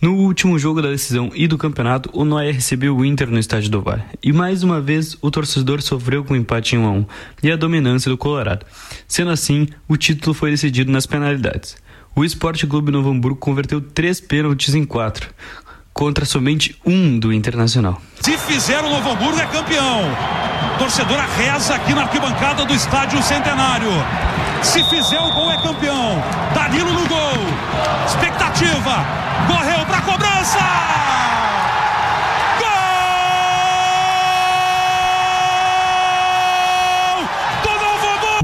No 0.01 0.15
último 0.15 0.57
jogo 0.61 0.81
da 0.81 0.91
decisão 0.91 1.33
e 1.35 1.49
do 1.49 1.59
campeonato, 1.59 2.09
o 2.13 2.25
Noia 2.25 2.53
recebeu 2.53 2.97
o 2.97 3.05
Inter 3.05 3.29
no 3.29 3.39
estádio 3.39 3.69
do 3.69 3.83
Vale. 3.83 4.05
E 4.23 4.33
mais 4.33 4.63
uma 4.63 4.81
vez, 4.81 5.19
o 5.21 5.29
torcedor 5.29 5.83
sofreu 5.83 6.23
com 6.23 6.35
o 6.35 6.37
empate 6.37 6.77
em 6.77 6.79
1 6.79 6.87
a 6.87 6.91
1 6.93 7.07
e 7.43 7.51
a 7.51 7.57
dominância 7.57 8.09
do 8.09 8.17
Colorado. 8.17 8.65
Sendo 9.09 9.33
assim, 9.33 9.67
o 9.89 9.97
título 9.97 10.33
foi 10.35 10.53
decidido 10.53 10.93
nas 10.93 11.05
penalidades. 11.05 11.77
O 12.15 12.25
Esporte 12.25 12.65
Clube 12.65 12.93
Novo 12.93 13.11
Hamburgo 13.11 13.41
converteu 13.41 13.81
três 13.81 14.21
pênaltis 14.21 14.73
em 14.73 14.85
quatro, 14.85 15.31
contra 15.93 16.25
somente 16.25 16.79
um 16.87 17.19
do 17.19 17.33
Internacional. 17.33 18.01
Se 18.21 18.39
fizer 18.39 18.79
o 18.85 18.91
Novo 18.91 19.11
Hamburgo 19.11 19.41
é 19.41 19.47
campeão. 19.47 20.03
Torcedora 20.79 21.27
reza 21.37 21.75
aqui 21.75 21.93
na 21.93 22.03
arquibancada 22.03 22.65
do 22.65 22.73
Estádio 22.73 23.21
Centenário. 23.21 23.91
Se 24.63 24.85
fizer 24.85 25.19
o 25.19 25.33
gol 25.33 25.51
é 25.51 25.57
campeão. 25.61 26.23
Danilo 26.55 26.93
no 26.93 27.09
gol. 27.09 27.48
Expectativa. 28.09 29.05
Correu 29.47 29.85
para 29.87 30.01
cobrança. 30.01 30.59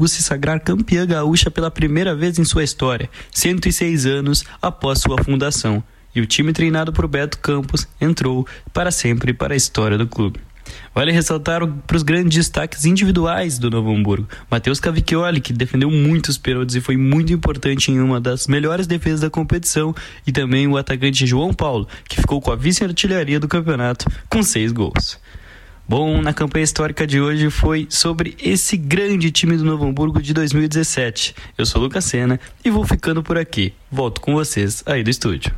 se 0.07 0.21
sagrar 0.21 0.59
campeã 0.59 1.03
gaúcha 1.05 1.49
pela 1.49 1.71
primeira 1.71 2.15
vez 2.15 2.37
em 2.37 2.45
sua 2.45 2.63
história, 2.63 3.09
106 3.31 4.05
anos 4.05 4.45
após 4.61 4.99
sua 4.99 5.17
fundação. 5.23 5.83
E 6.13 6.21
o 6.21 6.27
time 6.27 6.53
treinado 6.53 6.93
por 6.93 7.07
Beto 7.07 7.39
Campos 7.39 7.87
entrou 7.99 8.47
para 8.71 8.91
sempre 8.91 9.33
para 9.33 9.55
a 9.55 9.57
história 9.57 9.97
do 9.97 10.07
clube. 10.07 10.39
Vale 10.95 11.11
ressaltar 11.11 11.59
para 11.85 11.97
os 11.97 12.03
grandes 12.03 12.37
destaques 12.37 12.85
individuais 12.85 13.59
do 13.59 13.69
Novo 13.69 13.93
Hamburgo. 13.93 14.29
Matheus 14.49 14.79
Cavicchioli, 14.79 15.41
que 15.41 15.51
defendeu 15.51 15.91
muitos 15.91 16.37
pênaltis 16.37 16.73
e 16.75 16.79
foi 16.79 16.95
muito 16.95 17.33
importante 17.33 17.91
em 17.91 17.99
uma 17.99 18.21
das 18.21 18.47
melhores 18.47 18.87
defesas 18.87 19.19
da 19.19 19.29
competição, 19.29 19.93
e 20.25 20.31
também 20.31 20.69
o 20.69 20.77
atacante 20.77 21.27
João 21.27 21.53
Paulo, 21.53 21.85
que 22.07 22.15
ficou 22.15 22.39
com 22.39 22.49
a 22.49 22.55
vice-artilharia 22.55 23.41
do 23.41 23.47
campeonato 23.47 24.05
com 24.29 24.41
seis 24.41 24.71
gols. 24.71 25.19
Bom, 25.87 26.21
na 26.21 26.33
campanha 26.33 26.63
histórica 26.63 27.05
de 27.05 27.19
hoje 27.19 27.49
foi 27.49 27.87
sobre 27.89 28.33
esse 28.41 28.77
grande 28.77 29.29
time 29.31 29.57
do 29.57 29.65
Novo 29.65 29.85
Hamburgo 29.85 30.21
de 30.21 30.33
2017. 30.33 31.35
Eu 31.57 31.65
sou 31.65 31.81
Lucas 31.81 32.05
Sena 32.05 32.39
e 32.63 32.69
vou 32.71 32.85
ficando 32.85 33.21
por 33.21 33.37
aqui. 33.37 33.73
Volto 33.91 34.21
com 34.21 34.33
vocês 34.33 34.81
aí 34.85 35.03
do 35.03 35.09
estúdio. 35.09 35.53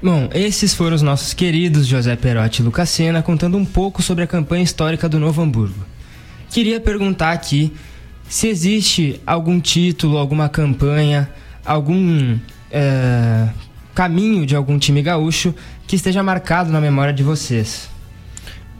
Bom, 0.00 0.30
esses 0.32 0.74
foram 0.74 0.94
os 0.94 1.02
nossos 1.02 1.34
queridos 1.34 1.84
José 1.84 2.14
Perotti 2.14 2.62
e 2.62 2.64
Lucas 2.64 2.88
Sena 2.88 3.20
contando 3.20 3.56
um 3.56 3.64
pouco 3.64 4.00
sobre 4.00 4.22
a 4.22 4.28
campanha 4.28 4.62
histórica 4.62 5.08
do 5.08 5.18
Novo 5.18 5.42
Hamburgo. 5.42 5.84
Queria 6.50 6.78
perguntar 6.78 7.32
aqui 7.32 7.72
se 8.28 8.46
existe 8.46 9.20
algum 9.26 9.58
título, 9.58 10.16
alguma 10.16 10.48
campanha, 10.48 11.28
algum 11.64 12.38
é, 12.70 13.48
caminho 13.92 14.46
de 14.46 14.54
algum 14.54 14.78
time 14.78 15.02
gaúcho 15.02 15.52
que 15.84 15.96
esteja 15.96 16.22
marcado 16.22 16.70
na 16.70 16.80
memória 16.80 17.12
de 17.12 17.24
vocês? 17.24 17.88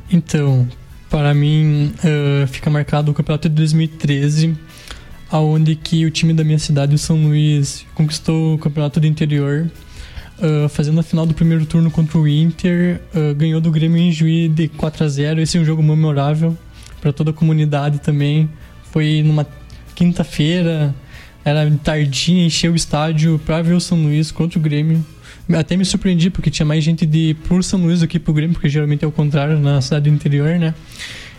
Então, 0.09 0.69
para 1.11 1.35
mim, 1.35 1.93
uh, 1.99 2.47
fica 2.47 2.71
marcado 2.71 3.11
o 3.11 3.15
campeonato 3.15 3.49
de 3.49 3.57
2013, 3.57 4.57
aonde 5.29 5.75
que 5.75 6.07
o 6.07 6.13
time 6.13 6.33
da 6.33 6.45
minha 6.45 6.61
cidade, 6.61 6.95
o 6.95 6.99
São 6.99 7.21
Luís, 7.25 7.85
conquistou 7.95 8.55
o 8.55 8.59
campeonato 8.59 9.01
do 9.01 9.07
interior, 9.07 9.69
uh, 10.39 10.69
fazendo 10.69 11.01
a 11.01 11.03
final 11.03 11.27
do 11.27 11.35
primeiro 11.35 11.67
turno 11.67 11.91
contra 11.91 12.19
o 12.19 12.27
Inter, 12.27 13.01
uh, 13.15 13.35
ganhou 13.35 13.61
do 13.61 13.71
Grêmio 13.71 13.99
em 13.99 14.13
Juiz 14.13 14.53
de 14.55 14.69
4 14.69 15.05
a 15.05 15.09
0 15.09 15.41
Esse 15.41 15.59
é 15.59 15.61
um 15.61 15.65
jogo 15.65 15.83
memorável 15.83 16.57
para 17.01 17.13
toda 17.13 17.31
a 17.31 17.33
comunidade 17.33 17.99
também. 18.01 18.49
Foi 18.91 19.23
numa 19.23 19.47
quinta-feira, 19.95 20.95
era 21.45 21.71
tardinha, 21.83 22.47
encheu 22.47 22.73
o 22.73 22.77
estádio 22.77 23.41
para 23.45 23.63
ver 23.63 23.75
o 23.75 23.81
São 23.81 24.03
Luís 24.03 24.31
contra 24.31 24.59
o 24.59 24.63
Grêmio. 24.63 25.05
Até 25.57 25.77
me 25.77 25.85
surpreendi 25.85 26.29
porque 26.31 26.51
tinha 26.51 26.67
mais 26.67 26.85
gente 26.85 27.07
de 27.07 27.35
por 27.47 27.65
São 27.65 27.81
Luís 27.81 28.01
do 28.01 28.09
que 28.09 28.19
pro 28.19 28.33
Grêmio, 28.35 28.55
porque 28.55 28.69
geralmente 28.69 29.05
é 29.05 29.09
o 29.09 29.13
contrário 29.13 29.59
na 29.59 29.81
cidade 29.81 30.11
do 30.11 30.15
interior, 30.15 30.59
né? 30.59 30.75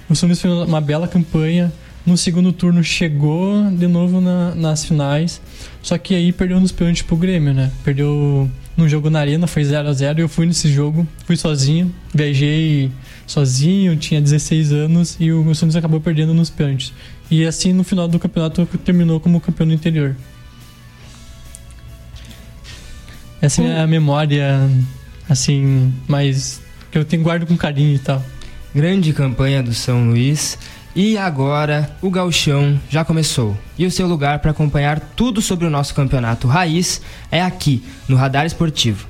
O 0.10 0.16
São 0.16 0.28
Luís 0.28 0.42
fez 0.42 0.54
uma 0.54 0.82
bela 0.82 1.08
campanha. 1.08 1.72
No 2.10 2.18
segundo 2.18 2.52
turno 2.52 2.84
chegou 2.84 3.70
de 3.70 3.86
novo 3.86 4.20
na, 4.20 4.56
nas 4.56 4.84
finais. 4.84 5.40
Só 5.80 5.96
que 5.96 6.16
aí 6.16 6.32
perdeu 6.32 6.60
nos 6.60 6.72
pênaltis 6.72 7.04
pro 7.04 7.16
Grêmio, 7.16 7.54
né? 7.54 7.72
Perdeu 7.84 8.50
no 8.76 8.90
jogo 8.90 9.12
na 9.12 9.20
arena, 9.20 9.46
foi 9.46 9.64
0 9.64 9.88
a 9.88 9.94
0 9.94 10.20
Eu 10.20 10.28
fui 10.28 10.48
nesse 10.48 10.74
jogo, 10.74 11.08
fui 11.28 11.38
sozinho, 11.38 11.94
viajei 12.12 12.90
sozinho, 13.28 13.96
tinha 13.96 14.20
16 14.20 14.74
anos 14.74 15.18
e 15.20 15.32
o 15.32 15.54
Santos 15.54 15.76
acabou 15.76 16.02
perdendo 16.02 16.34
nos 16.34 16.50
pênaltis. 16.50 16.92
E 17.30 17.46
assim 17.46 17.74
no 17.74 17.84
final 17.84 18.08
do 18.08 18.18
campeonato 18.18 18.66
terminou 18.84 19.20
como 19.20 19.40
campeão 19.40 19.68
do 19.68 19.74
interior. 19.76 20.16
Essa 23.40 23.62
é 23.62 23.82
a 23.82 23.86
memória, 23.86 24.68
assim, 25.30 25.94
mais. 26.08 26.60
que 26.90 26.98
eu 26.98 27.06
tenho 27.06 27.22
guardo 27.22 27.46
com 27.46 27.56
carinho 27.56 27.94
e 27.94 28.00
tal. 28.00 28.26
Grande 28.74 29.14
campanha 29.14 29.62
do 29.62 29.76
São 29.76 30.10
Luís. 30.10 30.58
E 31.02 31.18
agora 31.18 31.90
o 32.02 32.10
gauchão 32.10 32.78
já 32.90 33.06
começou. 33.06 33.58
E 33.78 33.86
o 33.86 33.92
seu 33.92 34.06
lugar 34.06 34.40
para 34.40 34.52
acompanhar 34.52 35.00
tudo 35.00 35.42
sobre 35.42 35.66
o 35.66 35.70
nosso 35.70 35.96
campeonato 35.96 36.46
raiz 36.46 37.02
é 37.32 37.42
aqui, 37.42 37.82
no 38.06 38.18
Radar 38.18 38.46
Esportivo. 38.46 39.08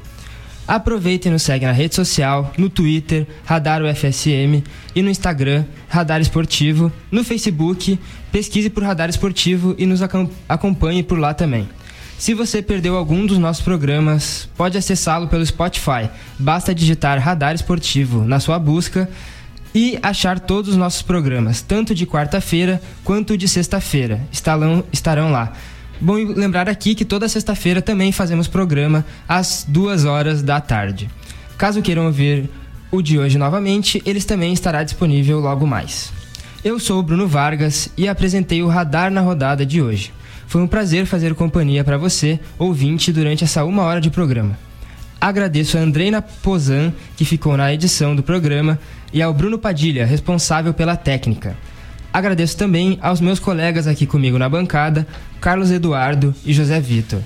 Aproveita 0.67 1.27
e 1.27 1.31
nos 1.31 1.41
segue 1.41 1.65
na 1.65 1.71
rede 1.71 1.95
social, 1.95 2.53
no 2.55 2.69
Twitter, 2.69 3.25
Radar 3.43 3.81
UFSM 3.81 4.63
e 4.95 5.01
no 5.01 5.09
Instagram, 5.09 5.65
Radar 5.87 6.21
Esportivo, 6.21 6.91
no 7.11 7.23
Facebook, 7.23 7.99
pesquise 8.31 8.69
por 8.69 8.83
Radar 8.83 9.09
Esportivo 9.09 9.73
e 9.75 9.87
nos 9.87 10.03
acompanhe 10.47 11.01
por 11.01 11.17
lá 11.17 11.33
também. 11.33 11.67
Se 12.19 12.35
você 12.35 12.61
perdeu 12.61 12.97
algum 12.97 13.25
dos 13.25 13.39
nossos 13.39 13.63
programas, 13.63 14.47
pode 14.55 14.77
acessá-lo 14.77 15.27
pelo 15.27 15.43
Spotify. 15.43 16.07
Basta 16.37 16.75
digitar 16.75 17.17
Radar 17.17 17.55
Esportivo 17.55 18.23
na 18.25 18.39
sua 18.39 18.59
busca 18.59 19.09
e 19.73 19.99
achar 20.01 20.39
todos 20.39 20.71
os 20.71 20.77
nossos 20.77 21.01
programas, 21.01 21.61
tanto 21.61 21.93
de 21.93 22.05
quarta-feira 22.05 22.81
quanto 23.03 23.37
de 23.37 23.47
sexta-feira. 23.47 24.21
Estarão, 24.31 25.31
lá. 25.31 25.53
Bom 26.01 26.15
lembrar 26.15 26.69
aqui 26.69 26.95
que 26.95 27.05
toda 27.05 27.27
sexta-feira 27.27 27.81
também 27.81 28.11
fazemos 28.11 28.47
programa 28.47 29.05
às 29.27 29.65
duas 29.67 30.05
horas 30.05 30.41
da 30.41 30.61
tarde. 30.61 31.09
Caso 31.57 31.81
queiram 31.81 32.05
ouvir 32.05 32.49
o 32.91 33.01
de 33.01 33.19
hoje 33.19 33.37
novamente, 33.37 34.01
eles 34.05 34.25
também 34.25 34.53
estará 34.53 34.83
disponível 34.83 35.39
logo 35.39 35.67
mais. 35.67 36.11
Eu 36.63 36.79
sou 36.79 36.99
o 36.99 37.03
Bruno 37.03 37.27
Vargas 37.27 37.89
e 37.97 38.07
apresentei 38.07 38.63
o 38.63 38.67
Radar 38.67 39.11
na 39.11 39.21
rodada 39.21 39.65
de 39.65 39.81
hoje. 39.81 40.11
Foi 40.47 40.61
um 40.61 40.67
prazer 40.67 41.05
fazer 41.05 41.35
companhia 41.35 41.83
para 41.83 41.97
você, 41.97 42.39
ouvinte, 42.57 43.11
durante 43.13 43.43
essa 43.43 43.63
uma 43.63 43.83
hora 43.83 44.01
de 44.01 44.09
programa. 44.09 44.57
Agradeço 45.21 45.77
a 45.77 45.81
Andreina 45.81 46.21
Pozan, 46.21 46.93
que 47.17 47.25
ficou 47.25 47.57
na 47.57 47.73
edição 47.73 48.15
do 48.15 48.23
programa, 48.23 48.79
e 49.11 49.21
ao 49.21 49.33
Bruno 49.33 49.59
Padilha, 49.59 50.05
responsável 50.05 50.73
pela 50.73 50.95
técnica. 50.95 51.57
Agradeço 52.13 52.55
também 52.55 52.97
aos 53.01 53.19
meus 53.19 53.37
colegas 53.37 53.85
aqui 53.85 54.05
comigo 54.05 54.37
na 54.37 54.47
bancada, 54.47 55.05
Carlos 55.41 55.71
Eduardo 55.71 56.33
e 56.45 56.53
José 56.53 56.79
Vitor. 56.79 57.19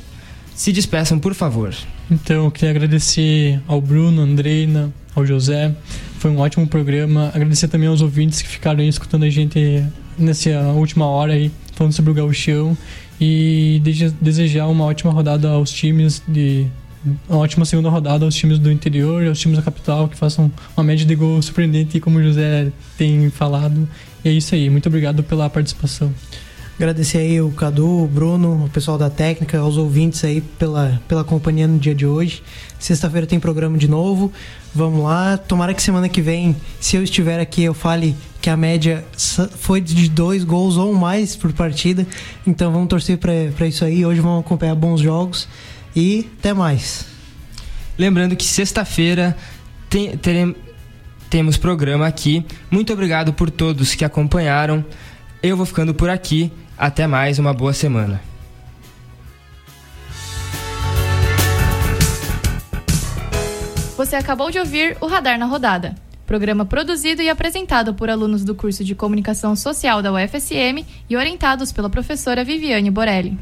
Se 0.55 0.71
despeçam, 0.71 1.19
por 1.19 1.33
favor. 1.35 1.73
Então, 2.09 2.45
eu 2.45 2.51
queria 2.51 2.71
agradecer 2.71 3.61
ao 3.67 3.79
Bruno, 3.79 4.21
Andreina, 4.21 4.91
ao 5.15 5.25
José. 5.25 5.73
Foi 6.17 6.31
um 6.31 6.39
ótimo 6.39 6.67
programa. 6.67 7.31
Agradecer 7.33 7.67
também 7.67 7.87
aos 7.87 8.01
ouvintes 8.01 8.41
que 8.41 8.47
ficaram 8.47 8.79
aí 8.79 8.87
escutando 8.87 9.23
a 9.23 9.29
gente 9.29 9.83
nessa 10.17 10.49
última 10.75 11.05
hora 11.05 11.33
aí, 11.33 11.51
falando 11.73 11.93
sobre 11.93 12.11
o 12.11 12.13
gauchão. 12.13 12.77
E 13.21 13.81
desejar 14.19 14.67
uma 14.67 14.83
ótima 14.83 15.11
rodada 15.11 15.49
aos 15.49 15.71
times 15.71 16.21
de 16.27 16.67
uma 17.27 17.39
ótima 17.39 17.65
segunda 17.65 17.89
rodada 17.89 18.25
aos 18.25 18.35
times 18.35 18.57
do 18.59 18.71
interior 18.71 19.25
aos 19.27 19.39
times 19.39 19.57
da 19.57 19.63
capital 19.63 20.07
que 20.07 20.15
façam 20.15 20.51
uma 20.75 20.83
média 20.83 21.05
de 21.05 21.15
gol 21.15 21.41
surpreendente, 21.41 21.99
como 21.99 22.19
o 22.19 22.23
José 22.23 22.71
tem 22.97 23.29
falado. 23.29 23.87
E 24.23 24.29
é 24.29 24.31
isso 24.31 24.55
aí. 24.55 24.69
Muito 24.69 24.87
obrigado 24.87 25.23
pela 25.23 25.49
participação. 25.49 26.13
Agradecer 26.75 27.19
aí 27.19 27.39
o 27.39 27.51
Cadu, 27.51 28.03
o 28.03 28.07
Bruno, 28.07 28.65
o 28.65 28.69
pessoal 28.69 28.97
da 28.97 29.07
técnica, 29.07 29.59
aos 29.59 29.77
ouvintes 29.77 30.23
aí 30.23 30.41
pela, 30.41 30.99
pela 31.07 31.23
companhia 31.23 31.67
no 31.67 31.77
dia 31.77 31.93
de 31.93 32.05
hoje. 32.05 32.41
Sexta-feira 32.79 33.27
tem 33.27 33.39
programa 33.39 33.77
de 33.77 33.87
novo. 33.87 34.31
Vamos 34.73 35.03
lá. 35.03 35.37
Tomara 35.37 35.73
que 35.73 35.83
semana 35.83 36.09
que 36.09 36.19
vem, 36.19 36.55
se 36.79 36.95
eu 36.95 37.03
estiver 37.03 37.39
aqui, 37.39 37.63
eu 37.63 37.75
fale 37.75 38.15
que 38.41 38.49
a 38.49 38.57
média 38.57 39.05
foi 39.59 39.79
de 39.79 40.09
dois 40.09 40.43
gols 40.43 40.75
ou 40.75 40.93
mais 40.95 41.35
por 41.35 41.53
partida. 41.53 42.07
Então 42.45 42.71
vamos 42.71 42.87
torcer 42.87 43.19
para 43.19 43.67
isso 43.67 43.85
aí. 43.85 44.03
Hoje 44.03 44.19
vamos 44.19 44.43
acompanhar 44.43 44.73
bons 44.73 44.99
jogos. 44.99 45.47
E 45.95 46.29
até 46.39 46.53
mais. 46.53 47.05
Lembrando 47.97 48.35
que 48.35 48.45
sexta-feira 48.45 49.37
tem, 49.89 50.17
teremos, 50.17 50.55
temos 51.29 51.57
programa 51.57 52.07
aqui. 52.07 52.45
Muito 52.69 52.91
obrigado 52.91 53.33
por 53.33 53.51
todos 53.51 53.95
que 53.95 54.03
acompanharam. 54.03 54.83
Eu 55.41 55.57
vou 55.57 55.65
ficando 55.65 55.93
por 55.93 56.09
aqui. 56.09 56.51
Até 56.77 57.05
mais, 57.05 57.37
uma 57.37 57.53
boa 57.53 57.73
semana. 57.73 58.21
Você 63.95 64.15
acabou 64.15 64.49
de 64.49 64.59
ouvir 64.59 64.97
o 64.99 65.07
Radar 65.07 65.37
na 65.37 65.45
Rodada. 65.45 65.95
Programa 66.25 66.65
produzido 66.65 67.21
e 67.21 67.29
apresentado 67.29 67.93
por 67.93 68.09
alunos 68.09 68.43
do 68.43 68.55
curso 68.55 68.83
de 68.83 68.95
Comunicação 68.95 69.55
Social 69.55 70.01
da 70.01 70.11
UFSM 70.11 70.85
e 71.09 71.15
orientados 71.15 71.71
pela 71.71 71.89
professora 71.89 72.43
Viviane 72.43 72.89
Borelli. 72.89 73.37